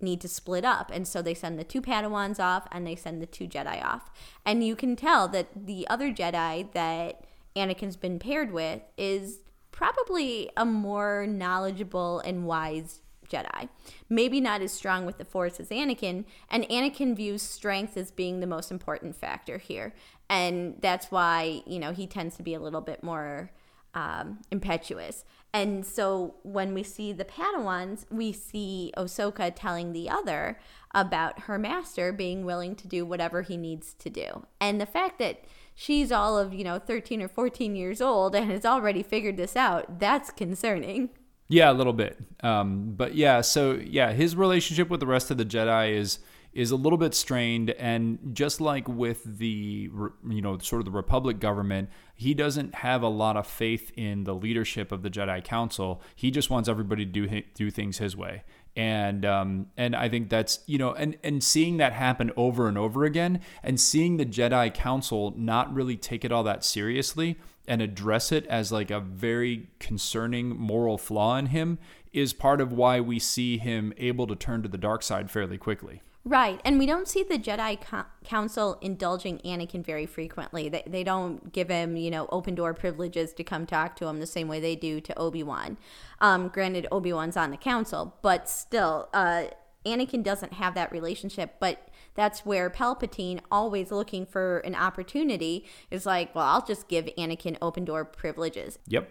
need 0.00 0.20
to 0.20 0.28
split 0.28 0.64
up. 0.64 0.90
And 0.92 1.06
so 1.06 1.20
they 1.20 1.34
send 1.34 1.58
the 1.58 1.64
two 1.64 1.82
Padawans 1.82 2.38
off 2.38 2.68
and 2.70 2.86
they 2.86 2.96
send 2.96 3.20
the 3.20 3.26
two 3.26 3.46
Jedi 3.46 3.84
off. 3.84 4.10
And 4.44 4.64
you 4.64 4.76
can 4.76 4.94
tell 4.94 5.26
that 5.28 5.66
the 5.66 5.86
other 5.88 6.12
Jedi 6.12 6.72
that 6.72 7.24
Anakin's 7.56 7.96
been 7.96 8.18
paired 8.18 8.52
with 8.52 8.82
is 8.96 9.40
probably 9.72 10.50
a 10.56 10.64
more 10.64 11.26
knowledgeable 11.26 12.20
and 12.20 12.46
wise 12.46 13.00
Jedi. 13.28 13.68
Maybe 14.08 14.40
not 14.40 14.62
as 14.62 14.72
strong 14.72 15.06
with 15.06 15.18
the 15.18 15.24
Force 15.24 15.60
as 15.60 15.68
Anakin, 15.68 16.24
and 16.50 16.64
Anakin 16.64 17.16
views 17.16 17.42
strength 17.42 17.96
as 17.96 18.10
being 18.10 18.40
the 18.40 18.46
most 18.46 18.70
important 18.70 19.16
factor 19.16 19.58
here. 19.58 19.94
And 20.28 20.76
that's 20.80 21.10
why, 21.10 21.62
you 21.66 21.78
know, 21.78 21.92
he 21.92 22.06
tends 22.06 22.36
to 22.36 22.42
be 22.42 22.54
a 22.54 22.60
little 22.60 22.80
bit 22.80 23.02
more 23.02 23.50
um, 23.94 24.40
impetuous. 24.50 25.24
And 25.54 25.86
so 25.86 26.34
when 26.42 26.74
we 26.74 26.82
see 26.82 27.12
the 27.12 27.24
Padawans, 27.24 28.04
we 28.10 28.30
see 28.30 28.92
Ahsoka 28.96 29.52
telling 29.54 29.92
the 29.92 30.10
other 30.10 30.58
about 30.94 31.40
her 31.40 31.58
master 31.58 32.12
being 32.12 32.44
willing 32.44 32.74
to 32.76 32.86
do 32.86 33.06
whatever 33.06 33.42
he 33.42 33.56
needs 33.56 33.94
to 33.94 34.10
do. 34.10 34.44
And 34.60 34.80
the 34.80 34.86
fact 34.86 35.18
that 35.20 35.44
she's 35.74 36.12
all 36.12 36.36
of, 36.38 36.52
you 36.52 36.62
know, 36.62 36.78
13 36.78 37.22
or 37.22 37.28
14 37.28 37.74
years 37.74 38.02
old 38.02 38.34
and 38.34 38.50
has 38.50 38.66
already 38.66 39.02
figured 39.02 39.38
this 39.38 39.56
out, 39.56 39.98
that's 39.98 40.30
concerning. 40.30 41.08
Yeah, 41.48 41.70
a 41.70 41.74
little 41.74 41.92
bit. 41.92 42.18
Um, 42.42 42.94
but 42.96 43.14
yeah, 43.14 43.40
so 43.40 43.72
yeah, 43.72 44.12
his 44.12 44.34
relationship 44.34 44.90
with 44.90 45.00
the 45.00 45.06
rest 45.06 45.30
of 45.30 45.38
the 45.38 45.44
Jedi 45.44 45.96
is 45.96 46.18
is 46.56 46.70
a 46.70 46.76
little 46.76 46.96
bit 46.96 47.14
strained. 47.14 47.70
And 47.70 48.18
just 48.32 48.60
like 48.62 48.88
with 48.88 49.22
the 49.38 49.90
you 50.28 50.42
know 50.42 50.58
sort 50.58 50.80
of 50.80 50.86
the 50.86 50.90
republic 50.90 51.38
government 51.38 51.90
he 52.14 52.32
doesn't 52.32 52.76
have 52.76 53.02
a 53.02 53.08
lot 53.08 53.36
of 53.36 53.46
faith 53.46 53.92
in 53.94 54.24
the 54.24 54.34
leadership 54.34 54.90
of 54.90 55.02
the 55.02 55.10
jedi 55.10 55.44
council. 55.44 56.00
He 56.14 56.30
just 56.30 56.48
wants 56.48 56.66
everybody 56.68 57.04
to 57.04 57.12
do 57.12 57.42
do 57.54 57.70
things 57.70 57.98
his 57.98 58.16
way 58.16 58.42
and 58.76 59.24
um, 59.24 59.66
and 59.76 59.96
I 59.96 60.08
think 60.08 60.28
that's 60.28 60.60
you 60.66 60.78
know 60.78 60.92
and 60.92 61.16
and 61.24 61.42
seeing 61.42 61.78
that 61.78 61.94
happen 61.94 62.30
over 62.36 62.68
and 62.68 62.76
over 62.76 63.04
again 63.04 63.40
and 63.62 63.80
seeing 63.80 64.18
the 64.18 64.26
Jedi 64.26 64.72
Council 64.72 65.34
not 65.36 65.72
really 65.74 65.96
take 65.96 66.24
it 66.24 66.30
all 66.30 66.44
that 66.44 66.64
seriously 66.64 67.36
and 67.66 67.82
address 67.82 68.30
it 68.30 68.46
as 68.46 68.70
like 68.70 68.90
a 68.90 69.00
very 69.00 69.68
concerning 69.80 70.56
moral 70.56 70.98
flaw 70.98 71.36
in 71.36 71.46
him 71.46 71.78
is 72.12 72.32
part 72.32 72.60
of 72.60 72.72
why 72.72 73.00
we 73.00 73.18
see 73.18 73.58
him 73.58 73.92
able 73.96 74.26
to 74.26 74.36
turn 74.36 74.62
to 74.62 74.68
the 74.68 74.78
dark 74.78 75.02
side 75.02 75.30
fairly 75.30 75.58
quickly. 75.58 76.00
Right. 76.26 76.60
And 76.64 76.76
we 76.76 76.86
don't 76.86 77.06
see 77.06 77.22
the 77.22 77.38
Jedi 77.38 77.80
co- 77.80 78.04
Council 78.24 78.78
indulging 78.80 79.38
Anakin 79.44 79.84
very 79.84 80.06
frequently. 80.06 80.68
They, 80.68 80.82
they 80.84 81.04
don't 81.04 81.52
give 81.52 81.68
him, 81.68 81.96
you 81.96 82.10
know, 82.10 82.26
open 82.32 82.56
door 82.56 82.74
privileges 82.74 83.32
to 83.34 83.44
come 83.44 83.64
talk 83.64 83.94
to 83.96 84.06
him 84.06 84.18
the 84.18 84.26
same 84.26 84.48
way 84.48 84.58
they 84.58 84.74
do 84.74 85.00
to 85.00 85.16
Obi 85.16 85.44
Wan. 85.44 85.78
Um, 86.20 86.48
granted, 86.48 86.88
Obi 86.90 87.12
Wan's 87.12 87.36
on 87.36 87.52
the 87.52 87.56
Council, 87.56 88.16
but 88.22 88.48
still, 88.48 89.08
uh, 89.14 89.44
Anakin 89.84 90.24
doesn't 90.24 90.54
have 90.54 90.74
that 90.74 90.90
relationship. 90.90 91.54
But 91.60 91.86
that's 92.16 92.44
where 92.44 92.70
Palpatine, 92.70 93.38
always 93.48 93.92
looking 93.92 94.26
for 94.26 94.58
an 94.58 94.74
opportunity, 94.74 95.64
is 95.92 96.06
like, 96.06 96.34
well, 96.34 96.46
I'll 96.46 96.66
just 96.66 96.88
give 96.88 97.04
Anakin 97.16 97.56
open 97.62 97.84
door 97.84 98.04
privileges. 98.04 98.80
Yep. 98.88 99.08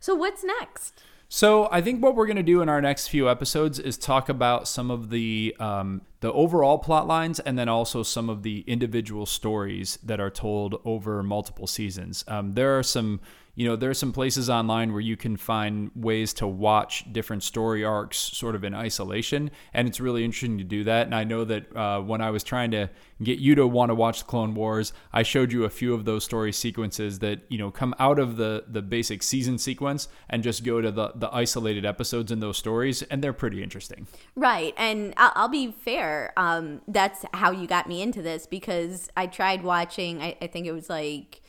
So 0.00 0.14
what's 0.14 0.42
next? 0.42 1.02
So 1.36 1.68
I 1.72 1.80
think 1.80 2.00
what 2.00 2.14
we're 2.14 2.26
going 2.26 2.36
to 2.36 2.44
do 2.44 2.62
in 2.62 2.68
our 2.68 2.80
next 2.80 3.08
few 3.08 3.28
episodes 3.28 3.80
is 3.80 3.98
talk 3.98 4.28
about 4.28 4.68
some 4.68 4.88
of 4.88 5.10
the 5.10 5.56
um, 5.58 6.02
the 6.20 6.32
overall 6.32 6.78
plot 6.78 7.08
lines 7.08 7.40
and 7.40 7.58
then 7.58 7.68
also 7.68 8.04
some 8.04 8.30
of 8.30 8.44
the 8.44 8.62
individual 8.68 9.26
stories 9.26 9.98
that 10.04 10.20
are 10.20 10.30
told 10.30 10.80
over 10.84 11.24
multiple 11.24 11.66
seasons. 11.66 12.24
Um, 12.28 12.52
there 12.52 12.78
are 12.78 12.84
some 12.84 13.18
you 13.56 13.68
know, 13.68 13.76
there 13.76 13.90
are 13.90 13.94
some 13.94 14.12
places 14.12 14.50
online 14.50 14.92
where 14.92 15.00
you 15.00 15.16
can 15.16 15.36
find 15.36 15.90
ways 15.94 16.32
to 16.34 16.46
watch 16.46 17.04
different 17.12 17.42
story 17.42 17.84
arcs 17.84 18.18
sort 18.18 18.56
of 18.56 18.64
in 18.64 18.74
isolation, 18.74 19.50
and 19.72 19.86
it's 19.86 20.00
really 20.00 20.24
interesting 20.24 20.58
to 20.58 20.64
do 20.64 20.82
that. 20.84 21.06
And 21.06 21.14
I 21.14 21.22
know 21.22 21.44
that 21.44 21.76
uh, 21.76 22.00
when 22.00 22.20
I 22.20 22.30
was 22.30 22.42
trying 22.42 22.72
to 22.72 22.90
get 23.22 23.38
you 23.38 23.54
to 23.54 23.66
want 23.66 23.90
to 23.90 23.94
watch 23.94 24.20
the 24.20 24.24
Clone 24.24 24.54
Wars, 24.54 24.92
I 25.12 25.22
showed 25.22 25.52
you 25.52 25.64
a 25.64 25.70
few 25.70 25.94
of 25.94 26.04
those 26.04 26.24
story 26.24 26.52
sequences 26.52 27.20
that 27.20 27.40
you 27.48 27.58
know 27.58 27.70
come 27.70 27.94
out 28.00 28.18
of 28.18 28.36
the 28.36 28.64
the 28.66 28.82
basic 28.82 29.22
season 29.22 29.58
sequence 29.58 30.08
and 30.28 30.42
just 30.42 30.64
go 30.64 30.80
to 30.80 30.90
the 30.90 31.12
the 31.14 31.32
isolated 31.32 31.86
episodes 31.86 32.32
in 32.32 32.40
those 32.40 32.58
stories, 32.58 33.02
and 33.02 33.22
they're 33.22 33.32
pretty 33.32 33.62
interesting. 33.62 34.08
Right, 34.34 34.74
and 34.76 35.14
I'll, 35.16 35.32
I'll 35.36 35.48
be 35.48 35.70
fair. 35.70 36.32
Um, 36.36 36.82
that's 36.88 37.24
how 37.34 37.52
you 37.52 37.68
got 37.68 37.88
me 37.88 38.02
into 38.02 38.20
this 38.20 38.46
because 38.46 39.08
I 39.16 39.28
tried 39.28 39.62
watching. 39.62 40.20
I, 40.20 40.36
I 40.42 40.48
think 40.48 40.66
it 40.66 40.72
was 40.72 40.90
like 40.90 41.40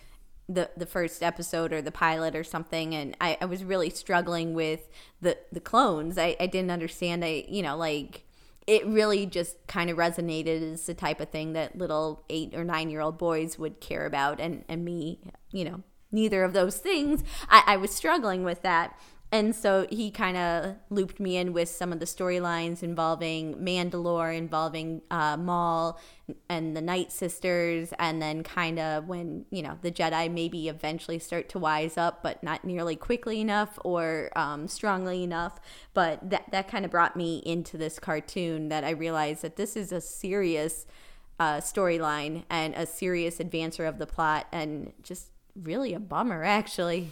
the 0.48 0.70
the 0.78 0.86
first 0.86 1.24
episode 1.24 1.74
or 1.74 1.82
the 1.82 1.92
pilot 1.92 2.36
or 2.36 2.44
something 2.44 2.94
and 2.94 3.18
I, 3.20 3.38
I 3.42 3.46
was 3.46 3.64
really 3.64 3.90
struggling 3.90 4.54
with 4.54 4.90
the 5.22 5.38
the 5.52 5.60
clones. 5.60 6.18
I, 6.18 6.36
I 6.40 6.48
didn't 6.48 6.72
understand 6.72 7.26
I 7.26 7.46
you 7.48 7.64
know 7.64 7.76
like 7.76 8.24
it 8.68 8.86
really 8.86 9.26
just 9.26 9.56
kind 9.68 9.90
of 9.90 9.98
resonated 9.98 10.74
as 10.74 10.86
the 10.86 10.94
type 10.94 11.20
of 11.20 11.30
thing 11.30 11.54
that 11.54 11.78
little 11.78 12.24
eight 12.30 12.54
or 12.54 12.64
nine 12.64 12.90
year 12.90 13.02
old 13.02 13.18
boys 13.18 13.58
would 13.58 13.80
care 13.80 14.06
about 14.06 14.40
and 14.40 14.64
and 14.68 14.86
me 14.86 15.20
you 15.52 15.66
know 15.66 15.84
neither 16.16 16.44
of 16.44 16.54
those 16.54 16.78
things. 16.78 17.24
I, 17.50 17.64
I 17.68 17.78
was 17.78 17.92
struggling 17.92 18.44
with 18.44 18.62
that 18.64 18.98
and 19.36 19.54
so 19.54 19.86
he 19.90 20.12
kind 20.12 20.38
of 20.38 20.76
looped 20.90 21.20
me 21.20 21.36
in 21.36 21.52
with 21.52 21.68
some 21.68 21.92
of 21.92 22.00
the 22.00 22.06
storylines 22.06 22.82
involving 22.82 23.56
Mandalore, 23.56 24.34
involving 24.34 25.02
uh, 25.12 25.36
Maul 25.36 26.00
and 26.48 26.76
the 26.76 26.82
Night 26.82 27.12
Sisters, 27.12 27.94
and 28.00 28.22
then 28.22 28.44
kind 28.44 28.80
of 28.80 29.10
when 29.10 29.46
you 29.52 29.62
know 29.62 29.78
the 29.82 29.92
Jedi 29.92 30.32
maybe 30.32 30.70
eventually 30.70 31.20
start 31.20 31.50
to 31.50 31.60
wise 31.60 31.98
up, 31.98 32.24
but 32.24 32.44
not 32.44 32.64
nearly 32.64 32.96
quickly 32.96 33.42
enough 33.42 33.78
or 33.84 34.32
um, 34.38 34.70
strongly 34.70 35.22
enough. 35.22 35.60
But 35.94 36.30
that 36.30 36.50
that 36.52 36.70
kind 36.70 36.86
of 36.86 36.92
brought 36.92 37.18
me 37.18 37.40
into 37.46 37.78
this 37.78 38.00
cartoon 38.00 38.70
that 38.70 38.86
I 38.86 38.92
realized 38.92 39.42
that 39.42 39.58
this 39.58 39.76
is 39.76 39.92
a 39.92 40.00
serious 40.00 40.88
uh, 41.42 41.58
storyline 41.58 42.46
and 42.50 42.74
a 42.74 42.86
serious 42.86 43.40
advancer 43.40 43.86
of 43.86 43.98
the 43.98 44.08
plot, 44.08 44.48
and 44.54 44.94
just 45.04 45.32
really 45.62 45.94
a 45.94 46.00
bummer 46.00 46.46
actually. 46.46 47.12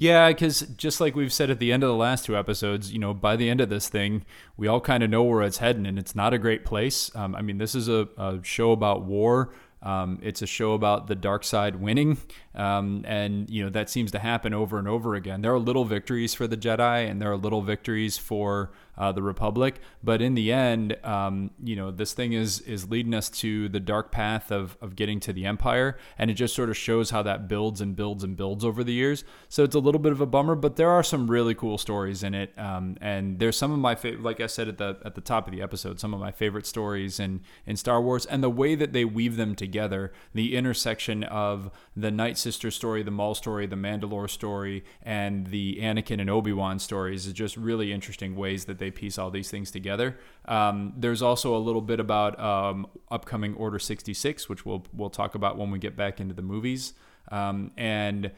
Yeah, 0.00 0.28
because 0.28 0.60
just 0.78 0.98
like 0.98 1.14
we've 1.14 1.30
said 1.30 1.50
at 1.50 1.58
the 1.58 1.70
end 1.70 1.82
of 1.82 1.88
the 1.90 1.94
last 1.94 2.24
two 2.24 2.34
episodes, 2.34 2.90
you 2.90 2.98
know, 2.98 3.12
by 3.12 3.36
the 3.36 3.50
end 3.50 3.60
of 3.60 3.68
this 3.68 3.86
thing, 3.86 4.24
we 4.56 4.66
all 4.66 4.80
kind 4.80 5.02
of 5.02 5.10
know 5.10 5.22
where 5.22 5.42
it's 5.42 5.58
heading, 5.58 5.84
and 5.84 5.98
it's 5.98 6.14
not 6.14 6.32
a 6.32 6.38
great 6.38 6.64
place. 6.64 7.14
Um, 7.14 7.34
I 7.34 7.42
mean, 7.42 7.58
this 7.58 7.74
is 7.74 7.86
a, 7.86 8.08
a 8.16 8.38
show 8.42 8.72
about 8.72 9.02
war. 9.02 9.52
Um, 9.82 10.18
it's 10.22 10.40
a 10.40 10.46
show 10.46 10.72
about 10.72 11.08
the 11.08 11.14
dark 11.14 11.44
side 11.44 11.76
winning, 11.76 12.16
um, 12.54 13.04
and 13.06 13.50
you 13.50 13.62
know 13.62 13.68
that 13.68 13.90
seems 13.90 14.10
to 14.12 14.18
happen 14.18 14.54
over 14.54 14.78
and 14.78 14.88
over 14.88 15.16
again. 15.16 15.42
There 15.42 15.52
are 15.52 15.58
little 15.58 15.84
victories 15.84 16.32
for 16.32 16.46
the 16.46 16.56
Jedi, 16.56 17.06
and 17.06 17.20
there 17.20 17.30
are 17.30 17.36
little 17.36 17.60
victories 17.60 18.16
for 18.16 18.70
uh, 19.00 19.10
the 19.12 19.22
Republic. 19.22 19.80
But 20.04 20.20
in 20.20 20.34
the 20.34 20.52
end, 20.52 20.94
um, 21.02 21.52
you 21.64 21.74
know, 21.74 21.90
this 21.90 22.12
thing 22.12 22.34
is 22.34 22.60
is 22.60 22.90
leading 22.90 23.14
us 23.14 23.30
to 23.30 23.68
the 23.70 23.80
dark 23.80 24.12
path 24.12 24.52
of 24.52 24.76
of 24.82 24.94
getting 24.94 25.20
to 25.20 25.32
the 25.32 25.46
Empire, 25.46 25.96
and 26.18 26.30
it 26.30 26.34
just 26.34 26.54
sort 26.54 26.68
of 26.68 26.76
shows 26.76 27.08
how 27.08 27.22
that 27.22 27.48
builds 27.48 27.80
and 27.80 27.96
builds 27.96 28.22
and 28.22 28.36
builds 28.36 28.62
over 28.62 28.84
the 28.84 28.92
years. 28.92 29.24
So 29.48 29.64
it's 29.64 29.74
a 29.74 29.78
little 29.78 29.98
bit 29.98 30.12
of 30.12 30.20
a 30.20 30.26
bummer, 30.26 30.54
but 30.54 30.76
there 30.76 30.90
are 30.90 31.02
some 31.02 31.30
really 31.30 31.54
cool 31.54 31.78
stories 31.78 32.22
in 32.22 32.34
it, 32.34 32.52
um, 32.58 32.98
and 33.00 33.38
there's 33.38 33.56
some 33.56 33.72
of 33.72 33.78
my 33.78 33.94
favorite, 33.94 34.22
like 34.22 34.40
I 34.40 34.46
said 34.46 34.68
at 34.68 34.76
the 34.76 34.98
at 35.04 35.14
the 35.14 35.22
top 35.22 35.46
of 35.46 35.52
the 35.52 35.62
episode, 35.62 35.98
some 35.98 36.12
of 36.12 36.20
my 36.20 36.30
favorite 36.30 36.66
stories 36.66 37.18
in 37.18 37.40
in 37.66 37.76
Star 37.76 38.02
Wars, 38.02 38.26
and 38.26 38.42
the 38.42 38.50
way 38.50 38.74
that 38.74 38.92
they 38.92 39.06
weave 39.06 39.36
them 39.36 39.54
together, 39.54 40.12
the 40.34 40.54
intersection 40.54 41.24
of 41.24 41.70
the 41.96 42.10
Night 42.10 42.36
Sister 42.36 42.70
story, 42.70 43.02
the 43.02 43.10
Maul 43.10 43.34
story, 43.34 43.66
the 43.66 43.76
Mandalore 43.76 44.28
story, 44.28 44.84
and 45.02 45.46
the 45.46 45.78
Anakin 45.80 46.20
and 46.20 46.28
Obi 46.28 46.52
Wan 46.52 46.78
stories 46.78 47.26
is 47.26 47.32
just 47.32 47.56
really 47.56 47.92
interesting 47.92 48.36
ways 48.36 48.66
that 48.66 48.78
they 48.78 48.89
piece 48.90 49.18
all 49.18 49.30
these 49.30 49.50
things 49.50 49.70
together. 49.70 50.18
Um, 50.46 50.94
there's 50.96 51.22
also 51.22 51.56
a 51.56 51.58
little 51.58 51.80
bit 51.80 52.00
about 52.00 52.38
um, 52.40 52.86
upcoming 53.10 53.54
Order 53.54 53.78
66, 53.78 54.48
which 54.48 54.66
we'll 54.66 54.84
we'll 54.92 55.10
talk 55.10 55.34
about 55.34 55.56
when 55.56 55.70
we 55.70 55.78
get 55.78 55.96
back 55.96 56.20
into 56.20 56.34
the 56.34 56.42
movies. 56.42 56.94
Um, 57.30 57.70
and 57.76 58.32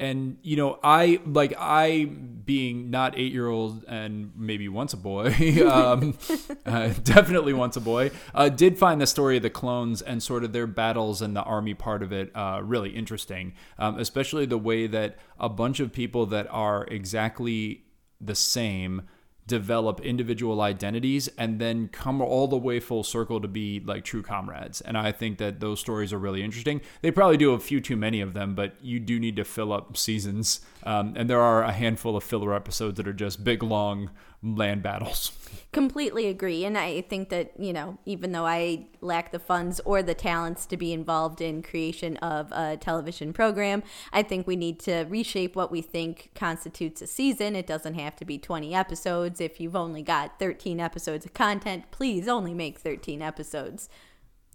and 0.00 0.38
you 0.42 0.56
know 0.56 0.78
i 0.84 1.20
like 1.26 1.52
i 1.58 2.04
being 2.04 2.90
not 2.90 3.18
eight 3.18 3.32
year 3.32 3.48
old 3.48 3.84
and 3.88 4.30
maybe 4.36 4.68
once 4.68 4.92
a 4.92 4.96
boy 4.96 5.26
um, 5.68 6.16
uh, 6.66 6.88
definitely 7.02 7.52
once 7.52 7.76
a 7.76 7.80
boy 7.80 8.10
uh, 8.34 8.48
did 8.48 8.78
find 8.78 9.00
the 9.00 9.06
story 9.06 9.36
of 9.36 9.42
the 9.42 9.50
clones 9.50 10.00
and 10.00 10.22
sort 10.22 10.44
of 10.44 10.52
their 10.52 10.66
battles 10.66 11.20
and 11.20 11.34
the 11.34 11.42
army 11.42 11.74
part 11.74 12.02
of 12.02 12.12
it 12.12 12.30
uh, 12.36 12.60
really 12.62 12.90
interesting 12.90 13.52
um, 13.78 13.98
especially 13.98 14.46
the 14.46 14.58
way 14.58 14.86
that 14.86 15.16
a 15.40 15.48
bunch 15.48 15.80
of 15.80 15.92
people 15.92 16.26
that 16.26 16.46
are 16.50 16.86
exactly 16.86 17.84
the 18.20 18.34
same 18.34 19.02
develop 19.48 20.00
individual 20.00 20.60
identities 20.60 21.26
and 21.38 21.58
then 21.58 21.88
come 21.88 22.20
all 22.20 22.46
the 22.46 22.56
way 22.56 22.78
full 22.78 23.02
circle 23.02 23.40
to 23.40 23.48
be 23.48 23.80
like 23.80 24.04
true 24.04 24.22
comrades. 24.22 24.80
And 24.82 24.96
I 24.96 25.10
think 25.10 25.38
that 25.38 25.58
those 25.58 25.80
stories 25.80 26.12
are 26.12 26.18
really 26.18 26.42
interesting. 26.42 26.80
They 27.02 27.10
probably 27.10 27.38
do 27.38 27.52
a 27.54 27.58
few 27.58 27.80
too 27.80 27.96
many 27.96 28.20
of 28.20 28.34
them, 28.34 28.54
but 28.54 28.76
you 28.82 29.00
do 29.00 29.18
need 29.18 29.36
to 29.36 29.44
fill 29.44 29.72
up 29.72 29.96
seasons. 29.96 30.60
Um, 30.84 31.14
and 31.16 31.28
there 31.28 31.40
are 31.40 31.64
a 31.64 31.72
handful 31.72 32.16
of 32.16 32.22
filler 32.22 32.54
episodes 32.54 32.96
that 32.98 33.08
are 33.08 33.12
just 33.12 33.42
big, 33.42 33.62
long 33.62 34.10
land 34.42 34.82
battles. 34.82 35.32
Completely 35.72 36.28
agree. 36.28 36.64
And 36.64 36.78
I 36.78 37.00
think 37.02 37.30
that, 37.30 37.52
you 37.58 37.72
know, 37.72 37.98
even 38.06 38.32
though 38.32 38.46
I 38.46 38.86
lack 39.00 39.32
the 39.32 39.38
funds 39.38 39.80
or 39.84 40.02
the 40.02 40.14
talents 40.14 40.66
to 40.66 40.76
be 40.76 40.92
involved 40.92 41.40
in 41.40 41.62
creation 41.62 42.16
of 42.18 42.52
a 42.52 42.76
television 42.76 43.32
program, 43.32 43.82
I 44.12 44.22
think 44.22 44.46
we 44.46 44.56
need 44.56 44.78
to 44.80 45.04
reshape 45.08 45.56
what 45.56 45.70
we 45.70 45.82
think 45.82 46.30
constitutes 46.34 47.02
a 47.02 47.06
season. 47.06 47.56
It 47.56 47.66
doesn't 47.66 47.94
have 47.94 48.16
to 48.16 48.24
be 48.24 48.38
20 48.38 48.74
episodes. 48.74 49.40
If 49.40 49.60
you've 49.60 49.76
only 49.76 50.02
got 50.02 50.38
13 50.38 50.80
episodes 50.80 51.24
of 51.24 51.34
content, 51.34 51.90
please 51.90 52.28
only 52.28 52.54
make 52.54 52.78
13 52.78 53.22
episodes. 53.22 53.88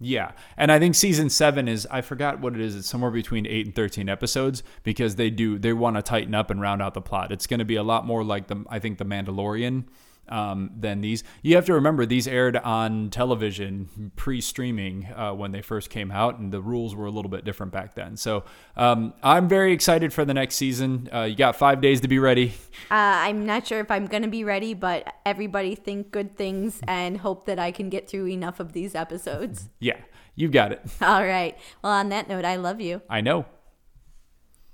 Yeah. 0.00 0.32
And 0.56 0.72
I 0.72 0.78
think 0.78 0.94
season 0.94 1.30
seven 1.30 1.68
is, 1.68 1.86
I 1.90 2.00
forgot 2.00 2.40
what 2.40 2.54
it 2.54 2.60
is. 2.60 2.74
It's 2.74 2.88
somewhere 2.88 3.10
between 3.10 3.46
eight 3.46 3.66
and 3.66 3.74
13 3.74 4.08
episodes 4.08 4.62
because 4.82 5.16
they 5.16 5.30
do, 5.30 5.58
they 5.58 5.72
want 5.72 5.96
to 5.96 6.02
tighten 6.02 6.34
up 6.34 6.50
and 6.50 6.60
round 6.60 6.82
out 6.82 6.94
the 6.94 7.00
plot. 7.00 7.30
It's 7.30 7.46
going 7.46 7.60
to 7.60 7.64
be 7.64 7.76
a 7.76 7.82
lot 7.82 8.04
more 8.04 8.24
like 8.24 8.48
the, 8.48 8.64
I 8.68 8.80
think, 8.80 8.98
The 8.98 9.04
Mandalorian 9.04 9.84
um, 10.28 10.70
than 10.76 11.00
these. 11.00 11.24
You 11.42 11.56
have 11.56 11.66
to 11.66 11.74
remember 11.74 12.06
these 12.06 12.26
aired 12.26 12.56
on 12.56 13.10
television 13.10 14.12
pre-streaming 14.16 15.06
uh, 15.14 15.32
when 15.32 15.52
they 15.52 15.62
first 15.62 15.90
came 15.90 16.10
out, 16.10 16.38
and 16.38 16.52
the 16.52 16.60
rules 16.60 16.94
were 16.94 17.06
a 17.06 17.10
little 17.10 17.30
bit 17.30 17.44
different 17.44 17.72
back 17.72 17.94
then. 17.94 18.16
So 18.16 18.44
um, 18.76 19.14
I'm 19.22 19.48
very 19.48 19.72
excited 19.72 20.12
for 20.12 20.24
the 20.24 20.34
next 20.34 20.56
season. 20.56 21.08
Uh, 21.12 21.22
you 21.22 21.36
got 21.36 21.56
five 21.56 21.80
days 21.80 22.00
to 22.02 22.08
be 22.08 22.18
ready. 22.18 22.54
Uh, 22.90 23.24
I'm 23.24 23.46
not 23.46 23.66
sure 23.66 23.80
if 23.80 23.90
I'm 23.90 24.06
gonna 24.06 24.28
be 24.28 24.44
ready, 24.44 24.74
but 24.74 25.14
everybody 25.24 25.74
think 25.74 26.10
good 26.10 26.36
things 26.36 26.80
and 26.86 27.18
hope 27.18 27.46
that 27.46 27.58
I 27.58 27.70
can 27.70 27.88
get 27.88 28.08
through 28.08 28.28
enough 28.28 28.60
of 28.60 28.72
these 28.72 28.94
episodes. 28.94 29.68
yeah, 29.80 29.98
you 30.34 30.48
got 30.48 30.72
it. 30.72 30.82
All 31.00 31.24
right. 31.24 31.56
Well, 31.82 31.92
on 31.92 32.08
that 32.10 32.28
note, 32.28 32.44
I 32.44 32.56
love 32.56 32.80
you. 32.80 33.02
I 33.08 33.20
know. 33.20 33.46